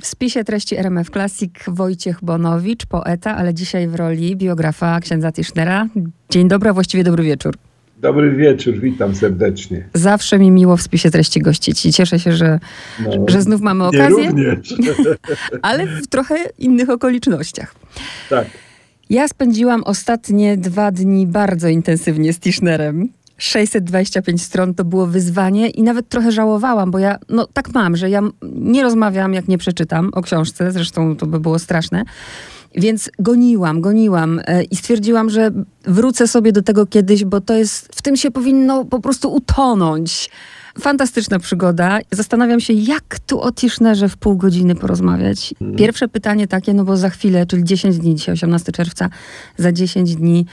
W 0.00 0.06
spisie 0.06 0.44
treści 0.44 0.76
RMF 0.76 1.10
Classic 1.10 1.52
Wojciech 1.68 2.18
Bonowicz, 2.22 2.86
poeta, 2.86 3.36
ale 3.36 3.54
dzisiaj 3.54 3.88
w 3.88 3.94
roli 3.94 4.36
biografa 4.36 5.00
księdza 5.00 5.32
Tischnera. 5.32 5.86
Dzień 6.30 6.48
dobry, 6.48 6.70
a 6.70 6.72
właściwie 6.72 7.04
dobry 7.04 7.24
wieczór. 7.24 7.54
Dobry 8.00 8.36
wieczór, 8.36 8.80
witam 8.80 9.14
serdecznie. 9.14 9.88
Zawsze 9.94 10.38
mi 10.38 10.50
miło 10.50 10.76
w 10.76 10.82
spisie 10.82 11.10
treści 11.10 11.40
gościć 11.40 11.86
i 11.86 11.92
cieszę 11.92 12.18
się, 12.18 12.32
że, 12.32 12.60
no, 13.00 13.10
że 13.28 13.42
znów 13.42 13.60
mamy 13.60 13.84
okazję. 13.84 14.26
również. 14.26 14.74
ale 15.62 15.86
w 15.86 16.06
trochę 16.06 16.36
innych 16.58 16.90
okolicznościach. 16.90 17.74
Tak. 18.30 18.46
Ja 19.10 19.28
spędziłam 19.28 19.82
ostatnie 19.84 20.56
dwa 20.56 20.90
dni 20.90 21.26
bardzo 21.26 21.68
intensywnie 21.68 22.32
z 22.32 22.38
Tischnerem. 22.38 23.08
625 23.38 24.42
stron 24.42 24.74
to 24.74 24.84
było 24.84 25.06
wyzwanie 25.06 25.70
i 25.70 25.82
nawet 25.82 26.08
trochę 26.08 26.32
żałowałam, 26.32 26.90
bo 26.90 26.98
ja, 26.98 27.18
no 27.28 27.46
tak 27.52 27.74
mam, 27.74 27.96
że 27.96 28.10
ja 28.10 28.22
nie 28.42 28.82
rozmawiam, 28.82 29.34
jak 29.34 29.48
nie 29.48 29.58
przeczytam 29.58 30.10
o 30.12 30.22
książce, 30.22 30.72
zresztą 30.72 31.16
to 31.16 31.26
by 31.26 31.40
było 31.40 31.58
straszne. 31.58 32.04
Więc 32.74 33.10
goniłam, 33.18 33.80
goniłam 33.80 34.40
e, 34.46 34.62
i 34.62 34.76
stwierdziłam, 34.76 35.30
że 35.30 35.50
wrócę 35.84 36.28
sobie 36.28 36.52
do 36.52 36.62
tego 36.62 36.86
kiedyś, 36.86 37.24
bo 37.24 37.40
to 37.40 37.54
jest, 37.54 37.88
w 37.94 38.02
tym 38.02 38.16
się 38.16 38.30
powinno 38.30 38.84
po 38.84 39.00
prostu 39.00 39.34
utonąć. 39.34 40.30
Fantastyczna 40.80 41.38
przygoda. 41.38 41.98
Zastanawiam 42.10 42.60
się, 42.60 42.72
jak 42.72 43.18
tu 43.26 43.40
o 43.40 43.52
Tischnerze 43.52 44.08
w 44.08 44.16
pół 44.16 44.36
godziny 44.36 44.74
porozmawiać. 44.74 45.54
Mhm. 45.60 45.78
Pierwsze 45.78 46.08
pytanie 46.08 46.48
takie, 46.48 46.74
no 46.74 46.84
bo 46.84 46.96
za 46.96 47.10
chwilę, 47.10 47.46
czyli 47.46 47.64
10 47.64 47.98
dni, 47.98 48.14
dzisiaj 48.14 48.32
18 48.32 48.72
czerwca, 48.72 49.08
za 49.56 49.72
10 49.72 50.16
dni 50.16 50.46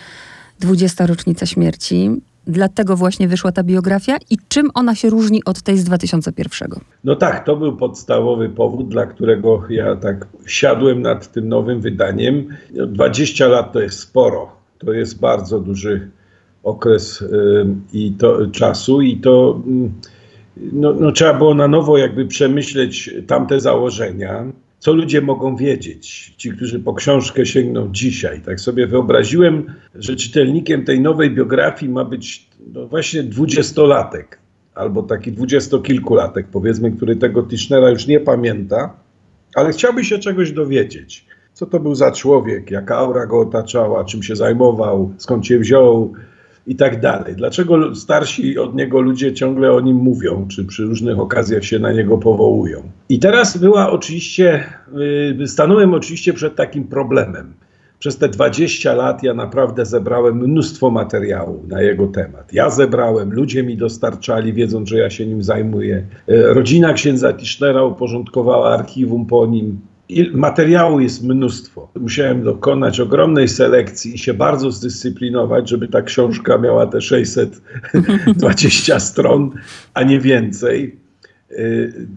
20. 0.60 1.08
rocznica 1.08 1.46
śmierci. 1.46 2.10
Dlatego 2.48 2.96
właśnie 2.96 3.28
wyszła 3.28 3.52
ta 3.52 3.64
biografia 3.64 4.18
i 4.30 4.38
czym 4.48 4.70
ona 4.74 4.96
się 4.96 5.10
różni 5.10 5.44
od 5.46 5.62
tej 5.62 5.78
z 5.78 5.84
2001? 5.84 6.70
No 7.04 7.16
tak, 7.16 7.46
to 7.46 7.56
był 7.56 7.78
podstawowy 7.78 8.50
powód, 8.50 8.90
dla 8.90 9.06
którego 9.06 9.64
ja 9.70 9.96
tak 9.96 10.28
siadłem 10.46 11.02
nad 11.02 11.32
tym 11.32 11.50
nowym 11.50 11.82
wydaniem. 11.82 12.48
20 12.88 13.48
lat 13.48 13.74
to 13.74 13.80
jest 13.80 14.00
sporo. 14.00 14.52
To 14.78 14.94
jest 14.94 15.20
bardzo 15.20 15.60
duży 15.60 16.10
okres 16.64 17.24
i 17.94 18.12
to, 18.12 18.48
czasu 18.48 19.02
i 19.02 19.18
to 19.18 19.62
no, 20.58 20.94
no, 20.94 21.12
trzeba 21.12 21.34
było 21.34 21.54
na 21.54 21.68
nowo 21.68 21.98
jakby 21.98 22.26
przemyśleć 22.26 23.14
tamte 23.28 23.60
założenia 23.60 24.46
co 24.86 24.94
ludzie 24.94 25.22
mogą 25.22 25.56
wiedzieć, 25.56 26.34
ci, 26.38 26.52
którzy 26.52 26.80
po 26.80 26.94
książkę 26.94 27.46
sięgną 27.46 27.90
dzisiaj. 27.92 28.42
Tak 28.42 28.60
sobie 28.60 28.88
wyobraziłem, 28.88 29.74
że 29.96 30.16
czytelnikiem 30.16 30.86
tej 30.86 31.00
nowej 31.02 31.32
biografii 31.32 31.92
ma 31.92 32.06
być 32.06 32.50
no 32.74 32.88
właśnie 32.88 33.24
dwudziestolatek, 33.24 34.40
albo 34.76 35.04
taki 35.04 35.32
dwudziestokilkulatek, 35.32 36.48
powiedzmy, 36.52 36.92
który 36.92 37.16
tego 37.16 37.44
Tischnera 37.44 37.90
już 37.90 38.08
nie 38.08 38.20
pamięta, 38.20 38.94
ale 39.56 39.72
chciałby 39.72 40.04
się 40.04 40.20
czegoś 40.20 40.52
dowiedzieć. 40.52 41.26
Co 41.54 41.66
to 41.66 41.80
był 41.80 41.96
za 41.96 42.12
człowiek, 42.12 42.72
jaka 42.72 42.98
aura 42.98 43.26
go 43.26 43.40
otaczała, 43.40 44.06
czym 44.06 44.24
się 44.24 44.36
zajmował, 44.36 45.14
skąd 45.18 45.48
się 45.48 45.60
wziął, 45.60 46.14
i 46.68 46.76
tak 46.76 47.00
dalej. 47.00 47.36
Dlaczego 47.36 47.96
starsi 47.96 48.58
od 48.58 48.76
niego 48.76 49.02
ludzie 49.02 49.34
ciągle 49.34 49.72
o 49.72 49.80
nim 49.80 49.98
mówią, 49.98 50.48
czy 50.48 50.66
przy 50.66 50.84
różnych 50.84 51.20
okazjach 51.20 51.64
się 51.66 51.80
na 51.80 51.94
niego 51.94 52.18
powołują? 52.18 52.82
I 53.10 53.20
teraz 53.20 53.58
była 53.58 53.92
oczywiście, 53.92 54.64
y, 55.42 55.48
stanąłem 55.48 55.94
oczywiście 55.94 56.34
przed 56.34 56.56
takim 56.56 56.84
problemem. 56.84 57.54
Przez 58.00 58.18
te 58.18 58.30
20 58.30 58.94
lat 58.94 59.24
ja 59.24 59.34
naprawdę 59.34 59.86
zebrałem 59.86 60.38
mnóstwo 60.38 60.92
materiału 60.92 61.64
na 61.68 61.82
jego 61.82 62.08
temat. 62.08 62.54
Ja 62.54 62.70
zebrałem, 62.70 63.34
ludzie 63.34 63.64
mi 63.64 63.78
dostarczali, 63.78 64.54
wiedząc, 64.54 64.90
że 64.90 64.98
ja 64.98 65.10
się 65.10 65.26
nim 65.26 65.44
zajmuję. 65.44 66.04
Y, 66.30 66.54
rodzina 66.54 66.94
księdza 66.94 67.34
Tischnera 67.34 67.84
uporządkowała 67.84 68.74
archiwum 68.74 69.26
po 69.26 69.46
nim. 69.46 69.80
Materiału 70.34 71.00
jest 71.00 71.24
mnóstwo. 71.24 71.88
Musiałem 71.96 72.44
dokonać 72.44 73.00
ogromnej 73.00 73.48
selekcji 73.48 74.16
i 74.16 74.18
się 74.18 74.34
bardzo 74.34 74.72
zdyscyplinować, 74.72 75.70
żeby 75.70 75.88
ta 75.88 76.02
książka 76.02 76.58
miała 76.58 76.88
te 76.88 77.02
620 77.02 79.00
stron, 79.00 79.52
a 79.94 80.04
nie 80.04 80.20
więcej. 80.20 80.96
Y, 81.52 82.08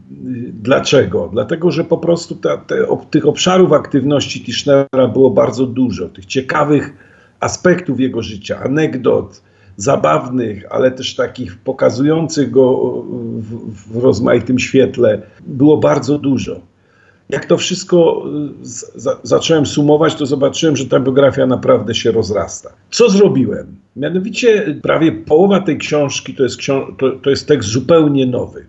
dlaczego? 0.53 1.29
Dlatego, 1.33 1.71
że 1.71 1.85
po 1.85 1.99
prostu 1.99 2.37
ta, 2.37 2.57
te, 2.57 2.87
tych 3.11 3.27
obszarów 3.27 3.73
aktywności 3.73 4.45
Tischnera 4.45 5.09
było 5.13 5.31
bardzo 5.31 5.67
dużo, 5.67 6.09
tych 6.09 6.27
ciekawych 6.27 6.93
aspektów 7.41 8.01
jego 8.01 8.23
życia, 8.23 8.61
anegdot, 8.61 9.43
zabawnych, 9.77 10.65
ale 10.71 10.91
też 10.91 11.15
takich 11.15 11.57
pokazujących 11.57 12.51
go 12.51 12.93
w, 13.39 13.73
w 13.93 13.97
rozmaitym 14.03 14.59
świetle, 14.59 15.23
było 15.47 15.77
bardzo 15.77 16.19
dużo 16.19 16.68
jak 17.29 17.45
to 17.45 17.57
wszystko 17.57 18.25
y, 18.97 19.19
zacząłem 19.23 19.67
sumować, 19.67 20.15
to 20.15 20.27
zobaczyłem, 20.27 20.77
że 20.77 20.87
ta 20.87 21.01
biografia 21.01 21.47
naprawdę 21.47 21.95
się 21.95 22.13
rozrasta. 22.13 22.71
Co 22.91 23.11
zrobiłem? 23.11 23.67
Mianowicie 23.97 24.79
prawie 24.83 25.13
połowa 25.13 25.61
tej 25.61 25.79
książki 25.79 26.35
to 26.35 26.43
jest, 26.43 26.59
to, 26.99 27.11
to 27.23 27.31
jest 27.31 27.49
tekst 27.49 27.69
zupełnie 27.69 28.27
nowy. 28.27 28.67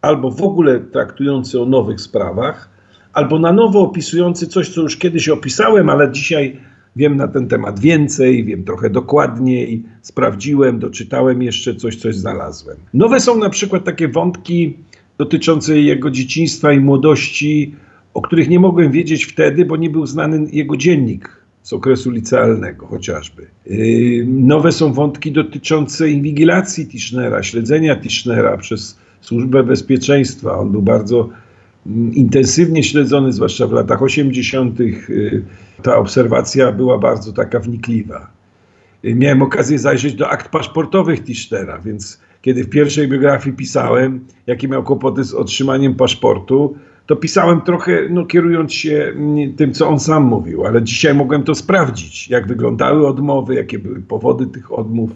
Albo 0.00 0.30
w 0.30 0.42
ogóle 0.42 0.80
traktujący 0.80 1.60
o 1.60 1.66
nowych 1.66 2.00
sprawach, 2.00 2.68
albo 3.12 3.38
na 3.38 3.52
nowo 3.52 3.80
opisujący 3.80 4.46
coś, 4.46 4.68
co 4.68 4.82
już 4.82 4.96
kiedyś 4.96 5.28
opisałem, 5.28 5.88
ale 5.88 6.12
dzisiaj 6.12 6.60
wiem 6.96 7.16
na 7.16 7.28
ten 7.28 7.48
temat 7.48 7.80
więcej, 7.80 8.44
wiem 8.44 8.64
trochę 8.64 8.90
dokładniej, 8.90 9.82
sprawdziłem, 10.02 10.78
doczytałem 10.78 11.42
jeszcze 11.42 11.74
coś, 11.74 11.96
coś 11.96 12.16
znalazłem. 12.16 12.76
Nowe 12.94 13.20
są 13.20 13.38
na 13.38 13.50
przykład 13.50 13.84
takie 13.84 14.08
wątki 14.08 14.76
dotyczące 15.18 15.80
jego 15.80 16.10
dzieciństwa 16.10 16.72
i 16.72 16.80
młodości, 16.80 17.74
o 18.14 18.22
których 18.22 18.48
nie 18.48 18.60
mogłem 18.60 18.92
wiedzieć 18.92 19.24
wtedy, 19.24 19.64
bo 19.64 19.76
nie 19.76 19.90
był 19.90 20.06
znany 20.06 20.46
jego 20.52 20.76
dziennik 20.76 21.42
z 21.62 21.72
okresu 21.72 22.10
licealnego 22.10 22.86
chociażby. 22.86 23.46
Yy, 23.66 24.26
nowe 24.26 24.72
są 24.72 24.92
wątki 24.92 25.32
dotyczące 25.32 26.10
inwigilacji 26.10 26.86
Tischnera, 26.86 27.42
śledzenia 27.42 27.96
Tischnera 27.96 28.56
przez 28.56 28.98
Służbę 29.20 29.62
Bezpieczeństwa. 29.62 30.58
On 30.58 30.72
był 30.72 30.82
bardzo 30.82 31.28
mm, 31.86 32.14
intensywnie 32.14 32.82
śledzony, 32.82 33.32
zwłaszcza 33.32 33.66
w 33.66 33.72
latach 33.72 34.02
80. 34.02 34.80
Yy, 34.80 35.44
ta 35.82 35.96
obserwacja 35.96 36.72
była 36.72 36.98
bardzo 36.98 37.32
taka 37.32 37.60
wnikliwa. 37.60 38.30
Yy, 39.02 39.14
miałem 39.14 39.42
okazję 39.42 39.78
zajrzeć 39.78 40.14
do 40.14 40.28
akt 40.28 40.48
paszportowych 40.48 41.24
Tischnera, 41.24 41.78
więc 41.78 42.20
kiedy 42.42 42.64
w 42.64 42.68
pierwszej 42.68 43.08
biografii 43.08 43.56
pisałem, 43.56 44.24
jakie 44.46 44.68
miał 44.68 44.82
kłopoty 44.82 45.24
z 45.24 45.34
otrzymaniem 45.34 45.94
paszportu, 45.94 46.76
to 47.06 47.16
pisałem 47.16 47.60
trochę 47.60 48.08
no, 48.10 48.26
kierując 48.26 48.72
się 48.72 49.12
mm, 49.16 49.54
tym, 49.54 49.72
co 49.72 49.88
on 49.88 50.00
sam 50.00 50.22
mówił, 50.22 50.66
ale 50.66 50.82
dzisiaj 50.82 51.14
mogłem 51.14 51.42
to 51.42 51.54
sprawdzić, 51.54 52.28
jak 52.28 52.46
wyglądały 52.46 53.06
odmowy, 53.06 53.54
jakie 53.54 53.78
były 53.78 54.00
powody 54.00 54.46
tych 54.46 54.72
odmów 54.72 55.10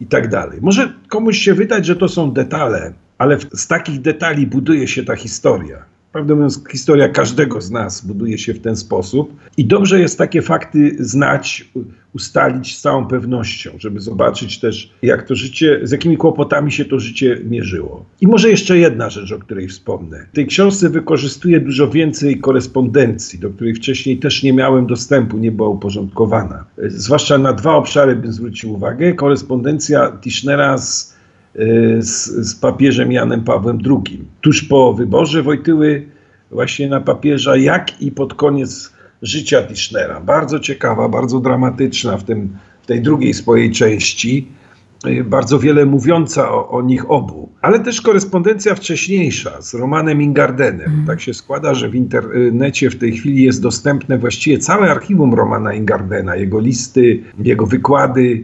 i 0.00 0.06
tak 0.06 0.28
dalej. 0.28 0.58
Może 0.62 0.92
komuś 1.08 1.38
się 1.38 1.54
wydać, 1.54 1.86
że 1.86 1.96
to 1.96 2.08
są 2.08 2.32
detale, 2.32 2.92
ale 3.18 3.38
z 3.54 3.66
takich 3.66 4.00
detali 4.00 4.46
buduje 4.46 4.88
się 4.88 5.04
ta 5.04 5.16
historia. 5.16 5.93
Prawdę 6.14 6.34
mówiąc, 6.34 6.64
historia 6.72 7.08
każdego 7.08 7.60
z 7.60 7.70
nas 7.70 8.06
buduje 8.06 8.38
się 8.38 8.54
w 8.54 8.60
ten 8.60 8.76
sposób 8.76 9.36
i 9.56 9.64
dobrze 9.64 10.00
jest 10.00 10.18
takie 10.18 10.42
fakty 10.42 10.96
znać, 10.98 11.68
ustalić 12.12 12.76
z 12.76 12.80
całą 12.80 13.06
pewnością, 13.06 13.70
żeby 13.78 14.00
zobaczyć 14.00 14.60
też, 14.60 14.92
jak 15.02 15.22
to 15.22 15.34
życie, 15.34 15.80
z 15.82 15.90
jakimi 15.90 16.16
kłopotami 16.16 16.72
się 16.72 16.84
to 16.84 16.98
życie 16.98 17.40
mierzyło. 17.44 18.04
I 18.20 18.26
może 18.26 18.50
jeszcze 18.50 18.78
jedna 18.78 19.10
rzecz, 19.10 19.32
o 19.32 19.38
której 19.38 19.68
wspomnę. 19.68 20.26
W 20.32 20.34
tej 20.34 20.46
książce 20.46 20.90
wykorzystuję 20.90 21.60
dużo 21.60 21.90
więcej 21.90 22.40
korespondencji, 22.40 23.38
do 23.38 23.50
której 23.50 23.74
wcześniej 23.74 24.18
też 24.18 24.42
nie 24.42 24.52
miałem 24.52 24.86
dostępu, 24.86 25.38
nie 25.38 25.52
była 25.52 25.68
uporządkowana. 25.68 26.64
Zwłaszcza 26.86 27.38
na 27.38 27.52
dwa 27.52 27.74
obszary 27.74 28.16
bym 28.16 28.32
zwrócił 28.32 28.72
uwagę. 28.72 29.12
Korespondencja 29.12 30.18
Tischnera 30.22 30.78
z 30.78 31.13
z, 31.98 32.24
z 32.24 32.54
papieżem 32.54 33.12
Janem 33.12 33.44
Pawłem 33.44 33.78
II. 33.86 34.24
Tuż 34.40 34.62
po 34.62 34.94
wyborze 34.94 35.42
Wojtyły 35.42 36.06
właśnie 36.50 36.88
na 36.88 37.00
papieża, 37.00 37.56
jak 37.56 38.02
i 38.02 38.12
pod 38.12 38.34
koniec 38.34 38.92
życia 39.22 39.62
Tischnera. 39.62 40.20
Bardzo 40.20 40.60
ciekawa, 40.60 41.08
bardzo 41.08 41.40
dramatyczna 41.40 42.16
w, 42.16 42.24
tym, 42.24 42.56
w 42.82 42.86
tej 42.86 43.00
drugiej 43.02 43.34
swojej 43.34 43.70
części, 43.70 44.48
y, 45.06 45.24
bardzo 45.24 45.58
wiele 45.58 45.86
mówiąca 45.86 46.50
o, 46.50 46.70
o, 46.70 46.82
nich 46.82 47.10
obu. 47.10 47.48
Ale 47.62 47.80
też 47.80 48.00
korespondencja 48.00 48.74
wcześniejsza 48.74 49.62
z 49.62 49.74
Romanem 49.74 50.22
Ingardenem. 50.22 50.92
Mm. 50.92 51.06
Tak 51.06 51.20
się 51.20 51.34
składa, 51.34 51.74
że 51.74 51.88
w 51.88 51.94
internecie 51.94 52.90
w 52.90 52.98
tej 52.98 53.12
chwili 53.12 53.44
jest 53.44 53.62
dostępne 53.62 54.18
właściwie 54.18 54.58
całe 54.58 54.90
archiwum 54.90 55.34
Romana 55.34 55.74
Ingardena, 55.74 56.36
jego 56.36 56.60
listy, 56.60 57.22
jego 57.38 57.66
wykłady, 57.66 58.42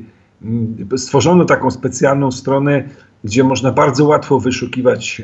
stworzono 0.97 1.45
taką 1.45 1.71
specjalną 1.71 2.31
stronę 2.31 2.85
gdzie 3.25 3.45
można 3.45 3.73
bardzo 3.73 4.05
łatwo 4.05 4.41
wyszukiwać, 4.41 5.23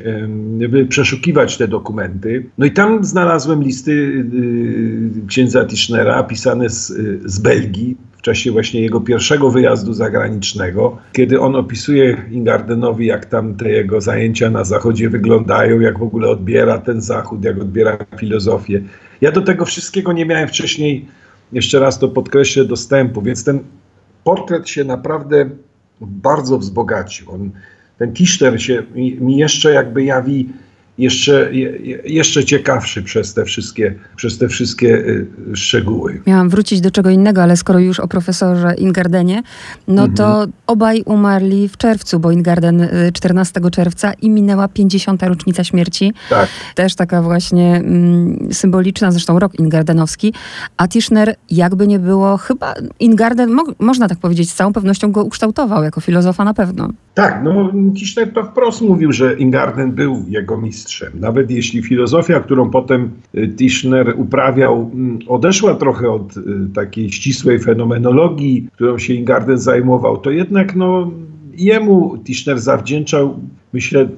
przeszukiwać 0.89 1.57
te 1.57 1.69
dokumenty. 1.69 2.47
No 2.59 2.67
i 2.67 2.71
tam 2.71 3.05
znalazłem 3.05 3.63
listy 3.63 3.93
y, 3.93 5.27
księdza 5.27 5.65
Tischnera 5.65 6.23
pisane 6.23 6.71
z, 6.71 6.93
z 7.25 7.39
Belgii, 7.39 7.97
w 8.19 8.23
czasie 8.23 8.53
właśnie 8.53 8.81
jego 8.81 9.01
pierwszego 9.01 9.51
wyjazdu 9.51 9.93
zagranicznego, 9.93 10.99
kiedy 11.13 11.41
on 11.41 11.57
opisuje 11.57 12.17
Ingardenowi, 12.31 13.07
jak 13.07 13.27
tam 13.27 13.55
te 13.55 13.71
jego 13.71 14.01
zajęcia 14.01 14.51
na 14.51 14.65
zachodzie 14.65 15.11
wyglądają, 15.11 15.81
jak 15.81 15.99
w 15.99 16.03
ogóle 16.03 16.29
odbiera 16.29 16.79
ten 16.79 17.01
zachód, 17.01 17.45
jak 17.45 17.61
odbiera 17.61 17.99
filozofię. 18.19 18.83
Ja 19.21 19.33
do 19.33 19.43
tego 19.43 19.65
wszystkiego 19.65 20.13
nie 20.13 20.27
miałem 20.27 20.49
wcześniej, 20.49 21.07
jeszcze 21.53 21.79
raz 21.79 21.99
to 21.99 22.09
podkreślę, 22.09 22.65
dostępu, 22.65 23.23
więc 23.23 23.45
ten 23.45 23.61
portret 24.27 24.69
się 24.69 24.85
naprawdę 24.85 25.51
bardzo 26.01 26.59
wzbogacił. 26.59 27.31
On, 27.33 27.51
ten 27.99 28.13
Kiszter 28.13 28.63
się 28.63 28.83
mi, 29.21 29.37
jeszcze 29.37 29.73
jakby 29.73 30.05
jawi 30.05 30.49
jeszcze, 30.99 31.51
jeszcze 32.05 32.45
ciekawszy 32.45 33.03
przez 33.03 33.35
te 33.35 33.45
wszystkie, 33.45 33.95
przez 34.17 34.39
te 34.39 34.49
wszystkie 34.49 34.89
y, 34.89 35.27
szczegóły. 35.55 36.23
Miałam 36.27 36.49
wrócić 36.49 36.81
do 36.81 36.91
czego 36.91 37.11
innego, 37.11 37.43
ale 37.43 37.57
skoro 37.57 37.79
już 37.79 38.01
o 38.01 38.09
profesorze 38.09 38.75
Ingardenie, 38.79 39.43
no 39.89 40.03
mhm. 40.03 40.15
to 40.15 40.47
obaj 40.67 41.03
umarli 41.07 41.69
w 41.69 41.77
czerwcu, 41.77 42.21
bo 42.21 42.31
Ingarden 42.31 42.89
14 43.13 43.61
y, 43.67 43.71
czerwca 43.71 44.13
i 44.13 44.31
minęła 44.31 44.69
50. 44.69 45.23
rocznica 45.23 45.65
śmierci. 45.65 46.13
Tak. 46.31 46.49
Też 46.75 46.95
taka 46.95 47.23
właśnie 47.23 47.77
mm, 47.77 48.49
symboliczna, 48.53 49.11
zresztą 49.11 49.39
rok 49.39 49.55
ingardenowski. 49.59 50.35
A 50.77 50.89
Tischner, 50.89 51.35
jakby 51.51 51.87
nie 51.87 51.99
było, 51.99 52.37
chyba 52.37 52.75
Ingarden, 53.01 53.51
mo 53.51 53.65
można 53.79 54.09
tak 54.09 54.19
powiedzieć, 54.19 54.51
z 54.51 54.55
całą 54.55 54.73
pewnością 54.73 55.13
go 55.13 55.25
ukształtował 55.25 55.85
jako 55.85 56.01
filozofa 56.01 56.45
na 56.45 56.55
pewno. 56.55 56.89
Tak, 57.15 57.41
no 57.45 57.73
Tischner 57.95 58.33
to 58.33 58.45
wprost 58.45 58.81
mówił, 58.81 59.13
że 59.13 59.35
Ingarden 59.35 59.93
był 59.93 60.25
jego 60.29 60.59
mistrzem 60.59 60.86
mistrzem. 60.87 61.13
Nawet 61.21 61.51
jeśli 61.51 61.83
filozofia, 61.83 62.41
którą 62.41 62.71
potem 62.71 63.11
y, 63.35 63.49
Tischner 63.49 64.15
uprawiał, 64.17 64.91
mm, 64.95 65.19
odeszła 65.29 65.75
trochę 65.75 66.11
od 66.11 66.37
y, 66.37 66.43
takiej 66.75 67.13
ścisłej 67.13 67.59
fenomenologii, 67.59 68.69
którą 68.75 68.99
się 68.99 69.15
Ingarden 69.15 69.59
zajmował, 69.59 70.19
to 70.19 70.31
jednak 70.31 70.77
no, 70.77 71.11
jemu 71.57 72.19
Tischner 72.25 72.61
zawdzięczał, 72.61 73.41
myślę, 73.73 74.09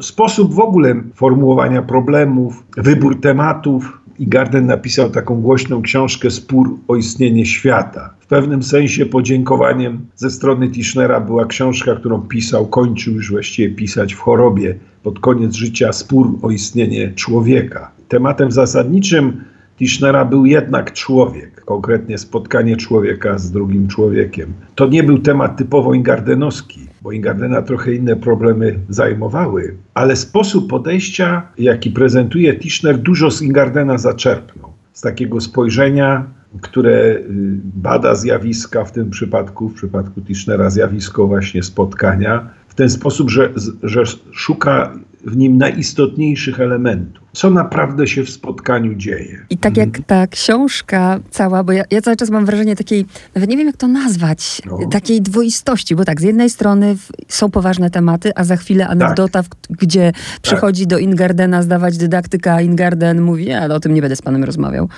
sposób 0.00 0.54
w 0.54 0.60
ogóle 0.60 0.94
formułowania 1.14 1.82
problemów, 1.82 2.64
wybór 2.76 3.20
tematów. 3.20 3.98
I 4.18 4.26
Garden 4.26 4.66
napisał 4.66 5.10
taką 5.10 5.40
głośną 5.40 5.82
książkę 5.82 6.30
Spór 6.30 6.78
o 6.88 6.96
istnienie 6.96 7.46
świata. 7.46 8.14
W 8.20 8.26
pewnym 8.26 8.62
sensie 8.62 9.06
podziękowaniem 9.06 10.06
ze 10.16 10.30
strony 10.30 10.70
Tischnera 10.70 11.20
była 11.20 11.46
książka, 11.46 11.94
którą 11.94 12.20
pisał, 12.20 12.66
kończył 12.66 13.14
już 13.14 13.30
właściwie 13.30 13.74
pisać 13.74 14.14
w 14.14 14.18
chorobie 14.18 14.74
pod 15.02 15.18
koniec 15.18 15.54
życia 15.54 15.92
Spór 15.92 16.38
o 16.42 16.50
istnienie 16.50 17.12
człowieka. 17.14 17.90
Tematem 18.08 18.52
zasadniczym 18.52 19.44
Tischnera 19.78 20.24
był 20.24 20.46
jednak 20.46 20.92
człowiek, 20.92 21.64
konkretnie 21.64 22.18
spotkanie 22.18 22.76
człowieka 22.76 23.38
z 23.38 23.50
drugim 23.50 23.88
człowiekiem. 23.88 24.52
To 24.74 24.86
nie 24.86 25.02
był 25.02 25.18
temat 25.18 25.56
typowo 25.56 25.94
ingardenowski, 25.94 26.87
bo 27.02 27.12
Ingardena 27.12 27.62
trochę 27.62 27.94
inne 27.94 28.16
problemy 28.16 28.78
zajmowały, 28.88 29.74
ale 29.94 30.16
sposób 30.16 30.70
podejścia, 30.70 31.48
jaki 31.58 31.90
prezentuje 31.90 32.58
Tischner, 32.58 32.98
dużo 32.98 33.30
z 33.30 33.42
Ingardena 33.42 33.98
zaczerpnął. 33.98 34.72
Z 34.92 35.00
takiego 35.00 35.40
spojrzenia, 35.40 36.24
które 36.60 36.90
y, 36.90 37.24
bada 37.64 38.14
zjawiska, 38.14 38.84
w 38.84 38.92
tym 38.92 39.10
przypadku, 39.10 39.68
w 39.68 39.74
przypadku 39.74 40.20
Tischnera, 40.20 40.70
zjawisko 40.70 41.26
właśnie 41.26 41.62
spotkania, 41.62 42.50
ten 42.78 42.90
sposób, 42.90 43.30
że, 43.30 43.50
że 43.82 44.02
szuka 44.32 44.92
w 45.24 45.36
nim 45.36 45.58
najistotniejszych 45.58 46.60
elementów. 46.60 47.24
Co 47.32 47.50
naprawdę 47.50 48.06
się 48.06 48.24
w 48.24 48.30
spotkaniu 48.30 48.94
dzieje. 48.94 49.46
I 49.50 49.58
tak 49.58 49.76
jak 49.76 49.88
ta 50.06 50.26
książka 50.26 51.20
cała, 51.30 51.64
bo 51.64 51.72
ja, 51.72 51.84
ja 51.90 52.00
cały 52.00 52.16
czas 52.16 52.30
mam 52.30 52.46
wrażenie 52.46 52.76
takiej, 52.76 53.06
nawet 53.34 53.50
nie 53.50 53.56
wiem 53.56 53.66
jak 53.66 53.76
to 53.76 53.88
nazwać, 53.88 54.62
no. 54.66 54.78
takiej 54.90 55.22
dwoistości, 55.22 55.96
bo 55.96 56.04
tak, 56.04 56.20
z 56.20 56.24
jednej 56.24 56.50
strony 56.50 56.96
w, 56.96 57.08
są 57.28 57.50
poważne 57.50 57.90
tematy, 57.90 58.32
a 58.34 58.44
za 58.44 58.56
chwilę 58.56 58.88
anegdota, 58.88 59.42
tak. 59.42 59.44
w, 59.44 59.76
gdzie 59.76 60.12
przychodzi 60.42 60.82
tak. 60.82 60.90
do 60.90 60.98
Ingardena 60.98 61.62
zdawać 61.62 61.96
dydaktyka, 61.96 62.54
a 62.54 62.60
Ingarden 62.60 63.20
mówi, 63.20 63.44
ja 63.44 63.66
o 63.66 63.80
tym 63.80 63.94
nie 63.94 64.00
będę 64.00 64.16
z 64.16 64.22
panem 64.22 64.44
rozmawiał. 64.44 64.88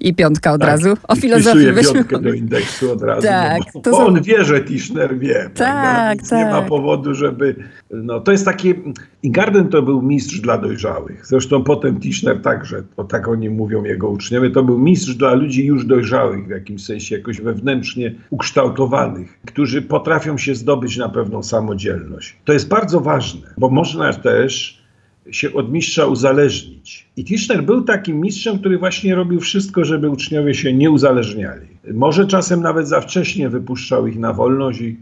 I 0.00 0.14
piątka 0.14 0.52
od 0.52 0.60
tak, 0.60 0.70
razu. 0.70 0.96
O 1.08 1.16
filozofii 1.16 1.72
weźmy. 1.72 1.94
piątkę 1.94 2.18
do 2.18 2.32
indeksu 2.32 2.92
od 2.92 3.02
razu. 3.02 3.26
Tak, 3.26 3.62
no, 3.74 3.80
bo, 3.80 3.90
bo 3.90 4.06
on 4.06 4.22
wie, 4.22 4.44
że 4.44 4.60
Tischner 4.60 5.18
wie. 5.18 5.50
Tak, 5.54 6.22
tak. 6.22 6.38
Nie 6.38 6.44
ma 6.44 6.60
tak. 6.60 6.68
powodu, 6.68 7.14
żeby... 7.14 7.54
No, 7.90 8.20
to 8.20 8.32
jest 8.32 8.44
takie... 8.44 8.74
Ingarden 9.22 9.68
to 9.68 9.82
był 9.82 10.02
mistrz 10.02 10.40
dla 10.40 10.58
dojrzałych. 10.58 11.26
Zresztą 11.26 11.64
potem 11.64 12.00
Tischner 12.00 12.42
także, 12.42 12.82
bo 12.96 13.04
tak 13.04 13.28
oni 13.28 13.50
mówią 13.50 13.84
jego 13.84 14.08
uczniowie, 14.08 14.50
to 14.50 14.62
był 14.64 14.78
mistrz 14.78 15.14
dla 15.14 15.34
ludzi 15.34 15.66
już 15.66 15.86
dojrzałych 15.86 16.46
w 16.46 16.50
jakimś 16.50 16.84
sensie, 16.84 17.16
jakoś 17.16 17.40
wewnętrznie 17.40 18.14
ukształtowanych, 18.30 19.38
którzy 19.46 19.82
potrafią 19.82 20.38
się 20.38 20.54
zdobyć 20.54 20.96
na 20.96 21.08
pewną 21.08 21.42
samodzielność. 21.42 22.36
To 22.44 22.52
jest 22.52 22.68
bardzo 22.68 23.00
ważne, 23.00 23.54
bo 23.58 23.70
można 23.70 24.12
też 24.12 24.83
się 25.30 25.52
od 25.52 25.72
mistrza 25.72 26.06
uzależnić. 26.06 27.08
I 27.16 27.24
Tischner 27.24 27.62
był 27.62 27.82
takim 27.82 28.20
mistrzem, 28.20 28.58
który 28.58 28.78
właśnie 28.78 29.14
robił 29.14 29.40
wszystko, 29.40 29.84
żeby 29.84 30.10
uczniowie 30.10 30.54
się 30.54 30.72
nie 30.72 30.90
uzależniali. 30.90 31.66
Może 31.94 32.26
czasem 32.26 32.62
nawet 32.62 32.88
za 32.88 33.00
wcześnie 33.00 33.48
wypuszczał 33.48 34.06
ich 34.06 34.18
na 34.18 34.32
wolność 34.32 34.80
i 34.80 34.96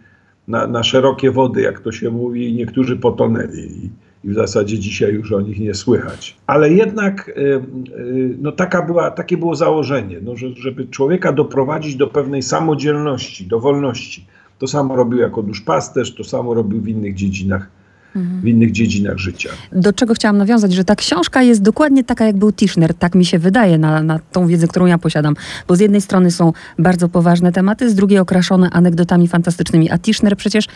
na, 0.49 0.67
na 0.67 0.83
szerokie 0.83 1.31
wody, 1.31 1.61
jak 1.63 1.81
to 1.81 1.93
się 1.93 2.11
mówi, 2.11 2.49
i 2.49 2.55
niektórzy 2.55 2.97
potonęli. 2.97 3.61
I, 3.61 3.91
i 4.25 4.29
w 4.29 4.35
zasadzie 4.35 4.79
dzisiaj 4.79 5.15
już 5.15 5.33
o 5.33 5.41
nich 5.41 5.61
nie 5.61 5.75
słychać. 5.75 6.37
Ale 6.47 6.73
jednak 6.73 7.29
y, 7.29 7.33
y, 7.33 8.37
no 8.41 8.53
taka 8.53 8.83
była, 8.83 9.11
takie 9.11 9.37
było 9.37 9.55
założenie, 9.55 10.19
no, 10.23 10.37
że, 10.37 10.49
żeby 10.57 10.87
człowieka 10.87 11.33
doprowadzić 11.33 11.97
do 11.97 12.07
pewnej 12.07 12.43
samodzielności, 12.43 13.47
do 13.47 13.61
wolności. 13.61 14.27
To 14.59 14.67
samo 14.67 14.97
robił 14.97 15.19
jako 15.19 15.43
duszpasterz, 15.43 16.15
to 16.15 16.25
samo 16.25 16.55
robił 16.55 16.81
w 16.81 16.89
innych 16.89 17.15
dziedzinach 17.15 17.69
w 18.15 18.47
innych 18.47 18.73
dziedzinach 18.73 19.19
życia. 19.19 19.51
Do 19.73 19.93
czego 19.93 20.15
chciałam 20.15 20.39
nawiązać, 20.39 20.73
że 20.73 20.85
ta 20.85 20.97
książka 20.97 21.43
jest 21.43 21.63
dokładnie 21.63 22.05
taka, 22.05 22.25
jak 22.25 22.37
był 22.37 22.53
Tischner. 22.53 22.95
Tak 22.95 23.15
mi 23.15 23.25
się 23.25 23.39
wydaje 23.39 23.79
na, 23.79 24.03
na 24.03 24.19
tą 24.33 24.47
wiedzę, 24.47 24.69
którą 24.69 24.87
ja 24.87 24.99
posiadam. 24.99 25.35
Bo 25.69 25.77
z 25.77 25.81
jednej 25.81 26.01
strony 26.01 26.31
są 26.31 26.53
bardzo 26.79 27.09
poważne 27.09 27.53
tematy, 27.53 27.91
z 27.91 27.95
drugiej 27.95 28.19
okraszone 28.19 28.71
anegdotami 28.71 29.29
fantastycznymi. 29.29 29.91
A 29.91 29.99
Tischner 29.99 30.37
przecież 30.37 30.67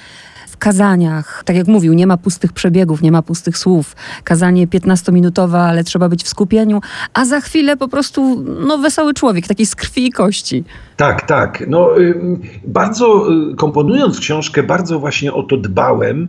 w 0.57 0.59
kazaniach, 0.59 1.43
tak 1.45 1.57
jak 1.57 1.67
mówił, 1.67 1.93
nie 1.93 2.07
ma 2.07 2.17
pustych 2.17 2.53
przebiegów, 2.53 3.03
nie 3.03 3.13
ma 3.13 3.23
pustych 3.23 3.59
słów. 3.59 3.97
Kazanie 4.25 4.67
15-minutowe, 4.67 5.57
ale 5.57 5.85
trzeba 5.85 6.09
być 6.09 6.25
w 6.25 6.29
skupieniu, 6.29 6.81
a 7.15 7.25
za 7.25 7.41
chwilę 7.41 7.77
po 7.77 7.89
prostu 7.89 8.45
no, 8.67 8.79
wesoły 8.79 9.15
człowiek, 9.15 9.47
taki 9.47 9.67
z 9.67 9.75
krwi 9.75 10.07
i 10.07 10.11
kości. 10.11 10.65
Tak, 10.97 11.27
tak. 11.27 11.65
No, 11.69 11.89
bardzo 12.67 13.33
y, 13.53 13.57
komponując 13.57 14.21
książkę, 14.21 14.63
bardzo 14.63 15.01
właśnie 15.01 15.33
o 15.33 15.43
to 15.43 15.57
dbałem 15.57 16.29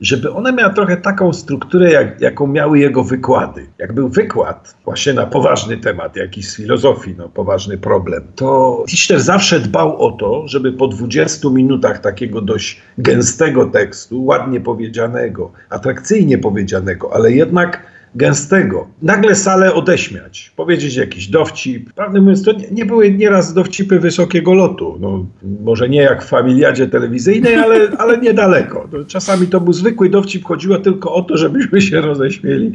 żeby 0.00 0.32
ona 0.32 0.52
miała 0.52 0.72
trochę 0.72 0.96
taką 0.96 1.32
strukturę, 1.32 1.92
jak, 1.92 2.20
jaką 2.20 2.46
miały 2.46 2.78
jego 2.78 3.04
wykłady. 3.04 3.66
Jak 3.78 3.92
był 3.92 4.08
wykład 4.08 4.74
właśnie 4.84 5.12
na 5.12 5.26
poważny 5.26 5.76
temat, 5.76 6.16
jakiś 6.16 6.48
z 6.48 6.56
filozofii, 6.56 7.14
no, 7.18 7.28
poważny 7.28 7.78
problem, 7.78 8.22
to 8.34 8.84
Tischner 8.88 9.20
zawsze 9.20 9.60
dbał 9.60 10.02
o 10.02 10.12
to, 10.12 10.48
żeby 10.48 10.72
po 10.72 10.88
20 10.88 11.48
minutach 11.50 11.98
takiego 11.98 12.40
dość 12.40 12.82
gęstego 12.98 13.66
tekstu, 13.66 14.24
ładnie 14.24 14.60
powiedzianego, 14.60 15.52
atrakcyjnie 15.70 16.38
powiedzianego, 16.38 17.14
ale 17.14 17.32
jednak 17.32 17.93
gęstego, 18.14 18.86
nagle 19.02 19.34
salę 19.34 19.74
odeśmiać, 19.74 20.52
powiedzieć 20.56 20.96
jakiś 20.96 21.28
dowcip. 21.28 21.92
Prawdę 21.92 22.20
mówiąc, 22.20 22.44
to 22.44 22.52
nie, 22.52 22.70
nie, 22.70 22.86
były 22.86 23.10
nieraz 23.10 23.54
dowcipy 23.54 24.00
wysokiego 24.00 24.54
lotu. 24.54 24.96
No, 25.00 25.26
może 25.64 25.88
nie 25.88 26.02
jak 26.02 26.24
w 26.24 26.28
familiadzie 26.28 26.86
telewizyjnej, 26.86 27.54
ale, 27.54 27.88
ale 28.02 28.18
niedaleko. 28.18 28.88
Czasami 29.06 29.46
to 29.46 29.60
był 29.60 29.72
zwykły 29.72 30.08
dowcip, 30.08 30.44
chodziło 30.44 30.78
tylko 30.78 31.14
o 31.14 31.22
to, 31.22 31.36
żebyśmy 31.36 31.80
się 31.80 32.00
roześmieli 32.00 32.72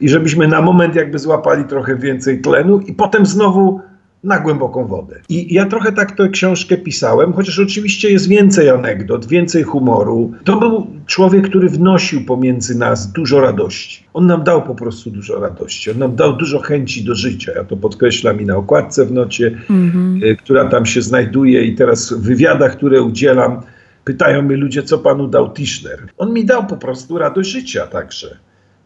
i 0.00 0.08
żebyśmy 0.08 0.48
na 0.48 0.62
moment 0.62 0.94
jakby 0.94 1.18
złapali 1.18 1.64
trochę 1.64 1.96
więcej 1.96 2.40
tlenu 2.40 2.80
i 2.86 2.92
potem 2.92 3.26
znowu 3.26 3.80
na 4.24 4.38
głęboką 4.40 4.86
wodę. 4.86 5.20
I 5.28 5.54
ja 5.54 5.66
trochę 5.66 5.92
tak 5.92 6.16
tę 6.16 6.28
książkę 6.28 6.76
pisałem, 6.76 7.32
chociaż 7.32 7.58
oczywiście 7.58 8.10
jest 8.10 8.28
więcej 8.28 8.70
anegdot, 8.70 9.26
więcej 9.26 9.62
humoru. 9.62 10.32
To 10.44 10.56
był 10.56 10.86
człowiek, 11.06 11.48
który 11.48 11.68
wnosił 11.68 12.24
pomiędzy 12.24 12.78
nas 12.78 13.12
dużo 13.12 13.40
radości. 13.40 14.04
On 14.14 14.26
nam 14.26 14.44
dał 14.44 14.62
po 14.62 14.74
prostu 14.74 15.10
dużo 15.10 15.40
radości. 15.40 15.90
On 15.90 15.98
nam 15.98 16.16
dał 16.16 16.36
dużo 16.36 16.58
chęci 16.58 17.04
do 17.04 17.14
życia. 17.14 17.52
Ja 17.56 17.64
to 17.64 17.76
podkreślam 17.76 18.40
i 18.40 18.44
na 18.44 18.56
okładce 18.56 19.06
w 19.06 19.12
nocie, 19.12 19.58
mm 19.70 19.90
-hmm. 19.90 20.36
która 20.36 20.68
tam 20.68 20.86
się 20.86 21.02
znajduje 21.02 21.64
i 21.64 21.74
teraz 21.74 22.12
w 22.12 22.22
wywiadach, 22.22 22.76
które 22.76 23.02
udzielam, 23.02 23.62
pytają 24.04 24.42
mnie 24.42 24.56
ludzie, 24.56 24.82
co 24.82 24.98
panu 24.98 25.28
dał 25.28 25.52
Tischner. 25.52 26.08
On 26.18 26.32
mi 26.32 26.44
dał 26.44 26.66
po 26.66 26.76
prostu 26.76 27.18
radość 27.18 27.50
życia 27.50 27.86
także. 27.86 28.36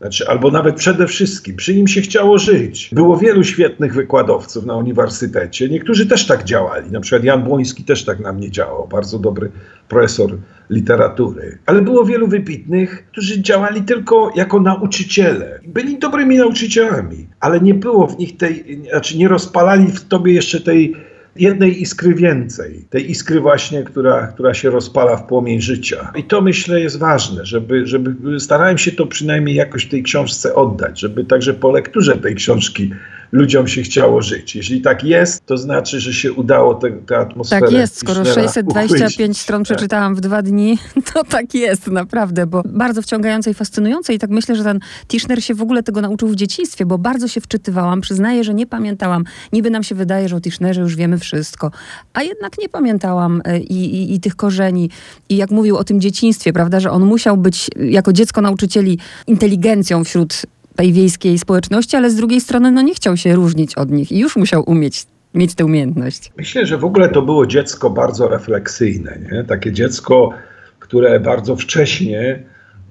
Znaczy, 0.00 0.28
albo 0.28 0.50
nawet 0.50 0.76
przede 0.76 1.06
wszystkim, 1.06 1.56
przy 1.56 1.74
nim 1.74 1.88
się 1.88 2.00
chciało 2.00 2.38
żyć. 2.38 2.90
Było 2.92 3.16
wielu 3.16 3.44
świetnych 3.44 3.94
wykładowców 3.94 4.66
na 4.66 4.76
uniwersytecie. 4.76 5.68
Niektórzy 5.68 6.06
też 6.06 6.26
tak 6.26 6.44
działali. 6.44 6.90
Na 6.90 7.00
przykład 7.00 7.24
Jan 7.24 7.42
Błoński 7.42 7.84
też 7.84 8.04
tak 8.04 8.20
na 8.20 8.32
mnie 8.32 8.50
działał. 8.50 8.88
Bardzo 8.88 9.18
dobry 9.18 9.50
profesor 9.88 10.38
literatury. 10.70 11.58
Ale 11.66 11.82
było 11.82 12.04
wielu 12.04 12.28
wybitnych, 12.28 13.06
którzy 13.12 13.42
działali 13.42 13.82
tylko 13.82 14.32
jako 14.34 14.60
nauczyciele. 14.60 15.60
Byli 15.66 15.98
dobrymi 15.98 16.36
nauczycielami, 16.36 17.26
ale 17.40 17.60
nie 17.60 17.74
było 17.74 18.06
w 18.06 18.18
nich 18.18 18.36
tej, 18.36 18.80
znaczy 18.90 19.18
nie 19.18 19.28
rozpalali 19.28 19.86
w 19.86 20.04
tobie 20.04 20.32
jeszcze 20.32 20.60
tej 20.60 20.96
jednej 21.38 21.82
iskry 21.82 22.14
więcej, 22.14 22.86
tej 22.90 23.10
iskry 23.10 23.40
właśnie, 23.40 23.82
która, 23.82 24.26
która 24.26 24.54
się 24.54 24.70
rozpala 24.70 25.16
w 25.16 25.26
płomień 25.26 25.60
życia. 25.60 26.12
I 26.16 26.24
to 26.24 26.40
myślę 26.40 26.80
jest 26.80 26.98
ważne, 26.98 27.46
żeby, 27.46 27.86
żeby 27.86 28.40
starałem 28.40 28.78
się 28.78 28.92
to 28.92 29.06
przynajmniej 29.06 29.56
jakoś 29.56 29.86
tej 29.86 30.02
książce 30.02 30.54
oddać, 30.54 31.00
żeby 31.00 31.24
także 31.24 31.54
po 31.54 31.72
lekturze 31.72 32.16
tej 32.16 32.34
książki 32.34 32.90
ludziom 33.32 33.68
się 33.68 33.82
chciało 33.82 34.22
żyć. 34.22 34.56
Jeśli 34.56 34.80
tak 34.80 35.04
jest, 35.04 35.46
to 35.46 35.56
znaczy, 35.56 36.00
że 36.00 36.12
się 36.12 36.32
udało 36.32 36.74
tę 36.74 37.18
atmosferę. 37.18 37.66
Tak 37.66 37.72
jest, 37.72 37.98
skoro 37.98 38.24
625 38.24 39.38
stron 39.38 39.62
przeczytałam 39.62 40.14
w 40.14 40.20
dwa 40.20 40.42
dni, 40.42 40.78
to 41.14 41.24
tak 41.24 41.54
jest, 41.54 41.86
naprawdę, 41.86 42.46
bo 42.46 42.62
bardzo 42.64 43.02
wciągające 43.02 43.50
i 43.50 43.54
fascynujące 43.54 44.14
i 44.14 44.18
tak 44.18 44.30
myślę, 44.30 44.56
że 44.56 44.64
ten 44.64 44.80
Tischner 45.08 45.44
się 45.44 45.54
w 45.54 45.62
ogóle 45.62 45.82
tego 45.82 46.00
nauczył 46.00 46.28
w 46.28 46.34
dzieciństwie, 46.34 46.86
bo 46.86 46.98
bardzo 46.98 47.28
się 47.28 47.40
wczytywałam, 47.40 48.00
przyznaję, 48.00 48.44
że 48.44 48.54
nie 48.54 48.66
pamiętałam. 48.66 49.24
Niby 49.52 49.70
nam 49.70 49.82
się 49.82 49.94
wydaje, 49.94 50.28
że 50.28 50.36
o 50.36 50.40
Tischnerze 50.40 50.80
już 50.80 50.96
wiemy 50.96 51.18
wszystko, 51.18 51.70
a 52.14 52.22
jednak 52.22 52.58
nie 52.58 52.68
pamiętałam 52.68 53.42
e, 53.44 53.58
i, 53.58 53.94
i, 53.94 54.14
i 54.14 54.20
tych 54.20 54.36
korzeni. 54.36 54.90
I 55.28 55.36
jak 55.36 55.50
mówił 55.50 55.76
o 55.76 55.84
tym 55.84 56.00
dzieciństwie, 56.00 56.52
prawda, 56.52 56.80
że 56.80 56.90
on 56.90 57.04
musiał 57.04 57.36
być 57.36 57.70
jako 57.76 58.12
dziecko 58.12 58.40
nauczycieli 58.40 58.98
inteligencją 59.26 60.04
wśród 60.04 60.42
tej 60.76 60.92
wiejskiej 60.92 61.38
społeczności, 61.38 61.96
ale 61.96 62.10
z 62.10 62.16
drugiej 62.16 62.40
strony 62.40 62.70
no, 62.70 62.82
nie 62.82 62.94
chciał 62.94 63.16
się 63.16 63.34
różnić 63.34 63.74
od 63.74 63.90
nich 63.90 64.12
i 64.12 64.18
już 64.18 64.36
musiał 64.36 64.62
umieć 64.66 65.06
mieć 65.34 65.54
tę 65.54 65.64
umiejętność. 65.64 66.32
Myślę, 66.36 66.66
że 66.66 66.78
w 66.78 66.84
ogóle 66.84 67.08
to 67.08 67.22
było 67.22 67.46
dziecko 67.46 67.90
bardzo 67.90 68.28
refleksyjne. 68.28 69.18
Nie? 69.32 69.44
Takie 69.44 69.72
dziecko, 69.72 70.30
które 70.78 71.20
bardzo 71.20 71.56
wcześnie 71.56 72.42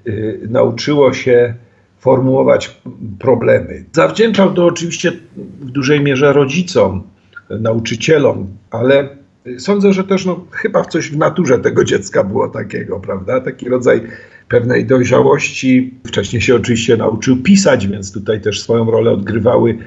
y, 0.08 0.40
nauczyło 0.50 1.14
się 1.14 1.54
formułować 2.00 2.82
problemy. 3.20 3.86
Zawdzięczał 3.94 4.54
to 4.54 4.66
oczywiście 4.66 5.12
w 5.60 5.72
dużej 5.72 6.02
mierze 6.02 6.34
rodzicom, 6.34 7.04
nauczycielom, 7.50 8.48
ale 8.72 9.10
sądzę, 9.58 9.94
że 9.94 10.04
też 10.04 10.26
no, 10.26 10.46
chyba 10.52 10.86
coś 10.86 11.12
w 11.12 11.18
naturze 11.18 11.60
tego 11.60 11.84
dziecka 11.84 12.24
było 12.24 12.48
takiego, 12.48 13.00
prawda? 13.00 13.42
Taki 13.42 13.70
rodzaj 13.70 14.02
pewnej 14.48 14.86
dojrzałości. 14.86 15.94
Wcześniej 16.08 16.42
się 16.42 16.56
oczywiście 16.56 16.98
nauczył 16.98 17.38
pisać, 17.38 17.88
więc 17.88 18.12
tutaj 18.12 18.42
też 18.42 18.62
swoją 18.62 18.92
rolę 18.92 19.12
odgrywały 19.12 19.78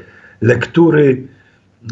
lektury. 0.41 1.27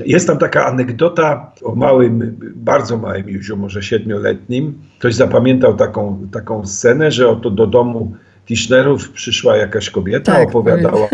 Jest 0.06 0.26
tam 0.26 0.38
taka 0.38 0.66
anegdota 0.66 1.52
o 1.62 1.74
małym, 1.74 2.36
bardzo 2.54 2.98
małym 2.98 3.28
Józiu, 3.28 3.56
może 3.56 3.82
siedmioletnim. 3.82 4.78
Ktoś 4.98 5.14
zapamiętał 5.14 5.74
taką, 5.74 6.28
taką 6.32 6.66
scenę, 6.66 7.10
że 7.10 7.28
oto 7.28 7.50
do 7.50 7.66
domu 7.66 8.14
Tischnerów 8.46 9.10
przyszła 9.10 9.56
jakaś 9.56 9.90
kobieta, 9.90 10.32
tak, 10.32 10.48
opowiadała 10.48 11.08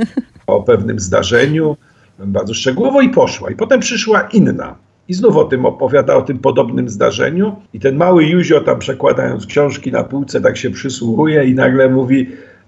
o 0.47 0.63
pewnym 0.63 1.01
zdarzeniu 1.01 1.77
bardzo 2.19 2.55
szczegółowo 2.55 3.01
i 3.01 3.09
poszła. 3.09 3.51
I 3.51 3.57
potem 3.57 3.81
przyszła 3.81 4.21
inna. 4.21 4.77
I 5.13 5.15
znów 5.15 5.37
o 5.37 5.45
tym 5.45 5.67
opowiada, 5.67 6.15
o 6.15 6.23
tym 6.23 6.39
podobnym 6.39 6.89
zdarzeniu. 6.89 7.57
I 7.73 7.81
ten 7.81 7.97
mały 7.97 8.25
Józio 8.25 8.61
tam 8.61 8.79
przekładając 8.79 9.47
książki 9.47 9.93
na 9.93 10.05
półce 10.05 10.41
tak 10.41 10.57
się 10.57 10.71
przysłuchuje 10.71 11.45
i 11.45 11.55
nagle 11.55 11.89
mówi 11.89 12.27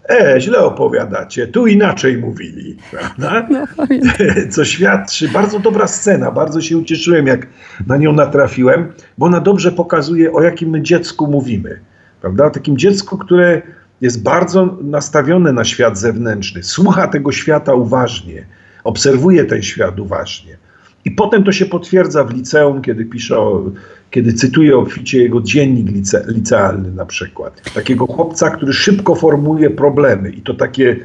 E, 0.08 0.40
źle 0.40 0.58
opowiadacie, 0.58 1.46
tu 1.46 1.66
inaczej 1.66 2.18
mówili, 2.18 2.76
prawda? 2.90 3.46
No, 3.50 3.66
Co 4.54 4.64
świadczy, 4.64 5.28
bardzo 5.28 5.58
dobra 5.58 5.86
scena, 5.86 6.30
bardzo 6.30 6.60
się 6.60 6.78
ucieszyłem, 6.78 7.26
jak 7.26 7.46
na 7.86 7.96
nią 7.96 8.12
natrafiłem, 8.12 8.92
bo 9.18 9.26
ona 9.26 9.40
dobrze 9.40 9.72
pokazuje, 9.72 10.32
o 10.32 10.42
jakim 10.42 10.70
my 10.70 10.82
dziecku 10.82 11.26
mówimy, 11.26 11.80
prawda? 12.20 12.46
O 12.46 12.50
takim 12.50 12.78
dziecku, 12.78 13.18
które 13.18 13.62
jest 14.00 14.22
bardzo 14.22 14.78
nastawione 14.82 15.52
na 15.52 15.64
świat 15.64 15.98
zewnętrzny, 15.98 16.62
słucha 16.62 17.08
tego 17.08 17.32
świata 17.32 17.74
uważnie, 17.74 18.46
obserwuje 18.84 19.44
ten 19.44 19.62
świat 19.62 20.00
uważnie. 20.00 20.56
I 21.04 21.10
potem 21.10 21.44
to 21.44 21.52
się 21.52 21.66
potwierdza 21.66 22.24
w 22.24 22.34
liceum, 22.34 22.82
kiedy 22.82 23.04
pisze, 23.04 23.38
o, 23.38 23.70
kiedy 24.10 24.32
cytuje 24.32 24.76
obficie 24.76 25.22
jego 25.22 25.40
dziennik 25.40 25.88
lice, 25.88 26.24
licealny 26.28 26.90
na 26.92 27.06
przykład. 27.06 27.62
Takiego 27.74 28.06
chłopca, 28.06 28.50
który 28.50 28.72
szybko 28.72 29.14
formuje 29.14 29.70
problemy 29.70 30.30
i 30.30 30.42
to 30.42 30.54
takie 30.54 30.96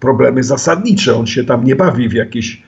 problemy 0.00 0.42
zasadnicze. 0.42 1.16
On 1.16 1.26
się 1.26 1.44
tam 1.44 1.64
nie 1.64 1.76
bawi 1.76 2.08
w 2.08 2.12
jakieś, 2.12 2.62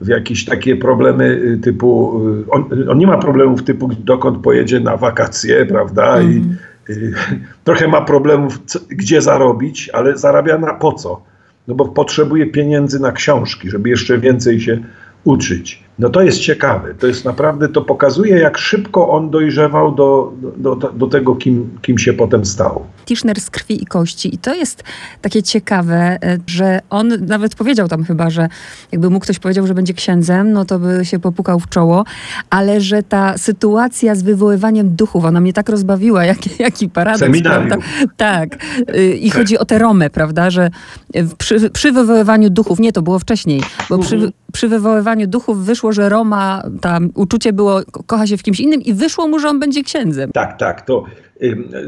w 0.00 0.08
jakieś 0.08 0.44
takie 0.44 0.76
problemy 0.76 1.24
y, 1.24 1.58
typu, 1.62 2.20
y, 2.28 2.50
on, 2.50 2.64
on 2.88 2.98
nie 2.98 3.06
ma 3.06 3.18
problemów 3.18 3.62
typu 3.62 3.88
dokąd 3.98 4.38
pojedzie 4.38 4.80
na 4.80 4.96
wakacje, 4.96 5.66
prawda? 5.66 6.16
Mm. 6.16 6.32
I, 6.32 6.36
mhm. 6.36 6.56
y, 6.90 7.14
trochę 7.64 7.88
ma 7.88 8.02
problemów, 8.02 8.62
co, 8.66 8.78
gdzie 8.88 9.22
zarobić, 9.22 9.90
ale 9.92 10.18
zarabia 10.18 10.58
na 10.58 10.74
po 10.74 10.92
co? 10.92 11.22
No 11.68 11.74
bo 11.74 11.84
potrzebuje 11.88 12.46
pieniędzy 12.46 13.00
na 13.00 13.12
książki, 13.12 13.70
żeby 13.70 13.88
jeszcze 13.88 14.18
więcej 14.18 14.60
się 14.60 14.78
uczyć. 15.24 15.83
No 15.98 16.10
to 16.10 16.22
jest 16.22 16.38
ciekawe. 16.38 16.94
To 16.94 17.06
jest 17.06 17.24
naprawdę, 17.24 17.68
to 17.68 17.82
pokazuje, 17.82 18.38
jak 18.38 18.58
szybko 18.58 19.08
on 19.08 19.30
dojrzewał 19.30 19.94
do, 19.94 20.32
do, 20.56 20.76
do 20.76 21.06
tego, 21.06 21.36
kim, 21.36 21.78
kim 21.82 21.98
się 21.98 22.12
potem 22.12 22.44
stał. 22.44 22.86
Tischner 23.04 23.40
z 23.40 23.50
krwi 23.50 23.82
i 23.82 23.86
kości. 23.86 24.34
I 24.34 24.38
to 24.38 24.54
jest 24.54 24.82
takie 25.20 25.42
ciekawe, 25.42 26.18
że 26.46 26.80
on 26.90 27.12
nawet 27.26 27.54
powiedział 27.54 27.88
tam 27.88 28.04
chyba, 28.04 28.30
że 28.30 28.48
jakby 28.92 29.10
mu 29.10 29.20
ktoś 29.20 29.38
powiedział, 29.38 29.66
że 29.66 29.74
będzie 29.74 29.94
księdzem, 29.94 30.52
no 30.52 30.64
to 30.64 30.78
by 30.78 31.04
się 31.04 31.18
popukał 31.18 31.60
w 31.60 31.68
czoło, 31.68 32.04
ale 32.50 32.80
że 32.80 33.02
ta 33.02 33.38
sytuacja 33.38 34.14
z 34.14 34.22
wywoływaniem 34.22 34.96
duchów, 34.96 35.24
ona 35.24 35.40
mnie 35.40 35.52
tak 35.52 35.68
rozbawiła, 35.68 36.24
jaki, 36.34 36.50
jaki 36.58 36.88
paradoks. 36.88 37.20
Seminarium. 37.20 37.68
Prawda? 37.68 37.86
Tak. 38.16 38.56
Y, 38.96 39.14
I 39.14 39.30
chodzi 39.30 39.58
o 39.58 39.64
te 39.64 39.78
Romę, 39.78 40.10
prawda, 40.10 40.50
że 40.50 40.70
przy, 41.38 41.70
przy 41.70 41.92
wywoływaniu 41.92 42.50
duchów, 42.50 42.80
nie, 42.80 42.92
to 42.92 43.02
było 43.02 43.18
wcześniej, 43.18 43.62
bo 43.90 43.98
przy, 43.98 44.14
mhm. 44.14 44.32
przy 44.52 44.68
wywoływaniu 44.68 45.26
duchów 45.26 45.64
wyszło 45.64 45.84
wyszło, 45.84 45.92
że 45.92 46.08
Roma, 46.08 46.62
tam 46.80 47.10
uczucie 47.14 47.52
było, 47.52 47.80
kocha 48.06 48.26
się 48.26 48.36
w 48.36 48.42
kimś 48.42 48.60
innym 48.60 48.82
i 48.82 48.94
wyszło 48.94 49.28
mu, 49.28 49.38
że 49.38 49.48
on 49.48 49.60
będzie 49.60 49.82
księdzem. 49.82 50.32
Tak, 50.32 50.58
tak. 50.58 50.82
To 50.82 51.04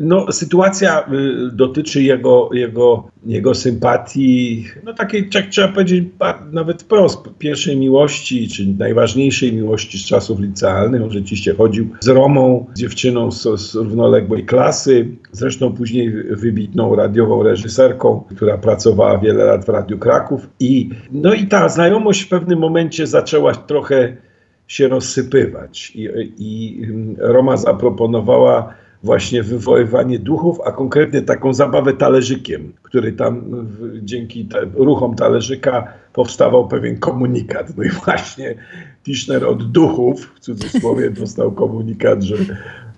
no, 0.01 0.33
sytuacja 0.33 1.01
y, 1.01 1.51
dotyczy 1.53 2.03
jego, 2.03 2.51
jego, 2.53 3.11
jego 3.27 3.55
sympatii, 3.55 4.65
no 4.85 4.95
takiej, 4.95 5.29
jak 5.35 5.49
trzeba 5.49 5.69
powiedzieć, 5.69 6.05
nawet 6.53 6.83
wprost, 6.83 7.19
pierwszej 7.39 7.77
miłości, 7.77 8.49
czy 8.49 8.67
najważniejszej 8.79 9.53
miłości 9.53 9.99
z 9.99 10.07
czasów 10.07 10.41
licealnych. 10.41 11.03
On 11.03 11.11
rzeczywiście 11.11 11.55
chodził 11.55 11.89
z 12.01 12.09
Romą, 12.09 12.67
z 12.75 12.79
dziewczyną 12.79 13.31
z, 13.31 13.61
z 13.61 13.75
równoległej 13.75 14.45
klasy, 14.45 15.09
zresztą 15.33 15.73
później 15.73 16.11
wybitną 16.31 16.95
radiową 16.95 17.43
reżyserką, 17.43 18.25
która 18.37 18.59
pracowała 18.59 19.19
wiele 19.19 19.45
lat 19.45 19.65
w 19.65 19.69
Radiu 19.69 19.99
Kraków. 19.99 20.49
I, 20.61 20.91
no 21.13 21.35
i 21.35 21.47
ta 21.47 21.69
znajomość 21.69 22.23
w 22.23 22.29
pewnym 22.29 22.59
momencie 22.59 23.07
zaczęła 23.07 23.55
trochę 23.55 24.17
się 24.67 24.89
rozsypywać. 24.89 25.93
I, 25.95 26.09
i 26.39 26.83
Roma 27.19 27.57
zaproponowała 27.57 28.75
właśnie 29.07 29.43
wywoływanie 29.43 30.19
duchów, 30.19 30.59
a 30.67 30.73
konkretnie 30.73 31.23
taką 31.23 31.55
zabawę 31.55 31.93
talerzykiem, 31.93 32.73
który 32.83 33.13
tam 33.13 33.43
dzięki 34.03 34.45
te, 34.45 34.61
ruchom 34.75 35.15
talerzyka 35.15 35.93
powstawał 36.13 36.69
pewien 36.69 36.99
komunikat. 36.99 37.77
No 37.77 37.85
i 37.85 37.89
właśnie 37.89 38.55
Tischner 39.05 39.45
od 39.45 39.71
duchów, 39.71 40.33
w 40.35 40.41
cudzysłowie, 40.41 41.11
dostał 41.21 41.53
komunikat, 41.53 42.23
że, 42.23 42.37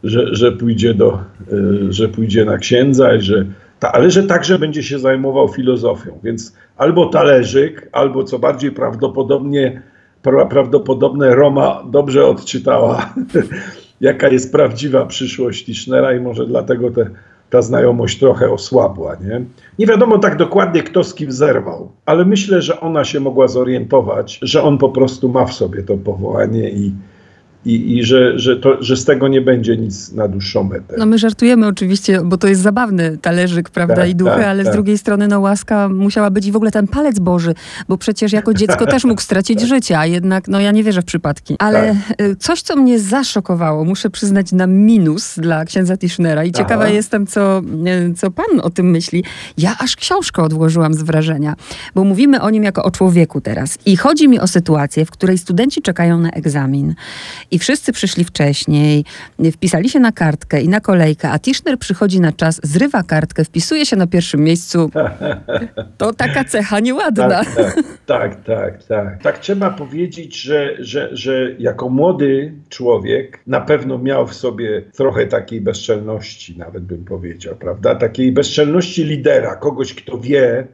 że, 0.04 0.34
że, 0.34 0.52
pójdzie, 0.52 0.94
do, 0.94 1.12
e, 1.12 1.92
że 1.92 2.08
pójdzie 2.08 2.44
na 2.44 2.58
księdza 2.58 3.14
i 3.14 3.20
że 3.20 3.46
ta, 3.78 3.92
ale 3.92 4.10
że 4.10 4.22
także 4.22 4.58
będzie 4.58 4.82
się 4.82 4.98
zajmował 4.98 5.48
filozofią. 5.48 6.18
Więc 6.24 6.56
albo 6.76 7.06
talerzyk, 7.06 7.88
albo 7.92 8.24
co 8.24 8.38
bardziej 8.38 8.70
prawdopodobnie, 8.70 9.82
prawdopodobne 10.50 11.34
Roma 11.34 11.82
dobrze 11.90 12.26
odczytała 12.26 13.14
jaka 14.00 14.28
jest 14.28 14.52
prawdziwa 14.52 15.06
przyszłość 15.06 15.64
Tischnera 15.64 16.14
i 16.14 16.20
może 16.20 16.46
dlatego 16.46 16.90
te, 16.90 17.10
ta 17.50 17.62
znajomość 17.62 18.18
trochę 18.18 18.50
osłabła. 18.50 19.16
Nie? 19.20 19.44
nie 19.78 19.86
wiadomo 19.86 20.18
tak 20.18 20.36
dokładnie, 20.36 20.82
kto 20.82 21.04
z 21.04 21.14
kim 21.14 21.32
zerwał, 21.32 21.92
ale 22.06 22.24
myślę, 22.24 22.62
że 22.62 22.80
ona 22.80 23.04
się 23.04 23.20
mogła 23.20 23.48
zorientować, 23.48 24.38
że 24.42 24.62
on 24.62 24.78
po 24.78 24.88
prostu 24.88 25.28
ma 25.28 25.44
w 25.44 25.52
sobie 25.52 25.82
to 25.82 25.96
powołanie 25.96 26.70
i, 26.70 26.92
i, 27.68 27.98
i 27.98 28.04
że, 28.04 28.38
że, 28.38 28.56
to, 28.56 28.82
że 28.82 28.96
z 28.96 29.04
tego 29.04 29.28
nie 29.28 29.40
będzie 29.40 29.76
nic 29.76 30.12
na 30.12 30.28
dłuższą 30.28 30.64
metę. 30.64 30.94
No 30.98 31.06
my 31.06 31.18
żartujemy 31.18 31.66
oczywiście, 31.66 32.20
bo 32.24 32.36
to 32.36 32.48
jest 32.48 32.60
zabawny 32.60 33.18
talerzyk, 33.22 33.70
prawda, 33.70 33.94
tak, 33.94 34.08
i 34.08 34.14
duchy, 34.14 34.30
tak, 34.30 34.44
ale 34.44 34.64
tak. 34.64 34.72
z 34.72 34.76
drugiej 34.76 34.98
strony 34.98 35.28
no 35.28 35.40
łaska 35.40 35.88
musiała 35.88 36.30
być 36.30 36.46
i 36.46 36.52
w 36.52 36.56
ogóle 36.56 36.70
ten 36.70 36.88
palec 36.88 37.18
Boży, 37.18 37.54
bo 37.88 37.98
przecież 37.98 38.32
jako 38.32 38.54
dziecko 38.54 38.86
też 38.86 39.04
mógł 39.04 39.20
stracić 39.20 39.58
tak. 39.60 39.68
życie, 39.68 39.98
a 39.98 40.06
jednak 40.06 40.48
no 40.48 40.60
ja 40.60 40.72
nie 40.72 40.84
wierzę 40.84 41.02
w 41.02 41.04
przypadki. 41.04 41.56
Ale 41.58 41.96
tak. 42.08 42.20
y, 42.20 42.36
coś, 42.36 42.62
co 42.62 42.76
mnie 42.76 42.98
zaszokowało, 42.98 43.84
muszę 43.84 44.10
przyznać 44.10 44.52
na 44.52 44.66
minus 44.66 45.38
dla 45.38 45.64
księdza 45.64 45.96
Tischnera 45.96 46.44
i 46.44 46.52
ciekawa 46.52 46.84
Aha. 46.84 46.92
jestem, 46.92 47.26
co, 47.26 47.62
y, 48.10 48.14
co 48.14 48.30
pan 48.30 48.60
o 48.62 48.70
tym 48.70 48.90
myśli. 48.90 49.24
Ja 49.58 49.76
aż 49.78 49.96
książkę 49.96 50.42
odłożyłam 50.42 50.94
z 50.94 51.02
wrażenia, 51.02 51.54
bo 51.94 52.04
mówimy 52.04 52.40
o 52.40 52.50
nim 52.50 52.64
jako 52.64 52.82
o 52.82 52.90
człowieku 52.90 53.40
teraz 53.40 53.78
i 53.86 53.96
chodzi 53.96 54.28
mi 54.28 54.40
o 54.40 54.46
sytuację, 54.46 55.04
w 55.04 55.10
której 55.10 55.38
studenci 55.38 55.82
czekają 55.82 56.18
na 56.18 56.30
egzamin 56.30 56.94
i 57.50 57.57
wszyscy 57.58 57.92
przyszli 57.92 58.24
wcześniej, 58.24 59.04
wpisali 59.52 59.88
się 59.88 60.00
na 60.00 60.12
kartkę 60.12 60.60
i 60.62 60.68
na 60.68 60.80
kolejkę, 60.80 61.30
a 61.30 61.38
Tischner 61.38 61.78
przychodzi 61.78 62.20
na 62.20 62.32
czas, 62.32 62.60
zrywa 62.62 63.02
kartkę, 63.02 63.44
wpisuje 63.44 63.86
się 63.86 63.96
na 63.96 64.06
pierwszym 64.06 64.40
miejscu. 64.44 64.90
To 65.98 66.12
taka 66.12 66.44
cecha 66.44 66.80
nieładna. 66.80 67.28
Tak, 67.28 67.44
tak, 68.06 68.44
tak, 68.44 68.84
tak. 68.84 69.08
Tak, 69.08 69.22
tak 69.22 69.38
trzeba 69.38 69.70
powiedzieć, 69.70 70.42
że, 70.42 70.76
że, 70.78 71.08
że 71.12 71.54
jako 71.58 71.88
młody 71.88 72.52
człowiek 72.68 73.40
na 73.46 73.60
pewno 73.60 73.98
miał 73.98 74.26
w 74.26 74.34
sobie 74.34 74.82
trochę 74.82 75.26
takiej 75.26 75.60
bezczelności, 75.60 76.58
nawet 76.58 76.84
bym 76.84 77.04
powiedział, 77.04 77.56
prawda? 77.56 77.94
Takiej 77.94 78.32
bezczelności 78.32 79.04
lidera, 79.04 79.56
kogoś, 79.56 79.94
kto 79.94 80.18
wie, 80.18 80.66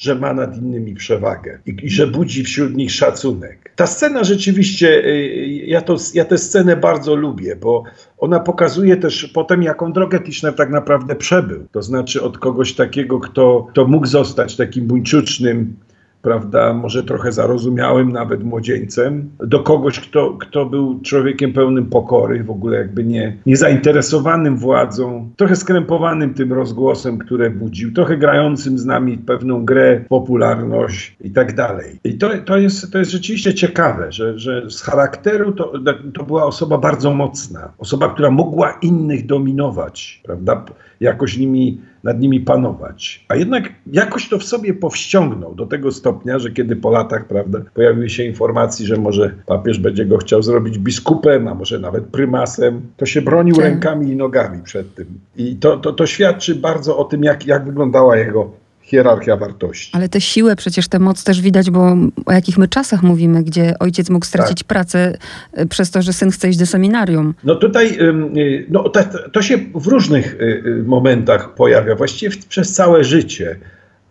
że 0.00 0.14
ma 0.14 0.34
nad 0.34 0.56
innymi 0.56 0.94
przewagę 0.94 1.58
i, 1.66 1.76
i, 1.82 1.90
że 1.90 2.06
budzi 2.06 2.44
wśród 2.44 2.76
nich 2.76 2.92
szacunek. 2.92 3.72
Ta 3.76 3.86
scena 3.86 4.24
rzeczywiście, 4.24 5.04
y, 5.04 5.64
ja, 5.66 5.80
to, 5.80 5.96
ja 6.14 6.24
tę 6.24 6.38
scenę 6.38 6.76
bardzo 6.76 7.14
lubię, 7.14 7.56
bo 7.56 7.84
ona 8.18 8.40
pokazuje 8.40 8.96
też 8.96 9.26
potem, 9.34 9.62
jaką 9.62 9.92
drogę 9.92 10.20
Tischner 10.20 10.54
tak 10.54 10.70
naprawdę 10.70 11.16
przebył. 11.16 11.66
To 11.72 11.82
znaczy 11.82 12.22
od 12.22 12.38
kogoś 12.38 12.72
takiego, 12.72 13.20
kto, 13.20 13.66
kto 13.70 13.86
mógł 13.86 14.06
zostać 14.06 14.56
takim 14.56 14.86
buńczucznym, 14.86 15.76
prawda, 16.22 16.74
może 16.74 17.02
trochę 17.02 17.32
zarozumiałym 17.32 18.12
nawet 18.12 18.44
młodzieńcem, 18.44 19.30
do 19.38 19.60
kogoś, 19.60 20.00
kto, 20.00 20.36
kto 20.40 20.66
był 20.66 21.00
człowiekiem 21.00 21.52
pełnym 21.52 21.86
pokory, 21.86 22.44
w 22.44 22.50
ogóle 22.50 22.78
jakby 22.78 23.04
nie, 23.04 23.36
nie 23.46 23.56
zainteresowanym 23.56 24.56
władzą, 24.56 25.30
trochę 25.36 25.56
skrępowanym 25.56 26.34
tym 26.34 26.52
rozgłosem, 26.52 27.18
które 27.18 27.50
budził, 27.50 27.92
trochę 27.92 28.16
grającym 28.16 28.78
z 28.78 28.84
nami 28.84 29.18
pewną 29.18 29.64
grę, 29.64 30.04
popularność 30.08 31.16
i 31.20 31.30
tak 31.30 31.54
dalej. 31.54 32.00
I 32.04 32.18
to, 32.18 32.30
to, 32.44 32.58
jest, 32.58 32.92
to 32.92 32.98
jest 32.98 33.10
rzeczywiście 33.10 33.54
ciekawe, 33.54 34.12
że, 34.12 34.38
że 34.38 34.70
z 34.70 34.82
charakteru 34.82 35.52
to, 35.52 35.72
to 36.14 36.24
była 36.24 36.44
osoba 36.44 36.78
bardzo 36.78 37.14
mocna, 37.14 37.72
osoba, 37.78 38.08
która 38.08 38.30
mogła 38.30 38.78
innych 38.82 39.26
dominować, 39.26 40.20
prawda, 40.24 40.64
jakoś 41.00 41.38
nimi 41.38 41.80
nad 42.04 42.20
nimi 42.20 42.40
panować. 42.40 43.24
A 43.28 43.36
jednak 43.36 43.72
jakoś 43.86 44.28
to 44.28 44.38
w 44.38 44.44
sobie 44.44 44.74
powściągnął 44.74 45.54
do 45.54 45.66
tego 45.66 45.92
stopnia, 45.92 46.38
że 46.38 46.50
kiedy 46.50 46.76
po 46.76 46.90
latach, 46.90 47.24
prawda, 47.24 47.60
pojawiły 47.74 48.10
się 48.10 48.24
informacje, 48.24 48.86
że 48.86 48.96
może 48.96 49.34
papież 49.46 49.78
będzie 49.78 50.06
go 50.06 50.18
chciał 50.18 50.42
zrobić 50.42 50.78
biskupem, 50.78 51.48
a 51.48 51.54
może 51.54 51.78
nawet 51.78 52.04
prymasem, 52.04 52.80
to 52.96 53.06
się 53.06 53.22
bronił 53.22 53.54
tak. 53.54 53.64
rękami 53.64 54.12
i 54.12 54.16
nogami 54.16 54.62
przed 54.62 54.94
tym. 54.94 55.06
I 55.36 55.56
to, 55.56 55.76
to, 55.76 55.92
to 55.92 56.06
świadczy 56.06 56.54
bardzo 56.54 56.98
o 56.98 57.04
tym, 57.04 57.24
jak, 57.24 57.46
jak 57.46 57.64
wyglądała 57.64 58.16
jego 58.16 58.59
hierarchia 58.90 59.36
wartości. 59.36 59.90
Ale 59.94 60.08
tę 60.08 60.20
siłę, 60.20 60.56
przecież 60.56 60.88
tę 60.88 60.98
moc 60.98 61.24
też 61.24 61.40
widać, 61.40 61.70
bo 61.70 61.96
o 62.26 62.32
jakich 62.32 62.58
my 62.58 62.68
czasach 62.68 63.02
mówimy, 63.02 63.42
gdzie 63.42 63.74
ojciec 63.78 64.10
mógł 64.10 64.26
stracić 64.26 64.58
tak. 64.58 64.66
pracę 64.66 65.18
e, 65.52 65.66
przez 65.66 65.90
to, 65.90 66.02
że 66.02 66.12
syn 66.12 66.30
chce 66.30 66.48
iść 66.48 66.58
do 66.58 66.66
seminarium. 66.66 67.34
No 67.44 67.54
tutaj 67.54 67.98
y, 68.00 68.66
no, 68.68 68.88
to, 68.88 69.00
to 69.32 69.42
się 69.42 69.58
w 69.74 69.86
różnych 69.86 70.34
y, 70.34 70.62
y, 70.66 70.84
momentach 70.86 71.54
pojawia, 71.54 71.94
właściwie 71.94 72.36
przez 72.48 72.72
całe 72.72 73.04
życie 73.04 73.56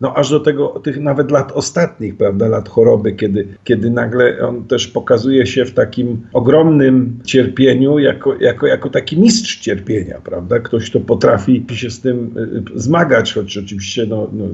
no 0.00 0.14
aż 0.14 0.30
do 0.30 0.40
tego, 0.40 0.68
tych 0.68 1.00
nawet 1.00 1.30
lat 1.30 1.52
ostatnich, 1.52 2.16
prawda, 2.16 2.48
lat 2.48 2.68
choroby, 2.68 3.12
kiedy, 3.12 3.48
kiedy 3.64 3.90
nagle 3.90 4.38
on 4.48 4.64
też 4.64 4.88
pokazuje 4.88 5.46
się 5.46 5.64
w 5.64 5.74
takim 5.74 6.20
ogromnym 6.32 7.18
cierpieniu, 7.24 7.98
jako, 7.98 8.34
jako, 8.40 8.66
jako 8.66 8.90
taki 8.90 9.20
mistrz 9.20 9.56
cierpienia, 9.56 10.20
prawda, 10.24 10.58
ktoś, 10.58 10.90
kto 10.90 11.00
potrafi 11.00 11.66
się 11.72 11.90
z 11.90 12.00
tym 12.00 12.34
y, 12.76 12.80
zmagać, 12.80 13.34
choć 13.34 13.58
oczywiście 13.58 14.06
no, 14.06 14.28
no, 14.32 14.44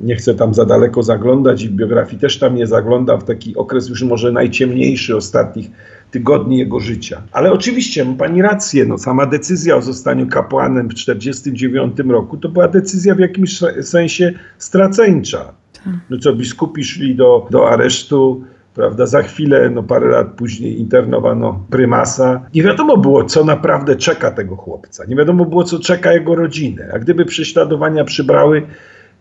nie 0.00 0.16
chcę 0.16 0.34
tam 0.34 0.54
za 0.54 0.64
daleko 0.64 1.02
zaglądać 1.02 1.62
i 1.62 1.68
w 1.68 1.72
biografii 1.72 2.20
też 2.20 2.38
tam 2.38 2.54
nie 2.54 2.66
zagląda 2.66 3.16
w 3.16 3.24
taki 3.24 3.56
okres 3.56 3.88
już 3.88 4.02
może 4.02 4.32
najciemniejszy 4.32 5.16
ostatnich 5.16 5.70
tygodni 6.14 6.58
jego 6.58 6.80
życia. 6.80 7.22
Ale 7.32 7.52
oczywiście 7.52 8.04
ma 8.04 8.14
pani 8.14 8.42
rację, 8.42 8.86
no, 8.86 8.98
sama 8.98 9.26
decyzja 9.26 9.76
o 9.76 9.82
zostaniu 9.82 10.26
kapłanem 10.26 10.88
w 10.88 10.94
1949 10.94 12.10
roku 12.12 12.36
to 12.36 12.48
była 12.48 12.68
decyzja 12.68 13.14
w 13.14 13.18
jakimś 13.18 13.60
sensie 13.82 14.32
straceńcza. 14.58 15.52
Tak. 15.84 15.94
No 16.10 16.18
co, 16.18 16.32
biskupi 16.34 16.84
szli 16.84 17.14
do, 17.14 17.46
do 17.50 17.70
aresztu, 17.70 18.44
prawda, 18.74 19.06
za 19.06 19.22
chwilę, 19.22 19.70
no 19.70 19.82
parę 19.82 20.08
lat 20.08 20.28
później 20.36 20.80
internowano 20.80 21.64
prymasa. 21.70 22.40
Nie 22.54 22.62
wiadomo 22.62 22.96
było, 22.96 23.24
co 23.24 23.44
naprawdę 23.44 23.96
czeka 23.96 24.30
tego 24.30 24.56
chłopca. 24.56 25.04
Nie 25.08 25.16
wiadomo 25.16 25.44
było, 25.44 25.64
co 25.64 25.78
czeka 25.78 26.12
jego 26.12 26.34
rodzinę. 26.34 26.90
A 26.94 26.98
gdyby 26.98 27.24
prześladowania 27.24 28.04
przybrały 28.04 28.62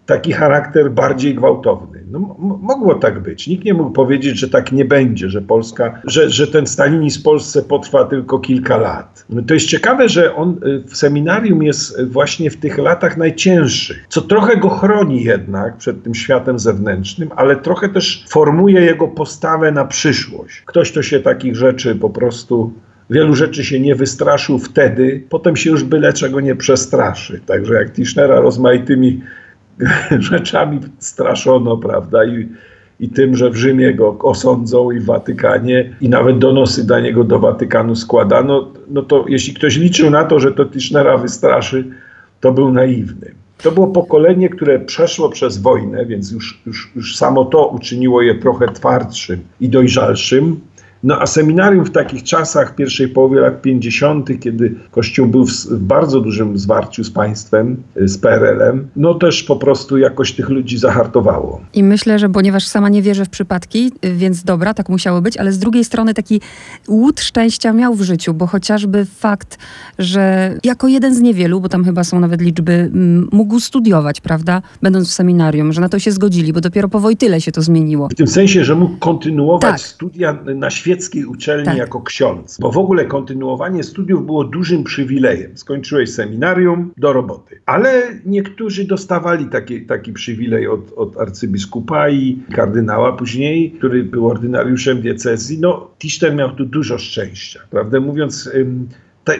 taki 0.05 0.31
charakter 0.31 0.91
bardziej 0.91 1.35
gwałtowny. 1.35 2.03
No, 2.11 2.35
mogło 2.61 2.95
tak 2.95 3.19
być. 3.19 3.47
Nikt 3.47 3.65
nie 3.65 3.73
mógł 3.73 3.91
powiedzieć, 3.91 4.39
że 4.39 4.49
tak 4.49 4.71
nie 4.71 4.85
będzie, 4.85 5.29
że 5.29 5.41
Polska, 5.41 6.01
że, 6.05 6.29
że 6.29 6.47
ten 6.47 6.67
stalinizm 6.67 7.19
w 7.19 7.23
Polsce 7.23 7.61
potrwa 7.61 8.05
tylko 8.05 8.39
kilka 8.39 8.77
lat. 8.77 9.25
No, 9.29 9.41
to 9.47 9.53
jest 9.53 9.65
ciekawe, 9.65 10.09
że 10.09 10.35
on 10.35 10.59
y, 10.65 10.83
w 10.87 10.97
seminarium 10.97 11.63
jest 11.63 12.03
właśnie 12.03 12.49
w 12.49 12.57
tych 12.57 12.77
latach 12.77 13.17
najcięższych, 13.17 14.05
co 14.09 14.21
trochę 14.21 14.57
go 14.57 14.69
chroni 14.69 15.23
jednak 15.23 15.77
przed 15.77 16.03
tym 16.03 16.15
światem 16.15 16.59
zewnętrznym, 16.59 17.29
ale 17.35 17.55
trochę 17.55 17.89
też 17.89 18.25
formuje 18.29 18.81
jego 18.81 19.07
postawę 19.07 19.71
na 19.71 19.85
przyszłość. 19.85 20.61
Ktoś, 20.65 20.91
kto 20.91 21.01
się 21.01 21.19
takich 21.19 21.55
rzeczy 21.55 21.95
po 21.95 22.09
prostu 22.09 22.73
wielu 23.09 23.35
rzeczy 23.35 23.63
się 23.63 23.79
nie 23.79 23.95
wystraszył 23.95 24.59
wtedy, 24.59 25.23
potem 25.29 25.55
się 25.55 25.69
już 25.69 25.83
byle 25.83 26.13
czego 26.13 26.41
nie 26.41 26.55
przestraszy. 26.55 27.41
Także 27.45 27.73
jak 27.73 27.91
Tischnera 27.93 28.39
rozmaitymi 28.39 29.21
rzeczami 30.31 30.79
straszono, 30.99 31.77
prawda? 31.77 32.25
I, 32.25 32.49
i 32.99 33.09
tym, 33.09 33.35
że 33.35 33.49
w 33.49 33.55
Rzymie 33.55 33.93
go 33.93 34.17
osądzą 34.19 34.91
i 34.91 34.99
w 34.99 35.05
Watykanie 35.05 35.95
i 36.01 36.09
nawet 36.09 36.37
donosy 36.37 36.87
dla 36.87 36.99
niego 36.99 37.23
do 37.23 37.39
Watykanu 37.39 37.95
składano, 37.95 38.71
no 38.89 39.01
to 39.01 39.25
jeśli 39.27 39.53
ktoś 39.53 39.77
liczył 39.77 40.09
na 40.09 40.23
to, 40.23 40.39
że 40.39 40.51
to 40.51 40.65
Tischnera 40.65 41.17
wystraszy, 41.17 41.85
to 42.39 42.51
był 42.51 42.71
naiwny. 42.71 43.31
To 43.63 43.71
było 43.71 43.87
pokolenie, 43.87 44.49
które 44.49 44.79
przeszło 44.79 45.29
przez 45.29 45.57
wojnę, 45.57 46.05
więc 46.05 46.31
już, 46.31 46.61
już, 46.65 46.91
już 46.95 47.17
samo 47.17 47.45
to 47.45 47.67
uczyniło 47.67 48.21
je 48.21 48.35
trochę 48.35 48.67
twardszym 48.67 49.39
i 49.61 49.69
dojrzalszym. 49.69 50.59
No 51.03 51.21
a 51.21 51.27
seminarium 51.27 51.85
w 51.85 51.91
takich 51.91 52.23
czasach, 52.23 52.71
w 52.71 52.75
pierwszej 52.75 53.07
połowie 53.07 53.39
lat 53.39 53.61
50., 53.61 54.39
kiedy 54.39 54.75
Kościół 54.91 55.27
był 55.27 55.45
w, 55.45 55.51
w 55.51 55.79
bardzo 55.79 56.21
dużym 56.21 56.57
zwarciu 56.57 57.03
z 57.03 57.11
państwem, 57.11 57.83
y, 57.97 58.07
z 58.07 58.17
PRL-em, 58.17 58.87
no 58.95 59.13
też 59.13 59.43
po 59.43 59.55
prostu 59.55 59.97
jakoś 59.97 60.31
tych 60.31 60.49
ludzi 60.49 60.77
zahartowało. 60.77 61.61
I 61.73 61.83
myślę, 61.83 62.19
że 62.19 62.29
ponieważ 62.29 62.67
sama 62.67 62.89
nie 62.89 63.01
wierzę 63.01 63.25
w 63.25 63.29
przypadki, 63.29 63.91
y, 64.05 64.13
więc 64.13 64.43
dobra, 64.43 64.73
tak 64.73 64.89
musiało 64.89 65.21
być, 65.21 65.37
ale 65.37 65.51
z 65.51 65.59
drugiej 65.59 65.83
strony 65.83 66.13
taki 66.13 66.41
łód 66.87 67.21
szczęścia 67.21 67.73
miał 67.73 67.93
w 67.93 68.01
życiu, 68.01 68.33
bo 68.33 68.47
chociażby 68.47 69.05
fakt, 69.05 69.57
że 69.99 70.53
jako 70.63 70.87
jeden 70.87 71.15
z 71.15 71.21
niewielu, 71.21 71.61
bo 71.61 71.69
tam 71.69 71.85
chyba 71.85 72.03
są 72.03 72.19
nawet 72.19 72.41
liczby, 72.41 72.91
mógł 73.31 73.59
studiować, 73.59 74.21
prawda, 74.21 74.61
będąc 74.81 75.09
w 75.09 75.13
seminarium, 75.13 75.73
że 75.73 75.81
na 75.81 75.89
to 75.89 75.99
się 75.99 76.11
zgodzili, 76.11 76.53
bo 76.53 76.61
dopiero 76.61 76.89
po 76.89 76.99
Wojtyle 76.99 77.41
się 77.41 77.51
to 77.51 77.61
zmieniło. 77.61 78.09
W 78.09 78.15
tym 78.15 78.27
sensie, 78.27 78.65
że 78.65 78.75
mógł 78.75 78.97
kontynuować 78.97 79.71
tak. 79.71 79.79
studia 79.79 80.37
na 80.55 80.69
świecie 80.69 80.92
świeckiej 80.93 81.25
uczelni 81.25 81.65
tak. 81.65 81.77
jako 81.77 82.01
ksiądz, 82.01 82.57
bo 82.59 82.71
w 82.71 82.77
ogóle 82.77 83.05
kontynuowanie 83.05 83.83
studiów 83.83 84.25
było 84.25 84.43
dużym 84.43 84.83
przywilejem. 84.83 85.57
Skończyłeś 85.57 86.13
seminarium, 86.13 86.91
do 86.97 87.13
roboty. 87.13 87.61
Ale 87.65 88.03
niektórzy 88.25 88.85
dostawali 88.85 89.45
taki, 89.45 89.85
taki 89.85 90.13
przywilej 90.13 90.67
od, 90.67 90.93
od 90.95 91.17
arcybiskupa 91.17 92.09
i 92.09 92.39
kardynała 92.55 93.13
później, 93.13 93.71
który 93.71 94.03
był 94.03 94.27
ordynariuszem 94.27 95.01
diecezji. 95.01 95.59
No, 95.59 95.91
Tischner 95.99 96.35
miał 96.35 96.55
tu 96.55 96.65
dużo 96.65 96.97
szczęścia. 96.97 97.59
Prawdę 97.69 97.99
mówiąc, 97.99 98.49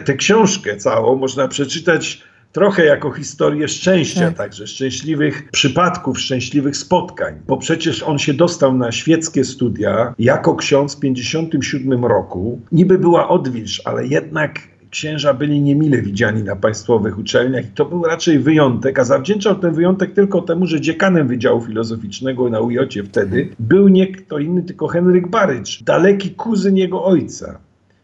tę 0.04 0.14
książkę 0.14 0.76
całą 0.76 1.16
można 1.16 1.48
przeczytać 1.48 2.22
trochę 2.54 2.84
jako 2.84 3.10
historię 3.10 3.68
szczęścia, 3.68 4.20
tak. 4.20 4.36
także 4.36 4.66
szczęśliwych 4.66 5.50
przypadków, 5.50 6.20
szczęśliwych 6.20 6.76
spotkań, 6.76 7.34
bo 7.46 7.56
przecież 7.56 8.02
on 8.02 8.18
się 8.18 8.34
dostał 8.34 8.76
na 8.76 8.92
świeckie 8.92 9.44
studia 9.44 10.14
jako 10.18 10.54
ksiądz 10.54 10.96
w 10.96 11.00
57 11.00 12.04
roku. 12.04 12.60
Niby 12.72 12.98
była 12.98 13.28
odwilż, 13.28 13.82
ale 13.84 14.06
jednak 14.06 14.60
księża 14.90 15.34
byli 15.34 15.60
niemile 15.60 16.02
widziani 16.02 16.42
na 16.42 16.56
państwowych 16.56 17.18
uczelniach 17.18 17.64
i 17.64 17.68
to 17.68 17.84
był 17.84 18.04
raczej 18.04 18.38
wyjątek, 18.38 18.98
a 18.98 19.04
zawdzięczał 19.04 19.54
ten 19.54 19.74
wyjątek 19.74 20.14
tylko 20.14 20.42
temu, 20.42 20.66
że 20.66 20.80
dziekanem 20.80 21.28
Wydziału 21.28 21.60
Filozoficznego 21.60 22.50
na 22.50 22.60
UJ 22.60 22.78
wtedy 23.04 23.48
był 23.58 23.88
nie 23.88 24.06
kto 24.06 24.38
inny, 24.38 24.62
tylko 24.62 24.86
Henryk 24.86 25.28
Barycz, 25.28 25.82
daleki 25.82 26.30
kuzyn 26.30 26.76
jego 26.76 27.04
ojca. 27.04 27.58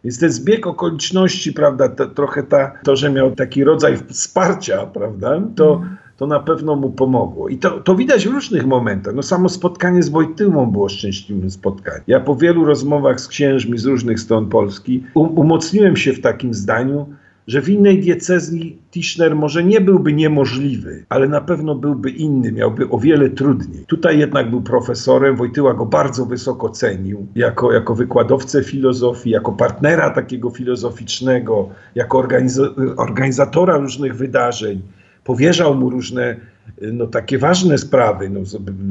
Więc 0.04 0.18
ten 0.18 0.32
zbieg 0.32 0.66
okoliczności, 0.66 1.52
prawda, 1.52 1.88
to, 1.88 2.06
trochę 2.06 2.42
ta, 2.42 2.72
to, 2.84 2.96
że 2.96 3.10
miał 3.10 3.30
taki 3.30 3.64
rodzaj 3.64 3.96
wsparcia, 4.08 4.86
prawda, 4.86 5.42
to, 5.56 5.82
to 6.16 6.26
na 6.26 6.40
pewno 6.40 6.76
mu 6.76 6.90
pomogło. 6.90 7.48
I 7.48 7.58
to, 7.58 7.80
to 7.80 7.94
widać 7.94 8.28
w 8.28 8.32
różnych 8.32 8.66
momentach. 8.66 9.14
No 9.14 9.22
samo 9.22 9.48
spotkanie 9.48 10.02
z 10.02 10.08
Wojtyłą 10.08 10.70
było 10.70 10.88
szczęśliwym 10.88 11.50
spotkaniem. 11.50 12.02
Ja 12.06 12.20
po 12.20 12.36
wielu 12.36 12.64
rozmowach 12.64 13.20
z 13.20 13.28
księżmi 13.28 13.78
z 13.78 13.84
różnych 13.84 14.20
stron 14.20 14.48
Polski 14.48 15.04
um, 15.14 15.38
umocniłem 15.38 15.96
się 15.96 16.12
w 16.12 16.20
takim 16.20 16.54
zdaniu, 16.54 17.06
że 17.50 17.62
w 17.62 17.68
innej 17.68 17.98
diecezji 18.00 18.78
Tischner 18.90 19.36
może 19.36 19.64
nie 19.64 19.80
byłby 19.80 20.12
niemożliwy, 20.12 21.04
ale 21.08 21.28
na 21.28 21.40
pewno 21.40 21.74
byłby 21.74 22.10
inny, 22.10 22.52
miałby 22.52 22.88
o 22.88 22.98
wiele 22.98 23.30
trudniej. 23.30 23.84
Tutaj 23.86 24.18
jednak 24.18 24.50
był 24.50 24.62
profesorem, 24.62 25.36
Wojtyła 25.36 25.74
go 25.74 25.86
bardzo 25.86 26.26
wysoko 26.26 26.68
cenił, 26.68 27.26
jako, 27.34 27.72
jako 27.72 27.94
wykładowcę 27.94 28.64
filozofii, 28.64 29.30
jako 29.30 29.52
partnera 29.52 30.10
takiego 30.10 30.50
filozoficznego, 30.50 31.68
jako 31.94 32.22
organiz- 32.22 32.94
organizatora 32.96 33.76
różnych 33.76 34.16
wydarzeń. 34.16 34.82
Powierzał 35.24 35.74
mu 35.74 35.90
różne 35.90 36.36
no, 36.92 37.06
takie 37.06 37.38
ważne 37.38 37.78
sprawy. 37.78 38.30
No, 38.30 38.40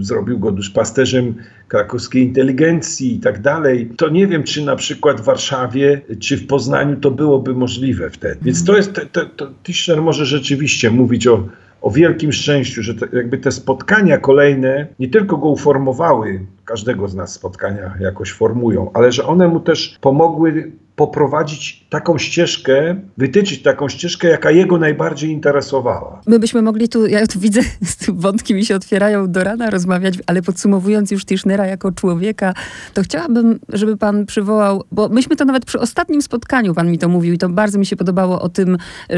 zrobił 0.01 0.39
go 0.39 0.51
duszpasterzem 0.51 1.35
krakowskiej 1.67 2.23
inteligencji 2.23 3.15
i 3.15 3.19
tak 3.19 3.41
dalej. 3.41 3.89
To 3.97 4.09
nie 4.09 4.27
wiem, 4.27 4.43
czy 4.43 4.65
na 4.65 4.75
przykład 4.75 5.21
w 5.21 5.23
Warszawie, 5.23 6.01
czy 6.19 6.37
w 6.37 6.47
Poznaniu 6.47 6.95
to 6.95 7.11
byłoby 7.11 7.53
możliwe 7.53 8.09
wtedy. 8.09 8.37
Więc 8.41 8.65
to 8.65 8.77
jest, 8.77 9.01
to, 9.11 9.25
to, 9.25 10.01
może 10.01 10.25
rzeczywiście 10.25 10.91
mówić 10.91 11.27
o, 11.27 11.47
o 11.81 11.91
wielkim 11.91 12.31
szczęściu, 12.31 12.83
że 12.83 12.95
te, 12.95 13.07
jakby 13.13 13.37
te 13.37 13.51
spotkania 13.51 14.17
kolejne 14.17 14.87
nie 14.99 15.07
tylko 15.07 15.37
go 15.37 15.49
uformowały, 15.49 16.45
każdego 16.65 17.07
z 17.07 17.15
nas 17.15 17.33
spotkania 17.33 17.93
jakoś 17.99 18.31
formują, 18.31 18.91
ale 18.93 19.11
że 19.11 19.25
one 19.25 19.47
mu 19.47 19.59
też 19.59 19.97
pomogły 20.01 20.71
poprowadzić 20.99 21.85
taką 21.89 22.17
ścieżkę, 22.17 22.95
wytyczyć 23.17 23.61
taką 23.61 23.89
ścieżkę, 23.89 24.27
jaka 24.27 24.51
jego 24.51 24.77
najbardziej 24.77 25.31
interesowała. 25.31 26.21
My 26.27 26.39
byśmy 26.39 26.61
mogli 26.61 26.89
tu, 26.89 27.07
ja 27.07 27.27
tu 27.27 27.39
widzę, 27.39 27.61
wątki 28.25 28.53
mi 28.53 28.65
się 28.65 28.75
otwierają 28.75 29.31
do 29.31 29.43
rana 29.43 29.69
rozmawiać, 29.69 30.13
ale 30.27 30.41
podsumowując 30.41 31.11
już 31.11 31.25
Tischnera 31.25 31.67
jako 31.67 31.91
człowieka, 31.91 32.53
to 32.93 33.01
chciałabym, 33.01 33.59
żeby 33.69 33.97
pan 33.97 34.25
przywołał, 34.25 34.83
bo 34.91 35.09
myśmy 35.09 35.35
to 35.35 35.45
nawet 35.45 35.65
przy 35.65 35.79
ostatnim 35.79 36.21
spotkaniu 36.21 36.73
pan 36.73 36.91
mi 36.91 36.97
to 36.97 37.09
mówił 37.09 37.33
i 37.33 37.37
to 37.37 37.49
bardzo 37.49 37.79
mi 37.79 37.85
się 37.85 37.95
podobało 37.95 38.41
o 38.41 38.49
tym, 38.49 38.77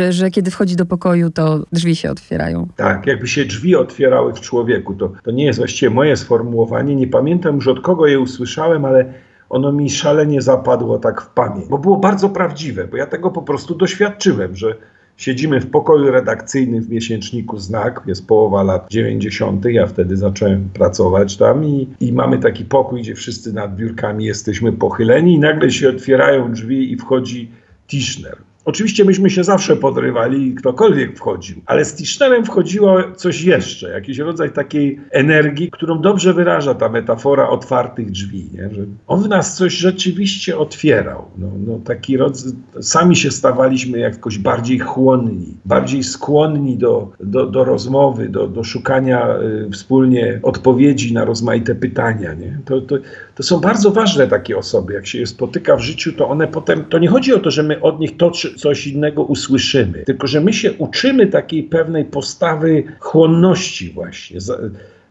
że 0.09 0.31
kiedy 0.31 0.51
wchodzi 0.51 0.75
do 0.75 0.85
pokoju, 0.85 1.29
to 1.29 1.65
drzwi 1.73 1.95
się 1.95 2.11
otwierają. 2.11 2.67
Tak, 2.75 3.07
jakby 3.07 3.27
się 3.27 3.45
drzwi 3.45 3.75
otwierały 3.75 4.33
w 4.33 4.41
człowieku. 4.41 4.93
To, 4.93 5.11
to 5.23 5.31
nie 5.31 5.45
jest 5.45 5.59
właściwie 5.59 5.89
moje 5.89 6.17
sformułowanie, 6.17 6.95
nie 6.95 7.07
pamiętam 7.07 7.55
już 7.55 7.67
od 7.67 7.79
kogo 7.79 8.07
je 8.07 8.19
usłyszałem, 8.19 8.85
ale 8.85 9.13
ono 9.51 9.71
mi 9.71 9.89
szalenie 9.89 10.41
zapadło 10.41 10.99
tak 10.99 11.21
w 11.21 11.29
pamięć, 11.29 11.67
bo 11.69 11.77
było 11.77 11.97
bardzo 11.97 12.29
prawdziwe, 12.29 12.87
bo 12.87 12.97
ja 12.97 13.05
tego 13.05 13.31
po 13.31 13.41
prostu 13.41 13.75
doświadczyłem, 13.75 14.55
że 14.55 14.75
siedzimy 15.17 15.61
w 15.61 15.71
pokoju 15.71 16.11
redakcyjnym 16.11 16.83
w 16.83 16.89
miesięczniku 16.89 17.57
Znak, 17.57 18.01
jest 18.07 18.27
połowa 18.27 18.63
lat 18.63 18.87
90., 18.89 19.65
ja 19.65 19.87
wtedy 19.87 20.17
zacząłem 20.17 20.69
pracować 20.73 21.37
tam 21.37 21.65
i, 21.65 21.87
i 21.99 22.13
mamy 22.13 22.39
taki 22.39 22.65
pokój, 22.65 23.01
gdzie 23.01 23.15
wszyscy 23.15 23.53
nad 23.53 23.75
biurkami 23.75 24.25
jesteśmy 24.25 24.73
pochyleni 24.73 25.33
i 25.33 25.39
nagle 25.39 25.71
się 25.71 25.89
otwierają 25.89 26.51
drzwi 26.51 26.91
i 26.91 26.97
wchodzi 26.97 27.51
Tischner. 27.87 28.37
Oczywiście 28.65 29.05
myśmy 29.05 29.29
się 29.29 29.43
zawsze 29.43 29.75
podrywali, 29.75 30.55
ktokolwiek 30.55 31.17
wchodził, 31.17 31.61
ale 31.65 31.85
z 31.85 31.95
Tischnerem 31.95 32.45
wchodziło 32.45 32.97
coś 33.15 33.41
jeszcze, 33.41 33.89
jakiś 33.89 34.17
rodzaj 34.17 34.51
takiej 34.51 34.99
energii, 35.11 35.71
którą 35.71 36.01
dobrze 36.01 36.33
wyraża 36.33 36.73
ta 36.73 36.89
metafora 36.89 37.49
otwartych 37.49 38.11
drzwi, 38.11 38.49
nie? 38.53 38.69
że 38.75 38.81
on 39.07 39.23
w 39.23 39.29
nas 39.29 39.55
coś 39.55 39.73
rzeczywiście 39.73 40.57
otwierał. 40.57 41.25
No, 41.37 41.47
no 41.67 41.79
taki 41.85 42.17
rodzaj, 42.17 42.51
sami 42.81 43.15
się 43.15 43.31
stawaliśmy 43.31 43.99
jakoś 43.99 44.37
bardziej 44.37 44.79
chłonni, 44.79 45.57
bardziej 45.65 46.03
skłonni 46.03 46.77
do, 46.77 47.11
do, 47.19 47.45
do 47.45 47.63
rozmowy, 47.63 48.29
do, 48.29 48.47
do 48.47 48.63
szukania 48.63 49.39
y, 49.67 49.69
wspólnie 49.71 50.39
odpowiedzi 50.43 51.13
na 51.13 51.25
rozmaite 51.25 51.75
pytania. 51.75 52.33
Nie? 52.33 52.59
To, 52.65 52.81
to, 52.81 52.95
to 53.35 53.43
są 53.43 53.59
bardzo 53.59 53.91
ważne 53.91 54.27
takie 54.27 54.57
osoby. 54.57 54.93
Jak 54.93 55.07
się 55.07 55.19
je 55.19 55.27
spotyka 55.27 55.75
w 55.75 55.81
życiu, 55.81 56.13
to 56.13 56.29
one 56.29 56.47
potem, 56.47 56.85
to 56.85 56.99
nie 56.99 57.07
chodzi 57.07 57.33
o 57.33 57.39
to, 57.39 57.51
że 57.51 57.63
my 57.63 57.81
od 57.81 57.99
nich 57.99 58.17
to 58.17 58.31
coś 58.31 58.87
innego 58.87 59.23
usłyszymy, 59.23 60.03
tylko 60.05 60.27
że 60.27 60.41
my 60.41 60.53
się 60.53 60.73
uczymy 60.73 61.27
takiej 61.27 61.63
pewnej 61.63 62.05
postawy 62.05 62.83
chłonności 62.99 63.91
właśnie, 63.93 64.37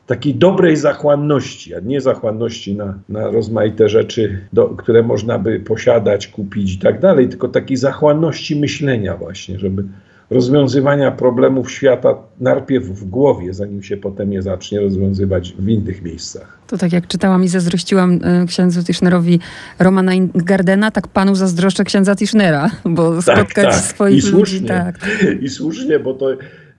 takiej 0.07 0.35
dobrej 0.35 0.77
zachłanności, 0.77 1.75
a 1.75 1.81
nie 1.81 2.01
zachłanności 2.01 2.75
na, 2.75 2.99
na 3.09 3.31
rozmaite 3.31 3.89
rzeczy, 3.89 4.39
do, 4.53 4.69
które 4.69 5.03
można 5.03 5.39
by 5.39 5.61
posiadać, 5.61 6.29
kupić 6.29 6.75
i 6.75 6.79
tak 6.79 7.01
dalej, 7.01 7.29
tylko 7.29 7.49
takiej 7.49 7.77
zachłanności 7.77 8.57
myślenia 8.57 9.17
właśnie, 9.17 9.59
żeby 9.59 9.85
rozwiązywania 10.31 11.11
problemów 11.11 11.71
świata 11.71 12.15
najpierw 12.41 12.87
w 12.87 13.05
głowie, 13.05 13.55
zanim 13.55 13.83
się 13.83 13.97
potem 13.97 14.33
je 14.33 14.43
zacznie 14.43 14.81
rozwiązywać 14.81 15.55
w 15.59 15.69
innych 15.69 16.03
miejscach. 16.03 16.59
To 16.67 16.79
tak 16.79 16.93
jak 16.93 17.07
czytałam 17.07 17.45
i 17.45 17.49
zazdrościłam 17.49 18.13
y, 18.13 18.47
księdzu 18.47 18.85
Tischnerowi 18.85 19.41
Romana 19.79 20.13
Gardena, 20.35 20.91
tak 20.91 21.09
panu 21.09 21.35
zazdroszczę 21.35 21.85
księdza 21.85 22.17
Tischnera, 22.17 22.71
bo 22.85 23.23
tak, 23.23 23.23
spotkać 23.23 23.75
tak. 23.75 23.75
swoich 23.75 24.17
I 24.17 24.23
słusznie, 24.23 24.59
ludzi. 24.59 24.65
Tak. 24.69 24.99
I 25.41 25.49
słusznie, 25.49 25.99
bo 25.99 26.15
to 26.15 26.27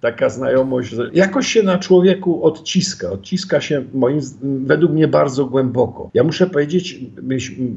taka 0.02 0.30
znajomość, 0.30 0.90
że 0.90 1.10
jakoś 1.14 1.48
się 1.48 1.64
na 1.64 1.78
człowieku 1.78 2.44
odciska. 2.44 3.12
Odciska 3.12 3.62
się 3.62 3.84
moim, 3.94 4.20
według 4.42 4.92
mnie 4.92 5.08
bardzo 5.08 5.46
głęboko. 5.46 6.10
Ja 6.14 6.24
muszę 6.24 6.48
powiedzieć 6.48 7.00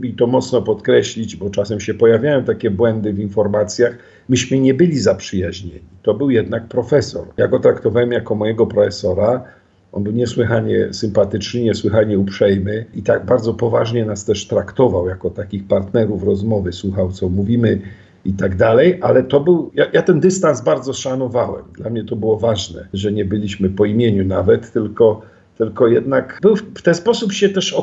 i 0.02 0.14
to 0.14 0.26
mocno 0.26 0.62
podkreślić, 0.62 1.37
bo 1.37 1.50
czasem 1.50 1.80
się 1.80 1.94
pojawiają 1.94 2.44
takie 2.44 2.70
błędy 2.70 3.12
w 3.12 3.18
informacjach. 3.18 3.98
Myśmy 4.28 4.58
nie 4.58 4.74
byli 4.74 4.98
zaprzyjaźnieni. 4.98 5.80
To 6.02 6.14
był 6.14 6.30
jednak 6.30 6.68
profesor. 6.68 7.26
Ja 7.37 7.48
go 7.48 7.58
traktowałem 7.58 8.12
jako 8.12 8.34
mojego 8.34 8.66
profesora. 8.66 9.44
On 9.92 10.04
był 10.04 10.12
niesłychanie 10.12 10.88
sympatyczny, 10.92 11.60
niesłychanie 11.60 12.18
uprzejmy 12.18 12.87
i 12.94 13.02
tak 13.02 13.26
bardzo 13.26 13.54
poważnie 13.54 14.04
nas 14.04 14.24
też 14.24 14.46
traktował 14.46 15.08
jako 15.08 15.30
takich 15.30 15.66
partnerów 15.66 16.22
rozmowy. 16.22 16.72
Słuchał, 16.72 17.12
co 17.12 17.28
mówimy, 17.28 17.80
i 18.24 18.32
tak 18.32 18.56
dalej, 18.56 18.98
ale 19.02 19.22
to 19.22 19.40
był, 19.40 19.70
ja, 19.74 19.87
ja, 19.92 20.02
ten 20.02 20.20
dystans 20.20 20.60
bardzo 20.60 20.92
szanowałem. 20.92 21.64
Dla 21.76 21.90
mnie 21.90 22.04
to 22.04 22.16
było 22.16 22.38
ważne, 22.38 22.88
że 22.92 23.12
nie 23.12 23.24
byliśmy 23.24 23.70
po 23.70 23.84
imieniu 23.84 24.24
nawet, 24.24 24.72
tylko, 24.72 25.22
tylko 25.58 25.88
jednak 25.88 26.38
był, 26.42 26.56
w 26.56 26.82
ten 26.82 26.94
sposób 26.94 27.32
się 27.32 27.48
też 27.48 27.76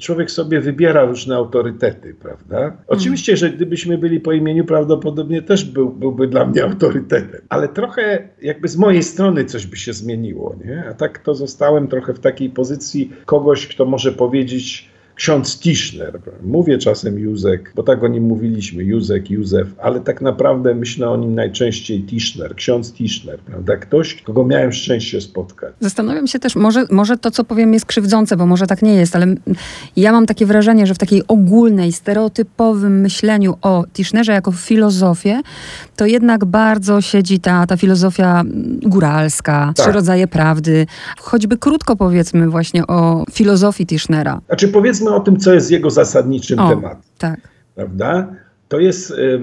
człowiek 0.00 0.30
sobie 0.30 0.60
wybiera 0.60 1.04
różne 1.04 1.36
autorytety, 1.36 2.14
prawda? 2.14 2.76
Oczywiście, 2.86 3.36
że 3.36 3.50
gdybyśmy 3.50 3.98
byli 3.98 4.20
po 4.20 4.32
imieniu, 4.32 4.64
prawdopodobnie 4.64 5.42
też 5.42 5.64
był, 5.64 5.90
byłby 5.90 6.28
dla 6.28 6.46
mnie 6.46 6.64
autorytetem, 6.64 7.40
ale 7.48 7.68
trochę 7.68 8.28
jakby 8.42 8.68
z 8.68 8.76
mojej 8.76 9.02
strony 9.02 9.44
coś 9.44 9.66
by 9.66 9.76
się 9.76 9.92
zmieniło, 9.92 10.56
nie? 10.64 10.84
A 10.90 10.94
tak 10.94 11.18
to 11.18 11.34
zostałem 11.34 11.88
trochę 11.88 12.14
w 12.14 12.20
takiej 12.20 12.50
pozycji 12.50 13.12
kogoś, 13.26 13.66
kto 13.66 13.84
może 13.84 14.12
powiedzieć, 14.12 14.95
ksiądz 15.16 15.58
Tischner. 15.58 16.20
Mówię 16.42 16.78
czasem 16.78 17.18
Józek, 17.18 17.72
bo 17.74 17.82
tak 17.82 18.04
o 18.04 18.08
nim 18.08 18.24
mówiliśmy, 18.24 18.84
Józek, 18.84 19.30
Józef, 19.30 19.68
ale 19.78 20.00
tak 20.00 20.20
naprawdę 20.20 20.74
myślę 20.74 21.10
o 21.10 21.16
nim 21.16 21.34
najczęściej 21.34 22.02
Tischner, 22.02 22.54
ksiądz 22.54 22.92
Tischner, 22.92 23.38
prawda? 23.38 23.76
Ktoś, 23.76 24.22
kogo 24.22 24.44
miałem 24.44 24.72
szczęście 24.72 25.20
spotkać. 25.20 25.74
Zastanawiam 25.80 26.26
się 26.26 26.38
też, 26.38 26.56
może, 26.56 26.86
może 26.90 27.18
to, 27.18 27.30
co 27.30 27.44
powiem 27.44 27.72
jest 27.72 27.86
krzywdzące, 27.86 28.36
bo 28.36 28.46
może 28.46 28.66
tak 28.66 28.82
nie 28.82 28.94
jest, 28.94 29.16
ale 29.16 29.26
ja 29.96 30.12
mam 30.12 30.26
takie 30.26 30.46
wrażenie, 30.46 30.86
że 30.86 30.94
w 30.94 30.98
takiej 30.98 31.22
ogólnej, 31.28 31.92
stereotypowym 31.92 33.00
myśleniu 33.00 33.54
o 33.62 33.84
Tischnerze 33.92 34.32
jako 34.32 34.52
filozofię, 34.52 35.40
to 35.96 36.06
jednak 36.06 36.44
bardzo 36.44 37.00
siedzi 37.00 37.40
ta, 37.40 37.66
ta 37.66 37.76
filozofia 37.76 38.44
góralska, 38.82 39.72
tak. 39.76 39.86
trzy 39.86 39.92
rodzaje 39.92 40.26
prawdy. 40.26 40.86
Choćby 41.18 41.58
krótko 41.58 41.96
powiedzmy 41.96 42.48
właśnie 42.48 42.86
o 42.86 43.24
filozofii 43.32 43.86
Tischnera. 43.86 44.40
Znaczy 44.46 44.68
powiedzmy 44.68 45.05
powiedzmy 45.06 45.14
o 45.14 45.20
tym, 45.20 45.36
co 45.40 45.54
jest 45.54 45.70
jego 45.70 45.90
zasadniczym 45.90 46.58
o, 46.58 46.68
tematem. 46.68 47.02
Tak. 47.18 47.40
Prawda? 47.74 48.26
To 48.68 48.80
jest 48.80 49.10
y, 49.10 49.40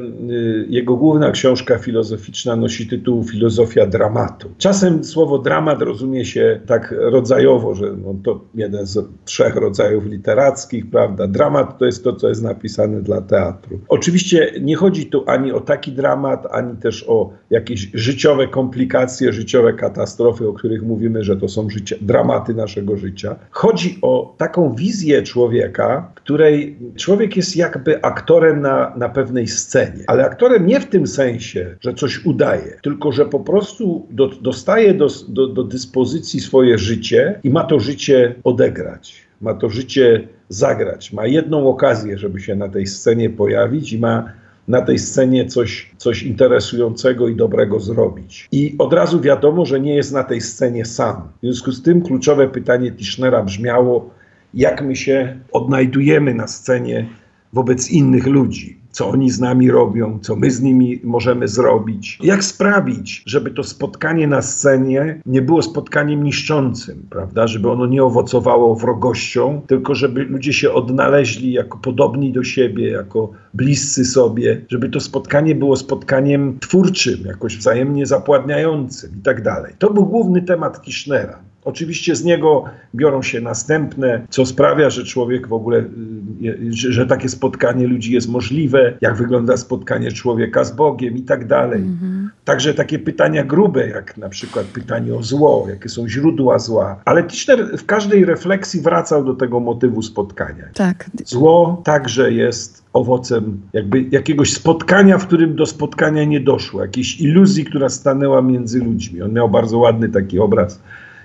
jego 0.69 0.95
główna 0.95 1.31
książka 1.31 1.77
filozoficzna, 1.77 2.55
nosi 2.55 2.88
tytuł 2.88 3.23
Filozofia 3.23 3.86
dramatu. 3.86 4.49
Czasem 4.57 5.03
słowo 5.03 5.39
dramat 5.39 5.81
rozumie 5.81 6.25
się 6.25 6.59
tak 6.65 6.95
rodzajowo, 6.97 7.75
że 7.75 7.86
no 8.03 8.15
to 8.23 8.41
jeden 8.55 8.86
z 8.86 9.05
trzech 9.25 9.55
rodzajów 9.55 10.05
literackich, 10.05 10.89
prawda? 10.89 11.27
Dramat 11.27 11.77
to 11.77 11.86
jest 11.86 12.03
to, 12.03 12.15
co 12.15 12.29
jest 12.29 12.43
napisane 12.43 13.01
dla 13.01 13.21
teatru. 13.21 13.79
Oczywiście 13.88 14.51
nie 14.62 14.75
chodzi 14.75 15.05
tu 15.05 15.23
ani 15.27 15.51
o 15.51 15.62
taki 15.62 15.91
dramat, 15.91 16.47
ani 16.51 16.77
też 16.77 17.05
o 17.07 17.33
jakieś 17.49 17.89
życiowe 17.93 18.47
komplikacje, 18.47 19.33
życiowe 19.33 19.73
katastrofy, 19.73 20.47
o 20.47 20.53
których 20.53 20.83
mówimy, 20.83 21.23
że 21.23 21.38
to 21.38 21.47
są 21.47 21.69
życie, 21.69 21.95
dramaty 22.01 22.53
naszego 22.53 22.97
życia. 22.97 23.36
Chodzi 23.51 23.99
o 24.01 24.36
taką 24.38 24.75
wizję 24.75 25.23
człowieka, 25.23 26.12
której 26.15 26.77
człowiek 26.95 27.36
jest 27.38 27.55
jakby 27.55 28.01
aktorem 28.01 28.62
na, 28.62 28.93
na 28.97 29.09
pewnej 29.13 29.47
scenie. 29.47 30.04
Ale 30.08 30.26
aktorem 30.26 30.67
nie 30.67 30.80
w 30.80 30.86
tym 30.86 31.08
sensie, 31.08 31.76
że 31.82 31.93
coś 31.93 32.26
udaje, 32.26 32.80
tylko 32.82 33.12
że 33.12 33.26
po 33.26 33.39
prostu 33.39 34.08
do, 34.12 34.28
dostaje 34.28 34.93
do, 34.93 35.08
do, 35.28 35.47
do 35.47 35.63
dyspozycji 35.63 36.39
swoje 36.39 36.78
życie 36.78 37.39
i 37.43 37.49
ma 37.49 37.63
to 37.63 37.80
życie 37.80 38.36
odegrać. 38.43 39.23
Ma 39.41 39.54
to 39.54 39.69
życie 39.69 40.28
zagrać. 40.49 41.13
Ma 41.13 41.28
jedną 41.28 41.67
okazję, 41.69 42.17
żeby 42.17 42.39
się 42.39 42.56
na 42.56 42.69
tej 42.69 42.88
scenie 42.88 43.30
pojawić 43.30 43.93
i 43.93 43.99
ma 43.99 44.34
na 44.67 44.82
tej 44.82 44.99
scenie 44.99 45.45
coś, 45.45 45.91
coś 45.97 46.23
interesującego 46.23 47.28
i 47.28 47.36
dobrego 47.36 47.80
zrobić. 47.80 48.47
I 48.52 48.76
od 48.80 48.93
razu 48.93 49.21
wiadomo, 49.21 49.65
że 49.65 49.80
nie 49.80 49.95
jest 49.95 50.13
na 50.13 50.23
tej 50.23 50.41
scenie 50.41 50.86
sam. 50.86 51.15
W 51.38 51.45
związku 51.45 51.71
z 51.71 51.82
tym 51.82 52.02
kluczowe 52.02 52.47
pytanie 52.47 52.91
Tischnera 52.91 53.43
brzmiało, 53.43 54.10
jak 54.54 54.82
my 54.82 54.95
się 54.95 55.39
odnajdujemy 55.52 56.34
na 56.34 56.47
scenie 56.47 57.06
wobec 57.54 57.91
innych 57.91 58.28
ludzi 58.28 58.82
co 58.93 59.10
oni 59.10 59.32
z 59.32 59.39
nami 59.39 59.71
robią, 59.71 60.19
co 60.21 60.36
my 60.36 60.51
z 60.51 60.62
nimi 60.62 60.99
możemy 61.03 61.47
zrobić. 61.47 62.19
Jak 62.23 62.43
sprawić, 62.43 63.23
żeby 63.25 63.51
to 63.51 63.63
spotkanie 63.63 64.27
na 64.27 64.41
scenie 64.41 65.21
nie 65.25 65.41
było 65.41 65.62
spotkaniem 65.62 66.23
niszczącym, 66.23 67.08
prawda? 67.10 67.47
Żeby 67.47 67.71
ono 67.71 67.86
nie 67.86 68.03
owocowało 68.03 68.75
wrogością, 68.75 69.62
tylko 69.67 69.95
żeby 69.95 70.23
ludzie 70.23 70.53
się 70.53 70.71
odnaleźli 70.71 71.51
jako 71.51 71.77
podobni 71.77 72.32
do 72.34 72.43
siebie, 72.43 72.89
jako 72.89 73.32
bliscy 73.53 74.06
sobie, 74.06 74.62
żeby 74.69 74.89
to 74.89 74.99
spotkanie 74.99 75.56
było 75.56 75.75
spotkaniem 75.75 76.60
twórczym, 76.60 77.19
jakoś 77.25 77.58
wzajemnie 77.58 78.06
zapładniającym 78.06 79.12
i 79.19 79.21
tak 79.21 79.41
dalej. 79.41 79.73
To 79.79 79.93
był 79.93 80.06
główny 80.06 80.41
temat 80.41 80.82
Kischnera. 80.82 81.52
Oczywiście 81.65 82.15
z 82.15 82.23
niego 82.23 82.65
biorą 82.95 83.21
się 83.21 83.41
następne, 83.41 84.26
co 84.30 84.45
sprawia, 84.45 84.89
że 84.89 85.04
człowiek 85.04 85.47
w 85.47 85.54
ogóle, 85.54 85.78
y, 85.80 86.58
że, 86.69 87.08
takie 87.08 87.30
spotkanie 87.30 87.88
ludzi 87.88 88.13
jest 88.13 88.30
możliwe, 88.30 88.93
jak 89.02 89.15
wygląda 89.17 89.58
spotkanie 89.58 90.12
człowieka 90.12 90.63
z 90.63 90.76
Bogiem 90.76 91.17
i 91.17 91.21
tak 91.21 91.47
dalej. 91.47 91.82
Mhm. 91.82 92.30
Także 92.45 92.73
takie 92.73 92.99
pytania 92.99 93.43
grube, 93.43 93.88
jak 93.88 94.17
na 94.17 94.30
przykład 94.30 94.65
pytanie 94.65 95.15
o 95.15 95.23
zło, 95.23 95.65
jakie 95.69 95.89
są 95.89 96.10
źródła 96.10 96.60
zła. 96.60 97.02
Ale 97.06 97.23
Tischner 97.23 97.78
w 97.78 97.86
każdej 97.86 98.26
refleksji 98.26 98.82
wracał 98.82 99.23
do 99.23 99.34
tego 99.34 99.60
motywu 99.60 100.02
spotkania. 100.02 100.65
Tak. 100.73 101.10
Zło 101.26 101.82
także 101.86 102.32
jest 102.32 102.84
owocem 102.93 103.62
jakby 103.73 104.02
jakiegoś 104.12 104.54
spotkania, 104.54 105.17
w 105.17 105.28
którym 105.28 105.56
do 105.56 105.65
spotkania 105.65 106.23
nie 106.23 106.39
doszło, 106.39 106.82
jakiejś 106.82 107.21
iluzji, 107.21 107.65
która 107.65 107.89
stanęła 107.89 108.41
między 108.41 108.80
ludźmi. 108.80 109.21
On 109.21 109.34
miał 109.34 109.49
bardzo 109.49 109.78
ładny 109.78 110.10
taki 110.10 110.39
obraz 110.39 110.80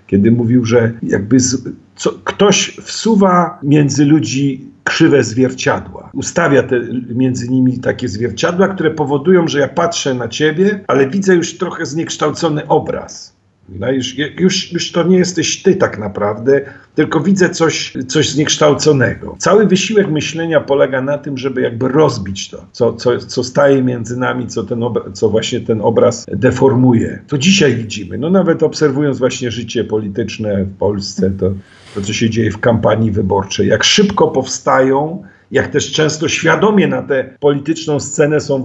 kiedy 0.08 0.30
mówił, 0.30 0.64
że 0.64 0.92
jakby 1.02 1.40
z, 1.40 1.68
co, 1.96 2.12
ktoś 2.24 2.76
wsuwa 2.82 3.58
między 3.62 4.04
ludzi 4.04 4.68
krzywe 4.84 5.24
zwierciadła. 5.24 6.10
Ustawia 6.12 6.62
te, 6.62 6.80
między 7.14 7.48
nimi 7.48 7.78
takie 7.78 8.08
zwierciadła, 8.08 8.68
które 8.68 8.90
powodują, 8.90 9.48
że 9.48 9.58
ja 9.58 9.68
patrzę 9.68 10.14
na 10.14 10.28
ciebie, 10.28 10.84
ale 10.86 11.10
widzę 11.10 11.34
już 11.34 11.58
trochę 11.58 11.86
zniekształcony 11.86 12.68
obraz. 12.68 13.37
No 13.68 13.90
już, 13.92 14.18
już, 14.18 14.72
już 14.72 14.92
to 14.92 15.02
nie 15.02 15.16
jesteś 15.16 15.62
ty 15.62 15.76
tak 15.76 15.98
naprawdę, 15.98 16.60
tylko 16.94 17.20
widzę 17.20 17.50
coś, 17.50 17.92
coś 18.08 18.30
zniekształconego. 18.30 19.36
Cały 19.38 19.66
wysiłek 19.66 20.10
myślenia 20.10 20.60
polega 20.60 21.02
na 21.02 21.18
tym, 21.18 21.38
żeby 21.38 21.60
jakby 21.60 21.88
rozbić 21.88 22.48
to, 22.48 22.66
co, 22.72 22.92
co, 22.92 23.18
co 23.18 23.44
staje 23.44 23.82
między 23.82 24.16
nami, 24.16 24.46
co, 24.46 24.64
ten 24.64 24.82
co 25.12 25.28
właśnie 25.28 25.60
ten 25.60 25.80
obraz 25.80 26.26
deformuje. 26.28 27.22
To 27.28 27.38
dzisiaj 27.38 27.74
widzimy. 27.74 28.18
No 28.18 28.30
nawet 28.30 28.62
obserwując 28.62 29.18
właśnie 29.18 29.50
życie 29.50 29.84
polityczne 29.84 30.64
w 30.64 30.76
Polsce, 30.76 31.30
to, 31.30 31.52
to 31.94 32.00
co 32.00 32.12
się 32.12 32.30
dzieje 32.30 32.50
w 32.50 32.58
kampanii 32.58 33.10
wyborczej, 33.10 33.68
jak 33.68 33.84
szybko 33.84 34.28
powstają 34.28 35.24
jak 35.50 35.68
też 35.68 35.92
często 35.92 36.28
świadomie 36.28 36.88
na 36.88 37.02
tę 37.02 37.36
polityczną 37.40 38.00
scenę 38.00 38.40
są 38.40 38.64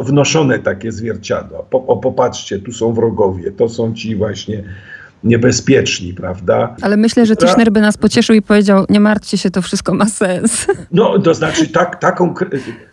wnoszone 0.00 0.58
takie 0.58 0.92
zwierciadła. 0.92 1.62
Po, 1.70 1.86
o, 1.86 1.96
popatrzcie, 1.96 2.58
tu 2.58 2.72
są 2.72 2.92
wrogowie, 2.92 3.52
to 3.52 3.68
są 3.68 3.94
ci 3.94 4.16
właśnie 4.16 4.64
niebezpieczni, 5.24 6.14
prawda? 6.14 6.76
Ale 6.82 6.96
myślę, 6.96 7.26
że 7.26 7.36
Tischner 7.36 7.72
by 7.72 7.80
nas 7.80 7.96
pocieszył 7.96 8.36
i 8.36 8.42
powiedział, 8.42 8.84
nie 8.88 9.00
martwcie 9.00 9.38
się, 9.38 9.50
to 9.50 9.62
wszystko 9.62 9.94
ma 9.94 10.06
sens. 10.06 10.66
No, 10.92 11.18
to 11.18 11.34
znaczy, 11.34 11.68
tak, 11.68 12.00
taką, 12.00 12.34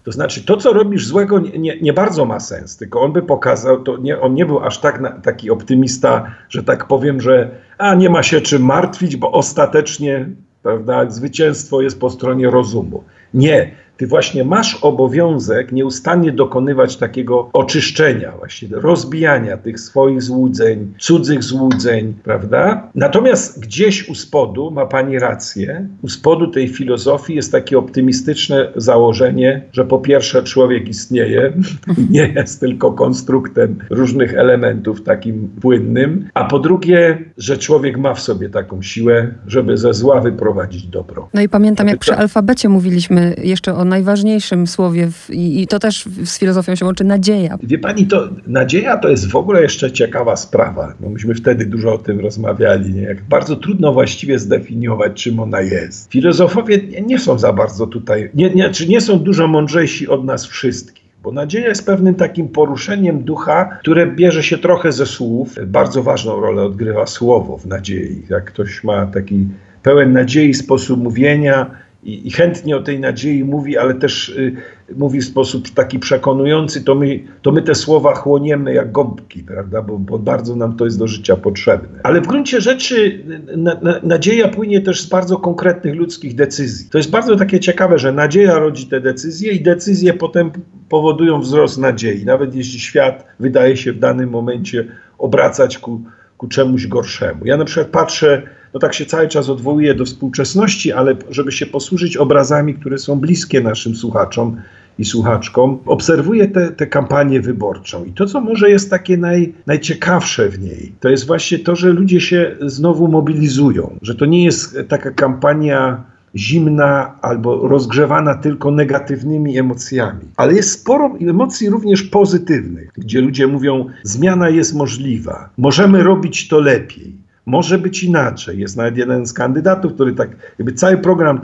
to 0.04 0.12
znaczy 0.12 0.46
to, 0.46 0.58
co 0.58 0.74
robisz 0.74 1.08
złego, 1.08 1.40
nie, 1.40 1.60
nie, 1.60 1.82
nie 1.82 1.94
bardzo 1.94 2.26
ma 2.26 2.40
sens, 2.40 2.78
tylko 2.78 3.02
on 3.02 3.14
by 3.14 3.22
pokazał, 3.22 3.84
to 3.84 3.98
nie, 3.98 4.20
on 4.20 4.34
nie 4.34 4.46
był 4.46 4.60
aż 4.60 4.78
tak 4.78 5.02
na, 5.02 5.10
taki 5.10 5.52
optymista, 5.52 6.36
że 6.50 6.64
tak 6.64 6.88
powiem, 6.88 7.22
że 7.22 7.50
a 7.78 7.96
nie 7.96 8.10
ma 8.10 8.24
się 8.24 8.42
czym 8.42 8.66
martwić, 8.66 9.16
bo 9.16 9.32
ostatecznie 9.32 10.30
prawda, 10.64 11.10
zwycięstwo 11.10 11.82
jest 11.82 12.00
po 12.00 12.10
stronie 12.10 12.50
rozumu. 12.50 13.04
Nie, 13.34 13.76
ty 13.98 14.08
właśnie 14.08 14.44
masz 14.44 14.76
obowiązek 14.76 15.72
nieustannie 15.72 16.32
dokonywać 16.32 16.98
takiego 16.98 17.50
oczyszczenia, 17.54 18.32
właśnie 18.38 18.68
rozbijania 18.72 19.58
tych 19.58 19.80
swoich 19.80 20.22
złudzeń, 20.22 20.94
cudzych 21.00 21.44
złudzeń, 21.44 22.14
prawda? 22.24 22.90
Natomiast 22.96 23.60
gdzieś 23.60 24.10
u 24.10 24.16
spodu, 24.16 24.72
ma 24.72 24.86
pani 24.86 25.20
rację, 25.20 25.88
u 26.02 26.10
spodu 26.10 26.48
tej 26.48 26.68
filozofii 26.68 27.36
jest 27.36 27.52
takie 27.52 27.78
optymistyczne 27.78 28.72
założenie, 28.76 29.62
że 29.72 29.86
po 29.86 30.00
pierwsze 30.00 30.44
człowiek 30.44 30.90
istnieje, 30.90 31.54
nie 32.10 32.34
jest 32.36 32.60
tylko 32.60 32.92
konstruktem 32.92 33.80
różnych 33.90 34.34
elementów 34.34 35.04
takim 35.04 35.50
płynnym, 35.62 36.30
a 36.34 36.44
po 36.44 36.60
drugie, 36.60 37.18
że 37.38 37.58
człowiek 37.58 37.98
ma 37.98 38.14
w 38.14 38.20
sobie 38.20 38.50
taką 38.50 38.82
siłę, 38.82 39.34
żeby 39.48 39.78
ze 39.78 39.94
zła 39.94 40.22
wyprowadzić 40.22 40.88
dobro. 40.88 41.30
No 41.34 41.42
i 41.42 41.50
pamiętam, 41.50 41.88
jak 41.88 42.00
przy 42.00 42.16
alfabecie 42.16 42.70
mówiliśmy 42.70 43.36
jeszcze 43.44 43.76
o 43.76 43.86
najważniejszym 43.92 44.68
słowie 44.68 45.08
w, 45.12 45.30
i, 45.30 45.62
i, 45.62 45.68
to 45.68 45.80
też 45.80 46.06
z 46.26 46.40
filozofią 46.40 46.76
się 46.76 46.86
łączy 46.86 47.04
nadzieja. 47.04 47.58
Wie 47.64 47.80
pani, 47.80 48.08
to 48.08 48.30
nadzieja 48.48 48.98
to 48.98 49.10
jest 49.10 49.32
w 49.32 49.36
ogóle 49.36 49.62
jeszcze 49.62 49.92
ciekawa 49.92 50.36
sprawa. 50.36 50.94
No 51.00 51.10
myśmy 51.10 51.36
wtedy 51.36 51.66
dużo 51.66 51.94
o 51.94 51.98
tym 51.98 52.20
rozmawiali. 52.20 52.94
Nie? 52.94 53.02
Jak 53.02 53.24
bardzo 53.24 53.56
trudno 53.56 53.94
właściwie 53.94 54.40
zdefiniować, 54.40 55.24
czym 55.24 55.40
ona 55.40 55.62
jest. 55.62 56.12
Filozofowie 56.12 56.78
nie, 56.78 57.02
nie 57.02 57.20
są 57.20 57.40
za 57.40 57.54
bardzo 57.54 57.88
tutaj, 57.88 58.30
nie, 58.34 58.50
nie, 58.50 58.70
czy 58.70 58.88
nie 58.88 59.02
są 59.02 59.20
dużo 59.20 59.48
mądrzejsi 59.48 60.08
od 60.08 60.26
nas 60.26 60.46
wszystkich. 60.46 61.02
Bo 61.24 61.32
nadzieja 61.32 61.68
jest 61.68 61.86
pewnym 61.86 62.16
takim 62.16 62.48
poruszeniem 62.48 63.24
ducha, 63.24 63.66
które 63.80 64.08
bierze 64.08 64.44
się 64.44 64.58
trochę 64.58 64.92
ze 64.92 65.06
słów. 65.06 65.56
Bardzo 65.68 66.04
ważną 66.04 66.42
rolę 66.42 66.64
odgrywa 66.64 67.06
słowo 67.06 67.58
w 67.58 67.66
nadziei. 67.66 68.24
Jak 68.30 68.46
ktoś 68.46 68.84
ma 68.84 69.06
taki 69.06 69.48
pełen 69.84 70.14
nadziei 70.14 70.54
sposób 70.54 71.04
mówienia, 71.04 71.72
i, 72.04 72.28
i, 72.28 72.32
chętnie 72.32 72.78
o 72.78 72.84
tej 72.84 73.00
nadziei 73.00 73.44
mówi, 73.44 73.78
ale 73.78 73.94
też 73.94 74.30
y, 74.30 74.56
mówi 74.96 75.20
w 75.20 75.26
sposób 75.26 75.70
taki 75.70 76.00
przekonujący, 76.00 76.84
to 76.84 76.96
my, 76.96 77.20
to 77.42 77.52
my 77.52 77.62
te 77.62 77.76
słowa 77.76 78.16
chłoniemy 78.16 78.74
jak 78.74 78.92
gąbki, 78.92 79.44
prawda? 79.44 79.82
Bo, 79.82 80.00
bo 80.00 80.20
bardzo 80.20 80.56
nam 80.56 80.76
to 80.76 80.86
jest 80.86 81.00
do 81.00 81.08
życia 81.08 81.36
potrzebne. 81.36 82.00
Ale 82.04 82.22
w 82.22 82.28
gruncie 82.28 82.62
rzeczy 82.62 83.24
na, 83.58 83.78
na, 83.82 84.00
nadzieja 84.04 84.48
płynie 84.48 84.82
też 84.82 85.02
z 85.02 85.10
bardzo 85.10 85.38
konkretnych 85.38 85.96
ludzkich 85.96 86.36
decyzji. 86.36 86.90
To 86.90 86.98
jest 86.98 87.10
bardzo 87.10 87.36
takie 87.36 87.60
ciekawe, 87.60 88.00
że 88.00 88.12
nadzieja 88.12 88.60
rodzi 88.60 88.88
te 88.88 89.02
decyzje 89.02 89.52
i 89.52 89.62
decyzje 89.62 90.14
potem 90.14 90.52
powodują 90.90 91.42
wzrost 91.42 91.78
nadziei. 91.78 92.26
Nawet 92.26 92.56
jeśli 92.56 92.80
świat 92.80 93.26
wydaje 93.40 93.78
się 93.78 93.94
w 93.94 94.00
danym 94.00 94.30
momencie 94.30 94.88
obracać 95.18 95.78
ku, 95.78 96.02
ku 96.42 96.48
czemuś 96.48 96.88
gorszemu. 96.88 97.46
Ja 97.46 97.58
na 97.58 97.66
przykład 97.66 97.88
patrzę 97.88 98.42
no 98.74 98.80
tak 98.80 98.94
się 98.94 99.06
cały 99.06 99.28
czas 99.28 99.50
odwołuje 99.50 99.96
do 99.96 100.06
współczesności, 100.06 100.92
ale 100.92 101.16
żeby 101.30 101.52
się 101.52 101.66
posłużyć 101.66 102.18
obrazami, 102.18 102.74
które 102.74 102.98
są 102.98 103.20
bliskie 103.20 103.62
naszym 103.62 103.96
słuchaczom 103.96 104.58
i 105.00 105.06
słuchaczkom, 105.06 105.80
obserwuję 105.86 106.48
tę 106.78 106.88
kampanię 106.88 107.42
wyborczą. 107.42 108.06
I 108.06 108.12
to, 108.14 108.26
co 108.26 108.42
może 108.42 108.70
jest 108.70 108.90
takie 108.90 109.18
naj, 109.18 109.54
najciekawsze 109.68 110.50
w 110.50 110.60
niej, 110.60 110.96
to 111.00 111.10
jest 111.10 111.28
właśnie 111.28 111.60
to, 111.60 111.76
że 111.76 111.90
ludzie 111.90 112.22
się 112.22 112.56
znowu 112.62 113.08
mobilizują, 113.08 113.98
że 114.02 114.16
to 114.16 114.26
nie 114.26 114.44
jest 114.44 114.78
taka 114.88 115.12
kampania 115.12 116.04
zimna 116.36 117.16
albo 117.22 117.68
rozgrzewana 117.68 118.36
tylko 118.36 118.72
negatywnymi 118.72 119.58
emocjami. 119.58 120.22
Ale 120.38 120.54
jest 120.54 120.72
sporo 120.72 121.16
emocji 121.22 121.70
również 121.70 122.04
pozytywnych, 122.04 122.92
gdzie 122.98 123.22
ludzie 123.22 123.48
mówią: 123.48 123.86
zmiana 124.04 124.50
jest 124.50 124.76
możliwa, 124.76 125.50
możemy 125.58 126.04
robić 126.04 126.48
to 126.48 126.60
lepiej. 126.60 127.22
Może 127.46 127.80
być 127.80 128.04
inaczej. 128.04 128.60
Jest 128.60 128.78
nawet 128.78 128.98
jeden 128.98 129.26
z 129.26 129.34
kandydatów, 129.34 129.94
który 129.94 130.14
tak 130.14 130.30
jakby 130.60 130.74
cały 130.74 130.98
program 130.98 131.42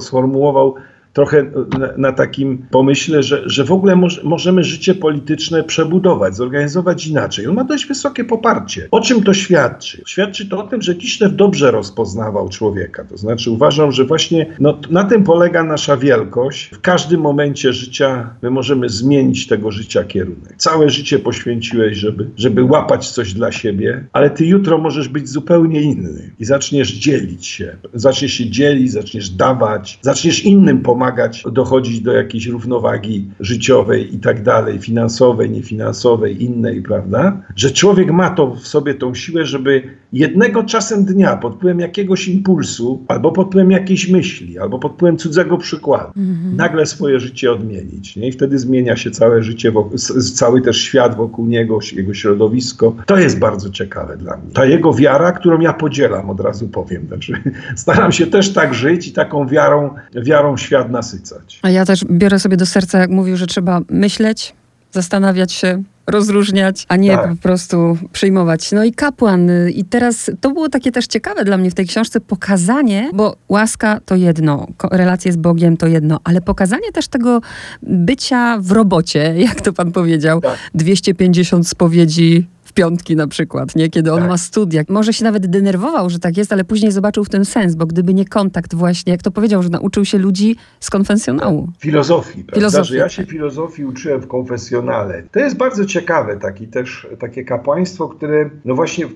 sformułował 0.00 0.74
trochę 1.12 1.42
na, 1.78 1.88
na, 1.96 2.12
takim 2.12 2.66
pomyśle, 2.70 3.22
że, 3.22 3.42
że 3.46 3.64
w 3.64 3.72
ogóle 3.72 3.96
moż, 3.96 4.24
możemy 4.24 4.64
życie 4.64 4.94
polityczne 4.94 5.62
przebudować, 5.62 6.36
zorganizować 6.36 7.06
inaczej. 7.06 7.46
On 7.46 7.54
ma 7.54 7.64
dość 7.64 7.86
wysokie 7.86 8.24
poparcie. 8.24 8.88
O 8.90 9.00
czym 9.00 9.22
to 9.22 9.34
świadczy? 9.34 10.02
Świadczy 10.06 10.48
to 10.48 10.64
o 10.64 10.66
tym, 10.66 10.82
że 10.82 10.94
Kiszlew 10.94 11.36
dobrze 11.36 11.70
rozpoznawał 11.70 12.48
człowieka. 12.48 13.04
To 13.04 13.16
znaczy 13.16 13.50
uważał, 13.50 13.92
że 13.92 14.04
właśnie 14.04 14.46
no, 14.60 14.78
na 14.90 15.04
tym 15.04 15.24
polega 15.24 15.62
nasza 15.62 15.96
wielkość. 15.96 16.70
W 16.72 16.80
każdym 16.80 17.20
momencie 17.20 17.72
życia 17.72 18.34
my 18.42 18.50
możemy 18.50 18.88
zmienić 18.88 19.46
tego 19.46 19.70
życia 19.70 20.04
kierunek. 20.04 20.54
Całe 20.56 20.90
życie 20.90 21.18
poświęciłeś, 21.18 21.98
żeby, 21.98 22.30
żeby 22.36 22.64
łapać 22.64 23.10
coś 23.10 23.34
dla 23.34 23.52
siebie, 23.52 24.04
ale 24.12 24.30
ty 24.30 24.46
jutro 24.46 24.78
możesz 24.78 25.08
być 25.08 25.28
zupełnie 25.28 25.82
inny 25.82 26.30
i 26.38 26.44
zaczniesz 26.44 26.92
dzielić 26.92 27.46
się. 27.46 27.76
Zaczniesz 27.94 28.32
się 28.32 28.50
dzielić, 28.50 28.92
zaczniesz 28.92 29.30
dawać, 29.30 29.98
zaczniesz 30.02 30.44
innym 30.44 30.82
pomagać 30.82 30.99
pomagać 31.00 31.44
dochodzić 31.52 32.00
do 32.00 32.12
jakiejś 32.12 32.46
równowagi 32.46 33.30
życiowej 33.40 34.14
i 34.14 34.18
tak 34.18 34.42
dalej, 34.42 34.78
finansowej, 34.78 35.50
niefinansowej, 35.50 36.44
innej, 36.44 36.82
prawda? 36.82 37.42
Że 37.56 37.70
człowiek 37.70 38.10
ma 38.10 38.30
to 38.30 38.54
w 38.54 38.66
sobie 38.66 38.94
tą 38.94 39.14
siłę, 39.14 39.44
żeby 39.44 39.82
jednego 40.12 40.64
czasem 40.64 41.04
dnia 41.04 41.36
pod 41.36 41.54
wpływem 41.54 41.80
jakiegoś 41.80 42.28
impulsu, 42.28 43.04
albo 43.08 43.32
pod 43.32 43.46
wpływem 43.46 43.70
jakiejś 43.70 44.08
myśli, 44.08 44.58
albo 44.58 44.78
pod 44.78 44.92
wpływem 44.92 45.16
cudzego 45.16 45.58
przykładu, 45.58 46.12
mhm. 46.16 46.56
nagle 46.56 46.86
swoje 46.86 47.20
życie 47.20 47.52
odmienić. 47.52 48.16
Nie? 48.16 48.28
I 48.28 48.32
wtedy 48.32 48.58
zmienia 48.58 48.96
się 48.96 49.10
całe 49.10 49.42
życie, 49.42 49.70
wokół, 49.70 49.98
cały 50.34 50.60
też 50.60 50.80
świat 50.80 51.16
wokół 51.16 51.46
niego, 51.46 51.78
jego 51.92 52.14
środowisko. 52.14 52.94
To 53.06 53.16
jest 53.18 53.38
bardzo 53.38 53.70
ciekawe 53.70 54.16
dla 54.16 54.36
mnie. 54.36 54.52
Ta 54.52 54.64
jego 54.64 54.92
wiara, 54.92 55.32
którą 55.32 55.60
ja 55.60 55.72
podzielam, 55.72 56.30
od 56.30 56.40
razu 56.40 56.68
powiem. 56.68 57.06
Znaczy, 57.06 57.32
staram 57.76 58.12
się 58.12 58.26
też 58.26 58.52
tak 58.52 58.74
żyć 58.74 59.08
i 59.08 59.12
taką 59.12 59.46
wiarą, 59.46 59.94
wiarą 60.14 60.56
świat 60.56 60.89
nasycać. 60.90 61.60
A 61.62 61.70
ja 61.70 61.84
też 61.86 62.04
biorę 62.04 62.38
sobie 62.38 62.56
do 62.56 62.66
serca, 62.66 62.98
jak 62.98 63.10
mówił, 63.10 63.36
że 63.36 63.46
trzeba 63.46 63.80
myśleć, 63.88 64.54
zastanawiać 64.92 65.52
się, 65.52 65.82
rozróżniać, 66.06 66.86
a 66.88 66.96
nie 66.96 67.16
tak. 67.16 67.30
po 67.30 67.36
prostu 67.36 67.98
przyjmować. 68.12 68.72
No 68.72 68.84
i 68.84 68.92
kapłan. 68.92 69.50
I 69.74 69.84
teraz 69.84 70.30
to 70.40 70.50
było 70.50 70.68
takie 70.68 70.92
też 70.92 71.06
ciekawe 71.06 71.44
dla 71.44 71.56
mnie 71.56 71.70
w 71.70 71.74
tej 71.74 71.86
książce, 71.86 72.20
pokazanie, 72.20 73.10
bo 73.14 73.36
łaska 73.48 74.00
to 74.04 74.16
jedno, 74.16 74.66
relacje 74.90 75.32
z 75.32 75.36
Bogiem 75.36 75.76
to 75.76 75.86
jedno, 75.86 76.20
ale 76.24 76.40
pokazanie 76.40 76.92
też 76.92 77.08
tego 77.08 77.40
bycia 77.82 78.58
w 78.60 78.72
robocie, 78.72 79.34
jak 79.48 79.60
to 79.60 79.72
pan 79.72 79.92
powiedział, 79.92 80.40
tak. 80.40 80.58
250 80.74 81.68
spowiedzi 81.68 82.46
piątki 82.80 83.16
na 83.16 83.26
przykład, 83.26 83.76
nie? 83.76 83.88
Kiedy 83.88 84.12
on 84.12 84.20
tak. 84.20 84.28
ma 84.28 84.38
studia. 84.38 84.82
Może 84.88 85.12
się 85.12 85.24
nawet 85.24 85.46
denerwował, 85.46 86.10
że 86.10 86.18
tak 86.18 86.36
jest, 86.36 86.52
ale 86.52 86.64
później 86.64 86.92
zobaczył 86.92 87.24
w 87.24 87.28
tym 87.28 87.44
sens, 87.44 87.74
bo 87.74 87.86
gdyby 87.86 88.14
nie 88.14 88.24
kontakt 88.24 88.74
właśnie, 88.74 89.12
jak 89.12 89.22
to 89.22 89.30
powiedział, 89.30 89.62
że 89.62 89.68
nauczył 89.68 90.04
się 90.04 90.18
ludzi 90.18 90.56
z 90.80 90.90
konfesjonału. 90.90 91.68
Filozofii, 91.78 92.44
prawda? 92.44 92.54
Filozofii, 92.54 92.88
że 92.88 92.96
ja 92.96 93.08
się 93.08 93.22
tak. 93.22 93.30
filozofii 93.30 93.84
uczyłem 93.84 94.20
w 94.20 94.26
konfesjonale. 94.26 95.22
To 95.32 95.40
jest 95.40 95.56
bardzo 95.56 95.84
ciekawe, 95.84 96.36
taki 96.36 96.68
też, 96.68 97.06
takie 97.18 97.44
kapłaństwo, 97.44 98.08
które 98.08 98.50
no 98.64 98.74
właśnie 98.74 99.06
w, 99.06 99.12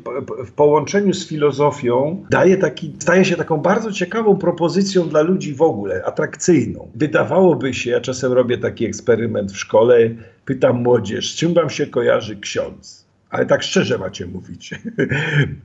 w 0.46 0.52
połączeniu 0.52 1.14
z 1.14 1.28
filozofią 1.28 2.24
daje 2.30 2.56
taki, 2.56 2.92
staje 2.98 3.24
się 3.24 3.36
taką 3.36 3.56
bardzo 3.56 3.92
ciekawą 3.92 4.36
propozycją 4.36 5.08
dla 5.08 5.22
ludzi 5.22 5.54
w 5.54 5.62
ogóle, 5.62 6.04
atrakcyjną. 6.04 6.88
Wydawałoby 6.94 7.74
się, 7.74 7.90
ja 7.90 8.00
czasem 8.00 8.32
robię 8.32 8.58
taki 8.58 8.84
eksperyment 8.84 9.52
w 9.52 9.56
szkole, 9.56 9.96
pytam 10.44 10.82
młodzież, 10.82 11.32
z 11.32 11.34
czym 11.34 11.54
wam 11.54 11.70
się 11.70 11.86
kojarzy 11.86 12.36
ksiądz? 12.36 13.03
Ale 13.34 13.46
tak 13.46 13.62
szczerze 13.62 13.98
macie 13.98 14.26
mówić. 14.26 14.74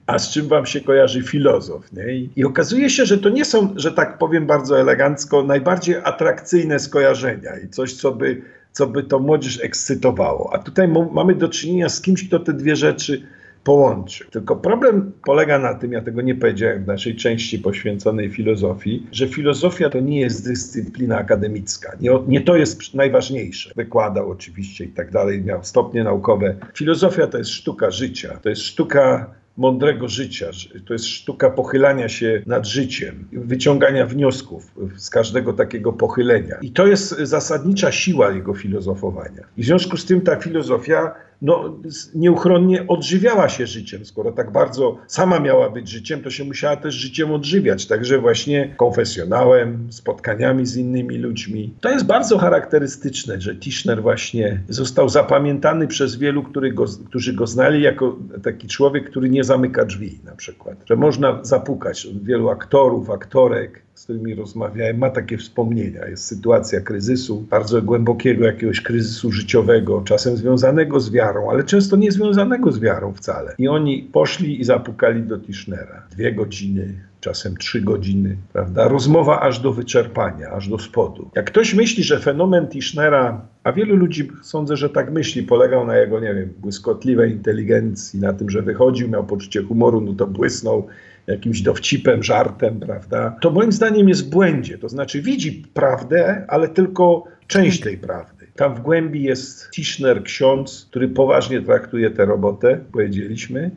A 0.06 0.20
z 0.20 0.30
czym 0.30 0.48
wam 0.48 0.66
się 0.66 0.82
kojarzy 0.82 1.24
filozof? 1.24 1.92
Nie? 1.94 2.14
I 2.36 2.46
okazuje 2.46 2.90
się, 2.90 3.06
że 3.06 3.18
to 3.18 3.30
nie 3.30 3.46
są, 3.46 3.74
że 3.76 3.92
tak 3.92 4.18
powiem 4.18 4.48
bardzo 4.48 4.80
elegancko, 4.80 5.44
najbardziej 5.44 5.96
atrakcyjne 6.04 6.80
skojarzenia 6.80 7.60
i 7.66 7.70
coś, 7.70 7.94
co 7.94 8.12
by, 8.12 8.42
co 8.72 8.88
by 8.88 9.04
to 9.04 9.20
młodzież 9.20 9.60
ekscytowało. 9.64 10.54
A 10.54 10.58
tutaj 10.58 10.88
mamy 11.14 11.36
do 11.36 11.50
czynienia 11.50 11.90
z 11.90 12.02
kimś, 12.02 12.28
kto 12.28 12.40
te 12.40 12.54
dwie 12.54 12.76
rzeczy 12.76 13.22
połączy. 13.70 14.26
Tylko 14.32 14.56
problem 14.56 15.12
polega 15.26 15.60
na 15.60 15.74
tym, 15.74 15.92
ja 15.92 16.02
tego 16.02 16.22
nie 16.22 16.36
powiedziałem 16.36 16.84
w 16.84 16.88
naszej 16.88 17.16
części 17.16 17.60
poświęconej 17.60 18.30
filozofii, 18.30 19.08
że 19.12 19.28
filozofia 19.28 19.90
to 19.90 20.00
nie 20.00 20.20
jest 20.20 20.46
dyscyplina 20.46 21.18
akademicka. 21.18 21.92
Nie, 22.02 22.12
nie 22.28 22.42
to 22.42 22.56
jest 22.56 22.94
najważniejsze. 22.94 23.72
Wykładał 23.76 24.32
oczywiście 24.32 24.86
i 24.86 24.88
tak 24.88 25.12
dalej, 25.12 25.44
miał 25.44 25.64
stopnie 25.64 26.04
naukowe. 26.04 26.56
Filozofia 26.76 27.28
to 27.28 27.38
jest 27.38 27.52
sztuka 27.52 27.92
życia, 27.92 28.40
to 28.42 28.50
jest 28.50 28.62
sztuka 28.62 29.34
mądrego 29.58 30.08
życia. 30.08 30.46
To 30.86 30.94
jest 30.94 31.06
sztuka 31.06 31.50
pochylania 31.50 32.10
się 32.10 32.42
nad 32.46 32.68
życiem, 32.68 33.28
wyciągania 33.32 34.06
wniosków 34.06 34.72
z 34.98 35.10
każdego 35.10 35.54
takiego 35.54 35.94
pochylenia. 35.94 36.58
I 36.62 36.72
to 36.72 36.88
jest 36.88 37.10
zasadnicza 37.10 37.92
siła 37.92 38.32
jego 38.32 38.54
filozofowania. 38.54 39.44
I 39.58 39.64
w 39.64 39.66
związku 39.66 39.98
z 39.98 40.06
tym 40.06 40.22
ta 40.22 40.36
filozofia 40.36 41.16
no, 41.42 41.80
nieuchronnie 42.16 42.88
odżywiała 42.88 43.50
się 43.50 43.68
życiem. 43.68 44.06
Skoro 44.06 44.32
tak 44.32 44.52
bardzo 44.52 44.98
sama 45.08 45.40
miała 45.40 45.70
być 45.70 45.90
życiem, 45.90 46.22
to 46.22 46.30
się 46.30 46.44
musiała 46.44 46.76
też 46.76 46.96
życiem 46.96 47.32
odżywiać. 47.32 47.88
Także 47.88 48.20
właśnie 48.20 48.74
konfesjonałem, 48.78 49.88
spotkaniami 49.92 50.66
z 50.66 50.78
innymi 50.78 51.18
ludźmi. 51.18 51.74
To 51.82 51.90
jest 51.90 52.06
bardzo 52.06 52.38
charakterystyczne, 52.38 53.42
że 53.42 53.56
Tischner 53.56 54.02
właśnie 54.02 54.64
został 54.70 55.10
zapamiętany 55.10 55.88
przez 55.88 56.16
wielu, 56.16 56.44
go, 56.74 56.86
którzy 57.10 57.34
go 57.34 57.48
znali 57.48 57.82
jako 57.82 58.18
taki 58.44 58.68
człowiek, 58.68 59.10
który 59.10 59.30
nie 59.30 59.44
zamyka 59.44 59.86
drzwi 59.86 60.20
na 60.26 60.36
przykład. 60.36 60.78
Że 60.86 60.96
można 60.96 61.40
zapukać. 61.44 62.08
Wielu 62.24 62.50
aktorów, 62.50 63.10
aktorek, 63.10 63.82
z 64.00 64.04
którymi 64.04 64.36
rozmawiałem, 64.36 64.98
ma 64.98 65.10
takie 65.10 65.38
wspomnienia. 65.38 66.08
Jest 66.08 66.26
sytuacja 66.26 66.82
kryzysu, 66.82 67.46
bardzo 67.50 67.82
głębokiego 67.82 68.46
jakiegoś 68.46 68.82
kryzysu 68.82 69.32
życiowego, 69.32 70.02
czasem 70.06 70.38
związanego 70.38 71.00
z 71.00 71.12
wiarą, 71.12 71.52
ale 71.52 71.64
często 71.64 71.96
nie 71.96 72.12
związanego 72.12 72.72
z 72.72 72.80
wiarą 72.80 73.14
wcale. 73.14 73.56
I 73.58 73.68
oni 73.68 74.10
poszli 74.14 74.62
i 74.62 74.64
zapukali 74.64 75.24
do 75.24 75.40
Tischnera. 75.40 76.04
Dwie 76.12 76.34
godziny, 76.34 76.94
czasem 77.20 77.58
trzy 77.58 77.82
godziny, 77.82 78.38
prawda? 78.54 78.88
Rozmowa 78.88 79.42
aż 79.42 79.60
do 79.60 79.74
wyczerpania, 79.74 80.50
aż 80.50 80.70
do 80.70 80.80
spodu. 80.80 81.30
Jak 81.36 81.46
ktoś 81.46 81.74
myśli, 81.74 82.04
że 82.04 82.20
fenomen 82.20 82.68
Tischnera, 82.68 83.42
a 83.64 83.72
wielu 83.72 83.96
ludzi 83.96 84.30
sądzę, 84.42 84.78
że 84.78 84.90
tak 84.90 85.12
myśli, 85.12 85.44
polegał 85.44 85.88
na 85.88 85.98
jego, 85.98 86.20
nie 86.20 86.34
wiem, 86.34 86.54
błyskotliwej 86.58 87.32
inteligencji, 87.32 88.20
na 88.20 88.34
tym, 88.34 88.50
że 88.50 88.62
wychodził, 88.62 89.10
miał 89.10 89.26
poczucie 89.26 89.64
humoru, 89.64 90.02
no 90.02 90.14
to 90.14 90.28
błysnął 90.28 90.88
jakimś 91.28 91.62
dowcipem, 91.62 92.24
żartem, 92.24 92.80
prawda? 92.80 93.38
To 93.42 93.52
moim 93.52 93.72
zdaniem 93.72 94.10
jest 94.10 94.26
w 94.26 94.30
błędzie. 94.30 94.78
To 94.78 94.90
znaczy 94.90 95.22
widzi 95.22 95.64
prawdę, 95.74 96.46
ale 96.48 96.68
tylko 96.68 97.24
część 97.48 97.80
tej 97.80 97.98
prawdy. 97.98 98.48
Tam 98.56 98.76
w 98.76 98.80
głębi 98.80 99.24
jest 99.24 99.70
Tischner, 99.72 100.24
ksiądz, 100.24 100.88
który 100.90 101.08
poważnie 101.08 101.62
traktuje 101.62 102.12
tę 102.12 102.26
robotę, 102.26 102.80
powiedzieliśmy. 102.92 103.72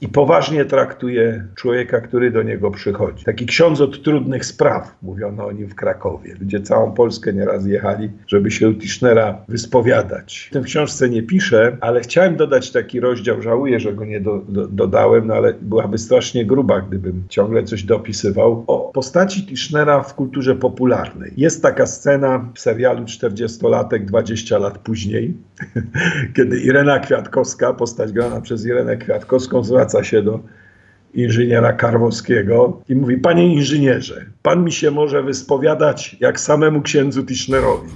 I 0.00 0.08
poważnie 0.08 0.64
traktuje 0.64 1.44
człowieka, 1.54 2.00
który 2.00 2.30
do 2.30 2.42
niego 2.42 2.70
przychodzi. 2.70 3.24
Taki 3.24 3.46
ksiądz 3.46 3.80
od 3.80 4.02
trudnych 4.02 4.44
spraw, 4.44 4.96
mówiono 5.02 5.46
o 5.46 5.52
nim 5.52 5.68
w 5.68 5.74
Krakowie. 5.74 6.34
Ludzie 6.40 6.60
całą 6.60 6.92
Polskę 6.92 7.32
nieraz 7.32 7.66
jechali, 7.66 8.10
żeby 8.26 8.50
się 8.50 8.68
u 8.68 8.74
Tischnera 8.74 9.38
wyspowiadać. 9.48 10.48
W 10.50 10.52
tym 10.52 10.62
książce 10.62 11.08
nie 11.08 11.22
piszę, 11.22 11.76
ale 11.80 12.00
chciałem 12.00 12.36
dodać 12.36 12.70
taki 12.70 13.00
rozdział, 13.00 13.42
żałuję, 13.42 13.80
że 13.80 13.92
go 13.92 14.04
nie 14.04 14.20
do, 14.20 14.42
do, 14.48 14.66
dodałem, 14.66 15.26
no 15.26 15.34
ale 15.34 15.54
byłaby 15.60 15.98
strasznie 15.98 16.46
gruba, 16.46 16.80
gdybym 16.80 17.22
ciągle 17.28 17.62
coś 17.62 17.82
dopisywał, 17.82 18.64
o 18.66 18.90
postaci 18.94 19.46
Tischnera 19.46 20.02
w 20.02 20.14
kulturze 20.14 20.54
popularnej. 20.54 21.32
Jest 21.36 21.62
taka 21.62 21.86
scena 21.86 22.50
w 22.54 22.60
serialu 22.60 23.04
40-latek 23.04 24.04
20 24.04 24.58
lat 24.58 24.78
później, 24.78 25.34
kiedy 26.36 26.60
Irena 26.60 26.98
Kwiatkowska, 26.98 27.72
postać 27.72 28.12
grana 28.12 28.40
przez 28.40 28.66
Irenę 28.66 28.96
Kwiatkowską, 28.96 29.62
zwraca 29.62 29.87
się 30.04 30.22
do 30.22 30.40
inżyniera 31.14 31.72
Karwowskiego 31.72 32.80
i 32.88 32.94
mówi, 32.94 33.18
panie 33.18 33.54
inżynierze, 33.54 34.24
pan 34.42 34.64
mi 34.64 34.72
się 34.72 34.90
może 34.90 35.22
wyspowiadać 35.22 36.16
jak 36.20 36.40
samemu 36.40 36.82
księdzu 36.82 37.24
Tischnerowi. 37.24 37.90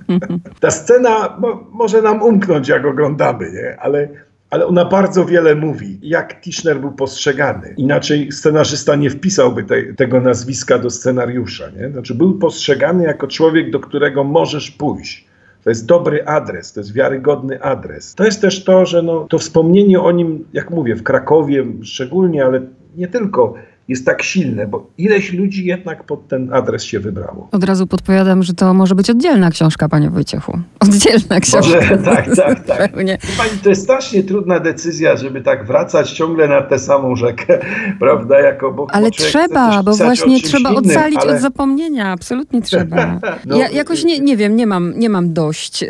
Ta 0.60 0.70
scena 0.70 1.36
mo, 1.40 1.66
może 1.72 2.02
nam 2.02 2.22
umknąć, 2.22 2.68
jak 2.68 2.86
oglądamy, 2.86 3.52
nie? 3.52 3.80
ale 3.80 4.08
ale 4.50 4.66
ona 4.66 4.84
bardzo 4.84 5.24
wiele 5.24 5.54
mówi, 5.54 5.98
jak 6.02 6.40
Tischner 6.40 6.80
był 6.80 6.92
postrzegany. 6.92 7.74
Inaczej 7.76 8.32
scenarzysta 8.32 8.96
nie 8.96 9.10
wpisałby 9.10 9.64
te, 9.64 9.82
tego 9.82 10.20
nazwiska 10.20 10.78
do 10.78 10.90
scenariusza. 10.90 11.64
Nie? 11.70 11.90
Znaczy 11.90 12.14
był 12.14 12.38
postrzegany 12.38 13.04
jako 13.04 13.26
człowiek, 13.26 13.70
do 13.70 13.80
którego 13.80 14.24
możesz 14.24 14.70
pójść. 14.70 15.26
To 15.66 15.70
jest 15.70 15.86
dobry 15.86 16.24
adres, 16.26 16.72
to 16.72 16.80
jest 16.80 16.92
wiarygodny 16.92 17.62
adres. 17.62 18.14
To 18.14 18.24
jest 18.24 18.40
też 18.40 18.64
to, 18.64 18.86
że 18.86 19.02
no, 19.02 19.26
to 19.28 19.38
wspomnienie 19.38 20.00
o 20.00 20.12
nim, 20.12 20.44
jak 20.52 20.70
mówię, 20.70 20.94
w 20.96 21.02
Krakowie 21.02 21.64
szczególnie, 21.82 22.44
ale 22.44 22.60
nie 22.96 23.08
tylko, 23.08 23.54
jest 23.88 24.06
tak 24.06 24.22
silne, 24.22 24.66
bo 24.66 24.86
ileś 24.98 25.32
ludzi 25.32 25.66
jednak 25.66 26.04
pod 26.04 26.28
ten 26.28 26.54
adres 26.54 26.84
się 26.84 27.00
wybrało. 27.00 27.48
Od 27.52 27.64
razu 27.64 27.86
podpowiadam, 27.86 28.42
że 28.42 28.54
to 28.54 28.74
może 28.74 28.94
być 28.94 29.10
oddzielna 29.10 29.50
książka, 29.50 29.88
panie 29.88 30.10
Wojciechu. 30.10 30.58
Oddzielna 30.80 31.40
książka. 31.40 31.76
Może, 31.76 31.98
tak, 31.98 32.36
tak, 32.36 32.64
tak. 32.64 32.92
Pani, 33.38 33.58
to 33.62 33.68
jest 33.68 33.82
strasznie 33.82 34.22
trudna 34.22 34.60
decyzja, 34.60 35.16
żeby 35.16 35.40
tak 35.40 35.66
wracać 35.66 36.12
ciągle 36.12 36.48
na 36.48 36.62
tę 36.62 36.78
samą 36.78 37.16
rzekę, 37.16 37.58
prawda? 38.00 38.40
Jako, 38.40 38.72
bo, 38.72 38.86
ale 38.90 39.10
trzeba, 39.10 39.82
bo 39.82 39.96
właśnie 39.96 40.40
trzeba 40.40 40.70
innym, 40.70 40.90
ocalić 40.90 41.18
ale... 41.22 41.34
od 41.34 41.40
zapomnienia, 41.40 42.12
absolutnie 42.12 42.62
trzeba. 42.62 43.20
no, 43.46 43.56
ja 43.56 43.68
jakoś 43.68 44.04
nie, 44.04 44.20
nie 44.20 44.36
wiem, 44.36 44.56
nie 44.56 44.66
mam, 44.66 44.98
nie 44.98 45.08
mam 45.08 45.32
dość 45.32 45.82
yy, 45.82 45.88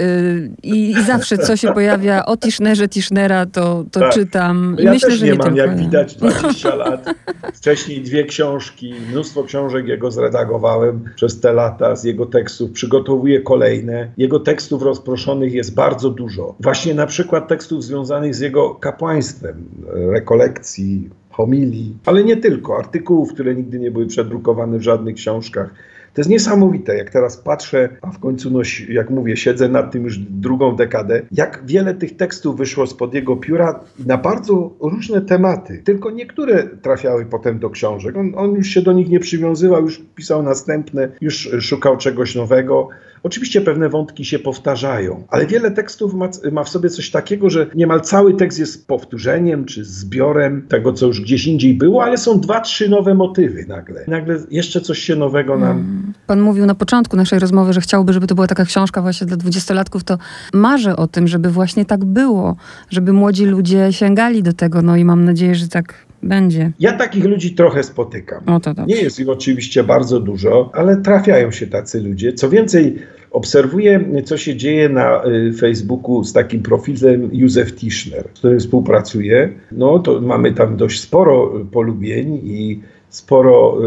i, 0.62 0.90
i, 0.90 1.02
zawsze 1.02 1.38
co 1.38 1.56
się 1.56 1.72
pojawia 1.72 2.24
o 2.24 2.36
Tischnerze, 2.36 2.88
Tischnera, 2.88 3.46
to, 3.46 3.84
to 3.90 4.00
tak. 4.00 4.12
czytam. 4.12 4.76
I 4.78 4.82
ja 4.82 4.92
myślę, 4.92 5.08
też 5.08 5.18
że 5.18 5.26
nie, 5.26 5.32
nie 5.32 5.38
mam, 5.38 5.56
jak 5.56 5.76
widać, 5.76 6.16
20 6.16 6.74
lat. 6.74 7.14
Wcześniej 7.54 7.85
wcześniej 7.86 8.04
dwie 8.04 8.24
książki, 8.24 8.94
mnóstwo 9.10 9.44
książek 9.44 9.86
jego 9.88 10.10
zredagowałem 10.10 11.04
przez 11.14 11.40
te 11.40 11.52
lata 11.52 11.96
z 11.96 12.04
jego 12.04 12.26
tekstów, 12.26 12.70
przygotowuję 12.70 13.40
kolejne. 13.40 14.12
Jego 14.16 14.40
tekstów 14.40 14.82
rozproszonych 14.82 15.52
jest 15.52 15.74
bardzo 15.74 16.10
dużo. 16.10 16.54
Właśnie 16.60 16.94
na 16.94 17.06
przykład 17.06 17.48
tekstów 17.48 17.84
związanych 17.84 18.34
z 18.34 18.40
jego 18.40 18.74
kapłaństwem, 18.74 19.64
rekolekcji, 19.92 21.10
homilii, 21.30 21.96
ale 22.06 22.24
nie 22.24 22.36
tylko, 22.36 22.78
artykułów, 22.78 23.34
które 23.34 23.54
nigdy 23.54 23.78
nie 23.78 23.90
były 23.90 24.06
przedrukowane 24.06 24.78
w 24.78 24.82
żadnych 24.82 25.14
książkach 25.14 25.70
To 26.16 26.20
jest 26.20 26.30
niesamowite, 26.30 26.96
jak 26.96 27.10
teraz 27.10 27.36
patrzę, 27.36 27.88
a 28.02 28.10
w 28.10 28.18
końcu, 28.18 28.50
no, 28.50 28.60
jak 28.88 29.10
mówię, 29.10 29.36
siedzę 29.36 29.68
nad 29.68 29.92
tym 29.92 30.04
już 30.04 30.18
drugą 30.18 30.76
dekadę, 30.76 31.22
jak 31.32 31.62
wiele 31.66 31.94
tych 31.94 32.16
tekstów 32.16 32.56
wyszło 32.56 32.86
spod 32.86 33.14
jego 33.14 33.36
pióra 33.36 33.80
na 34.06 34.18
bardzo 34.18 34.74
różne 34.80 35.20
tematy. 35.20 35.82
Tylko 35.84 36.10
niektóre 36.10 36.62
trafiały 36.62 37.26
potem 37.26 37.58
do 37.58 37.70
książek. 37.70 38.16
On, 38.16 38.32
on 38.36 38.52
już 38.52 38.68
się 38.68 38.82
do 38.82 38.92
nich 38.92 39.08
nie 39.08 39.20
przywiązywał, 39.20 39.82
już 39.82 40.02
pisał 40.14 40.42
następne, 40.42 41.08
już 41.20 41.50
szukał 41.60 41.96
czegoś 41.96 42.34
nowego. 42.34 42.88
Oczywiście 43.22 43.60
pewne 43.60 43.88
wątki 43.88 44.24
się 44.24 44.38
powtarzają, 44.38 45.24
ale 45.28 45.46
wiele 45.46 45.70
tekstów 45.70 46.14
ma, 46.14 46.28
ma, 46.52 46.64
w 46.64 46.68
sobie 46.68 46.90
coś 46.90 47.10
takiego, 47.10 47.50
że 47.50 47.66
niemal 47.74 48.00
cały 48.00 48.34
tekst 48.34 48.58
jest 48.58 48.86
powtórzeniem 48.86 49.64
czy 49.64 49.84
zbiorem 49.84 50.66
tego, 50.68 50.92
co 50.92 51.06
już 51.06 51.20
gdzieś 51.20 51.46
indziej 51.46 51.74
było, 51.74 52.04
ale 52.04 52.18
są 52.18 52.40
dwa, 52.40 52.60
trzy 52.60 52.88
nowe 52.88 53.14
motywy 53.14 53.64
nagle. 53.68 54.04
Nagle 54.08 54.38
jeszcze 54.50 54.80
coś 54.80 54.98
się 54.98 55.16
nowego 55.16 55.58
nam. 55.58 55.76
Hmm. 55.76 56.12
Pan 56.26 56.40
mówił 56.40 56.66
na 56.66 56.74
początku 56.74 57.16
naszej 57.16 57.38
rozmowy, 57.38 57.72
że 57.72 57.80
chciałby, 57.80 58.12
żeby 58.12 58.26
to 58.26 58.34
była 58.34 58.46
taka 58.46 58.64
książka 58.64 59.02
właśnie 59.02 59.26
dla 59.26 59.36
dwudziestolatków, 59.36 60.04
to 60.04 60.18
marzę 60.52 60.96
o 60.96 61.06
tym, 61.06 61.28
żeby 61.28 61.50
właśnie 61.50 61.84
tak 61.84 62.04
było, 62.04 62.56
żeby 62.90 63.12
młodzi 63.12 63.46
ludzie 63.46 63.92
sięgali 63.92 64.42
do 64.42 64.52
tego, 64.52 64.82
no 64.82 64.96
i 64.96 65.04
mam 65.04 65.24
nadzieję, 65.24 65.54
że 65.54 65.68
tak 65.68 66.05
będzie. 66.26 66.72
Ja 66.80 66.92
takich 66.92 67.24
ludzi 67.24 67.54
trochę 67.54 67.82
spotykam. 67.82 68.42
O, 68.46 68.60
to 68.60 68.72
Nie 68.86 68.96
jest 68.96 69.20
ich 69.20 69.28
oczywiście 69.28 69.84
bardzo 69.84 70.20
dużo, 70.20 70.70
ale 70.74 70.96
trafiają 70.96 71.50
się 71.50 71.66
tacy 71.66 72.00
ludzie. 72.00 72.32
Co 72.32 72.48
więcej, 72.48 72.96
obserwuję, 73.30 74.04
co 74.24 74.36
się 74.36 74.56
dzieje 74.56 74.88
na 74.88 75.24
y, 75.26 75.52
Facebooku 75.52 76.24
z 76.24 76.32
takim 76.32 76.62
profilem 76.62 77.30
Józef 77.32 77.74
Tischner, 77.74 78.28
z 78.34 78.38
którym 78.38 78.60
współpracuję. 78.60 79.52
No 79.72 79.98
to 79.98 80.20
mamy 80.20 80.52
tam 80.52 80.76
dość 80.76 81.00
sporo 81.00 81.52
polubień 81.72 82.40
i 82.44 82.80
sporo 83.08 83.78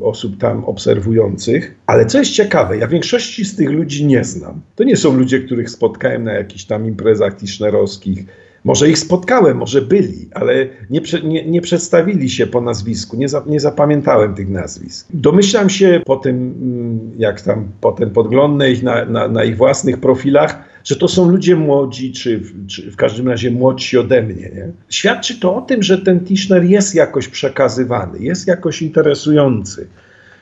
y, 0.00 0.04
osób 0.04 0.38
tam 0.38 0.64
obserwujących, 0.64 1.74
ale 1.86 2.06
co 2.06 2.18
jest 2.18 2.30
ciekawe, 2.30 2.78
ja 2.78 2.86
większości 2.86 3.44
z 3.44 3.56
tych 3.56 3.70
ludzi 3.70 4.06
nie 4.06 4.24
znam. 4.24 4.60
To 4.76 4.84
nie 4.84 4.96
są 4.96 5.16
ludzie, 5.16 5.40
których 5.40 5.70
spotkałem 5.70 6.24
na 6.24 6.32
jakichś 6.32 6.64
tam 6.64 6.86
imprezach 6.86 7.36
tischnerowskich, 7.36 8.24
może 8.66 8.88
ich 8.88 8.98
spotkałem, 8.98 9.56
może 9.56 9.82
byli, 9.82 10.28
ale 10.34 10.68
nie, 10.90 11.00
nie, 11.24 11.46
nie 11.46 11.60
przedstawili 11.60 12.30
się 12.30 12.46
po 12.46 12.60
nazwisku, 12.60 13.16
nie, 13.16 13.28
za, 13.28 13.42
nie, 13.46 13.60
zapamiętałem 13.60 14.34
tych 14.34 14.48
nazwisk. 14.48 15.08
Domyślam 15.10 15.70
się 15.70 16.00
po 16.06 16.16
tym, 16.16 16.36
mm, 16.36 17.10
jak 17.18 17.40
tam 17.40 17.68
potem 17.80 18.10
podglądnę 18.10 18.70
ich 18.70 18.82
na, 18.82 19.04
na, 19.04 19.28
na 19.28 19.44
ich 19.44 19.56
własnych 19.56 20.00
profilach, 20.00 20.64
że 20.84 20.96
to 20.96 21.08
są 21.08 21.28
ludzie 21.28 21.56
młodzi, 21.56 22.12
czy, 22.12 22.42
czy, 22.66 22.90
w 22.90 22.96
każdym 22.96 23.28
razie 23.28 23.50
młodsi 23.50 23.98
ode 23.98 24.22
mnie. 24.22 24.50
Nie? 24.54 24.72
Świadczy 24.88 25.40
to 25.40 25.56
o 25.56 25.60
tym, 25.60 25.82
że 25.82 25.98
ten 25.98 26.20
Tischner 26.20 26.64
jest 26.64 26.94
jakoś 26.94 27.28
przekazywany, 27.28 28.18
jest 28.18 28.46
jakoś 28.46 28.82
interesujący. 28.82 29.86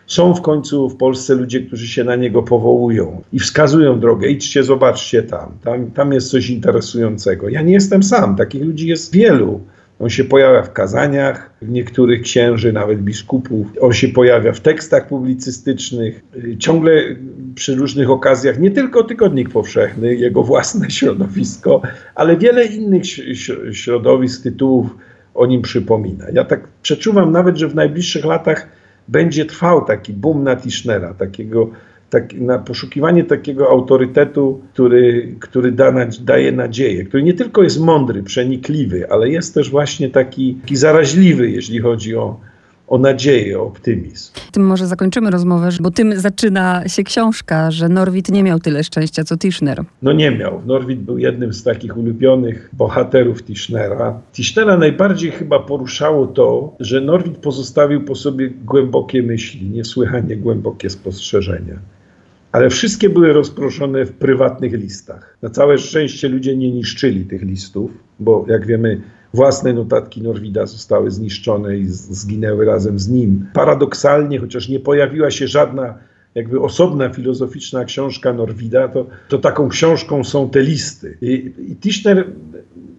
Są 0.07 0.35
w 0.35 0.43
końcu 0.43 0.89
w 0.89 0.97
Polsce 0.97 1.35
ludzie, 1.35 1.61
którzy 1.61 1.89
się 1.89 2.05
na 2.05 2.17
niego 2.17 2.43
powołują 2.43 3.23
i 3.33 3.39
wskazują 3.39 4.01
drogę. 4.01 4.29
Idźcie, 4.29 4.65
zobaczcie 4.65 5.23
tam. 5.23 5.53
tam. 5.65 5.91
Tam 5.91 6.13
jest 6.13 6.31
coś 6.31 6.51
interesującego. 6.51 7.49
Ja 7.49 7.63
nie 7.63 7.73
jestem 7.73 8.03
sam, 8.03 8.37
takich 8.37 8.63
ludzi 8.63 8.89
jest 8.89 9.13
wielu. 9.13 9.61
On 10.01 10.11
się 10.11 10.25
pojawia 10.25 10.63
w 10.63 10.73
kazaniach, 10.73 11.51
niektórych 11.63 12.23
księży, 12.23 12.73
nawet 12.73 13.03
biskupów. 13.03 13.67
On 13.81 13.93
się 13.93 14.09
pojawia 14.09 14.53
w 14.53 14.61
tekstach 14.61 15.09
publicystycznych. 15.09 16.23
Ciągle 16.59 17.03
przy 17.55 17.75
różnych 17.75 18.11
okazjach, 18.11 18.59
nie 18.59 18.71
tylko 18.71 19.05
Tygodnik 19.05 19.51
Powszechny, 19.51 20.15
jego 20.15 20.43
własne 20.43 20.91
środowisko, 20.91 21.83
ale 22.15 22.37
wiele 22.37 22.67
innych 22.67 23.03
środowisk, 23.73 24.43
tytułów 24.43 24.87
o 25.35 25.47
nim 25.47 25.63
przypomina. 25.63 26.25
Ja 26.33 26.45
tak 26.45 26.69
przeczuwam 26.83 27.33
nawet, 27.33 27.57
że 27.57 27.69
w 27.69 27.75
najbliższych 27.75 28.25
latach 28.25 28.69
będzie 29.09 29.45
trwał 29.45 29.85
taki 29.85 30.13
boom 30.13 30.45
na 30.45 30.57
Tischnera, 30.57 31.15
takiego, 31.15 31.71
tak, 32.11 32.35
na 32.35 32.59
poszukiwanie 32.59 33.25
takiego 33.25 33.71
autorytetu, 33.71 34.61
który, 34.73 35.35
który 35.41 35.73
da, 35.73 35.93
daje 36.21 36.53
nadzieję, 36.53 37.05
który 37.05 37.23
nie 37.23 37.35
tylko 37.35 37.63
jest 37.63 37.81
mądry, 37.81 38.23
przenikliwy, 38.23 39.11
ale 39.11 39.29
jest 39.29 39.55
też 39.55 39.71
właśnie 39.71 40.11
taki, 40.11 40.55
taki 40.55 40.77
zaraźliwy, 40.77 41.51
jeśli 41.51 41.81
chodzi 41.81 42.17
o, 42.17 42.41
o 42.89 42.99
nadzieję, 42.99 43.61
o 43.61 43.63
optymizm. 43.63 44.33
Tym 44.53 44.67
może 44.67 44.87
zakończymy 44.87 45.31
rozmowę, 45.31 45.69
bo 45.81 45.91
tym 45.91 46.21
zaczyna 46.21 46.89
się 46.89 47.03
książka, 47.03 47.71
że 47.71 47.89
Norwid 47.89 48.29
nie 48.29 48.43
miał 48.43 48.59
tyle 48.59 48.85
szczęścia 48.85 49.25
co 49.25 49.37
Tischner. 49.37 49.85
No 50.03 50.13
nie 50.13 50.31
miał. 50.31 50.63
Norwid 50.67 51.01
był 51.01 51.19
jednym 51.19 51.53
z 51.53 51.63
takich 51.63 51.97
ulubionych 51.97 52.71
bohaterów 52.73 53.43
Tischnera. 53.43 54.21
Tischnera 54.33 54.77
najbardziej 54.77 55.31
chyba 55.31 55.59
poruszało 55.59 56.27
to, 56.27 56.77
że 56.81 57.01
Norwid 57.01 57.37
pozostawił 57.37 58.05
po 58.05 58.15
sobie 58.15 58.51
głębokie 58.51 59.23
myśli, 59.23 59.71
niesłychanie 59.71 60.37
głębokie 60.37 60.91
spostrzeżenia 60.91 61.79
ale 62.55 62.71
wszystkie 62.71 63.11
były 63.11 63.33
rozproszone 63.33 64.05
w 64.05 64.13
prywatnych 64.13 64.73
listach. 64.73 65.37
Na 65.43 65.51
całe 65.51 65.79
szczęście 65.79 66.29
ludzie 66.29 66.57
nie 66.57 66.71
niszczyli 66.71 67.25
tych 67.25 67.43
listów, 67.43 67.91
bo 68.21 68.45
jak 68.49 68.67
wiemy, 68.67 69.01
Własne 69.35 69.73
notatki 69.73 70.23
Norwida 70.23 70.67
zostały 70.67 71.11
zniszczone 71.11 71.77
i 71.77 71.87
zginęły 71.87 72.65
razem 72.65 72.99
z 72.99 73.09
nim. 73.09 73.47
Paradoksalnie, 73.53 74.39
chociaż 74.39 74.69
nie 74.69 74.81
pojawiła 74.81 75.31
się 75.31 75.49
żadna 75.49 75.95
jakby 76.35 76.61
osobna 76.61 77.09
filozoficzna 77.09 77.85
książka 77.85 78.33
Norwida, 78.33 78.89
to, 78.89 79.07
to 79.29 79.39
taką 79.39 79.69
książką 79.69 80.25
są 80.25 80.51
te 80.51 80.61
listy. 80.63 81.19
I, 81.23 81.53
i 81.69 81.77
Tischner 81.77 82.27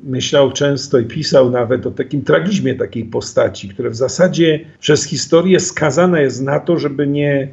myślał 0.04 0.52
często 0.52 1.00
i 1.00 1.06
pisał 1.06 1.52
nawet 1.52 1.88
o 1.88 1.92
takim 1.92 2.22
tragizmie 2.22 2.76
takiej 2.76 3.06
postaci, 3.06 3.70
która 3.70 3.90
w 3.90 3.96
zasadzie 3.96 4.60
przez 4.80 5.04
historię 5.04 5.60
skazana 5.60 6.20
jest 6.20 6.42
na 6.42 6.60
to, 6.60 6.80
żeby 6.80 7.08
nie, 7.08 7.48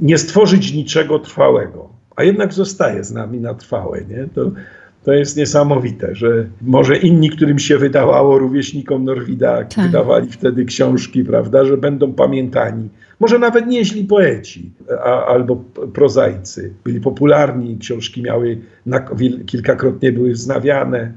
nie 0.00 0.18
stworzyć 0.18 0.72
niczego 0.72 1.18
trwałego, 1.18 1.88
a 2.16 2.24
jednak 2.24 2.52
zostaje 2.52 3.04
z 3.04 3.12
nami 3.12 3.40
na 3.40 3.54
trwałe. 3.54 4.04
Nie? 4.04 4.28
To, 4.34 4.50
to 5.04 5.12
jest 5.12 5.36
niesamowite, 5.36 6.14
że 6.14 6.46
może 6.62 6.96
inni, 6.96 7.30
którym 7.30 7.58
się 7.58 7.78
wydawało, 7.78 8.38
rówieśnikom 8.38 9.04
Norwida, 9.04 9.64
tak. 9.64 9.86
wydawali 9.86 10.30
wtedy 10.30 10.64
książki, 10.64 11.24
prawda, 11.24 11.64
że 11.64 11.76
będą 11.76 12.12
pamiętani. 12.12 12.88
Może 13.20 13.38
nawet 13.38 13.66
nieźli 13.66 14.04
poeci 14.04 14.70
a, 15.04 15.26
albo 15.26 15.56
prozaicy. 15.94 16.74
Byli 16.84 17.00
popularni, 17.00 17.78
książki 17.78 18.22
miały, 18.22 18.58
na, 18.86 19.04
kilkakrotnie 19.46 20.12
były 20.12 20.32
wznawiane, 20.32 21.12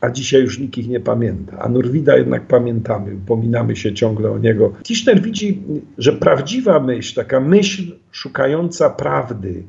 a 0.00 0.10
dzisiaj 0.10 0.42
już 0.42 0.58
nikt 0.58 0.78
ich 0.78 0.88
nie 0.88 1.00
pamięta. 1.00 1.58
A 1.58 1.68
Norwida 1.68 2.16
jednak 2.16 2.46
pamiętamy, 2.46 3.14
upominamy 3.14 3.76
się 3.76 3.94
ciągle 3.94 4.30
o 4.30 4.38
niego. 4.38 4.72
Tischner 4.82 5.22
widzi, 5.22 5.62
że 5.98 6.12
prawdziwa 6.12 6.80
myśl, 6.80 7.14
taka 7.14 7.40
myśl 7.40 7.82
szukająca 8.10 8.90
prawdy, 8.90 9.62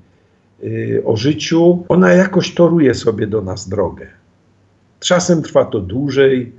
o 1.06 1.18
życiu, 1.18 1.86
ona 1.90 2.14
jakoś 2.14 2.54
toruje 2.54 2.94
sobie 2.94 3.28
do 3.28 3.42
nas 3.42 3.70
drogę. 3.70 4.08
Czasem 5.00 5.42
trwa 5.42 5.66
to 5.66 5.80
dłużej, 5.80 6.52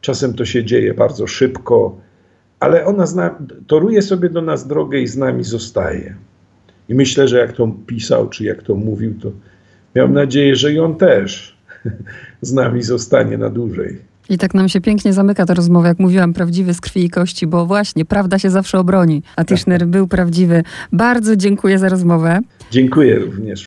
czasem 0.00 0.34
to 0.34 0.44
się 0.44 0.64
dzieje 0.64 0.94
bardzo 0.94 1.26
szybko, 1.26 1.96
ale 2.60 2.84
ona 2.84 3.06
zna, 3.06 3.38
toruje 3.66 4.02
sobie 4.02 4.30
do 4.30 4.42
nas 4.42 4.66
drogę 4.66 5.00
i 5.00 5.06
z 5.06 5.16
nami 5.16 5.44
zostaje. 5.44 6.14
I 6.88 6.94
myślę, 6.94 7.28
że 7.28 7.38
jak 7.38 7.52
to 7.52 7.68
pisał, 7.86 8.28
czy 8.28 8.44
jak 8.44 8.62
to 8.62 8.74
mówił, 8.74 9.14
to 9.22 9.30
miał 9.94 10.08
nadzieję, 10.08 10.56
że 10.56 10.72
i 10.72 10.78
on 10.78 10.96
też 10.96 11.56
z 12.40 12.52
nami 12.52 12.82
zostanie 12.82 13.38
na 13.38 13.50
dłużej. 13.50 14.13
I 14.28 14.38
tak 14.38 14.54
nam 14.54 14.68
się 14.68 14.80
pięknie 14.80 15.12
zamyka 15.12 15.46
ta 15.46 15.54
rozmowa, 15.54 15.88
jak 15.88 15.98
mówiłam, 15.98 16.32
prawdziwy 16.32 16.74
z 16.74 16.80
krwi 16.80 17.04
i 17.04 17.10
kości, 17.10 17.46
bo 17.46 17.66
właśnie 17.66 18.04
prawda 18.04 18.38
się 18.38 18.50
zawsze 18.50 18.78
obroni, 18.78 19.22
a 19.36 19.44
Tischner 19.44 19.86
był 19.86 20.08
prawdziwy. 20.08 20.62
Bardzo 20.92 21.36
dziękuję 21.36 21.78
za 21.78 21.88
rozmowę. 21.88 22.40
Dziękuję 22.70 23.18
również. 23.18 23.62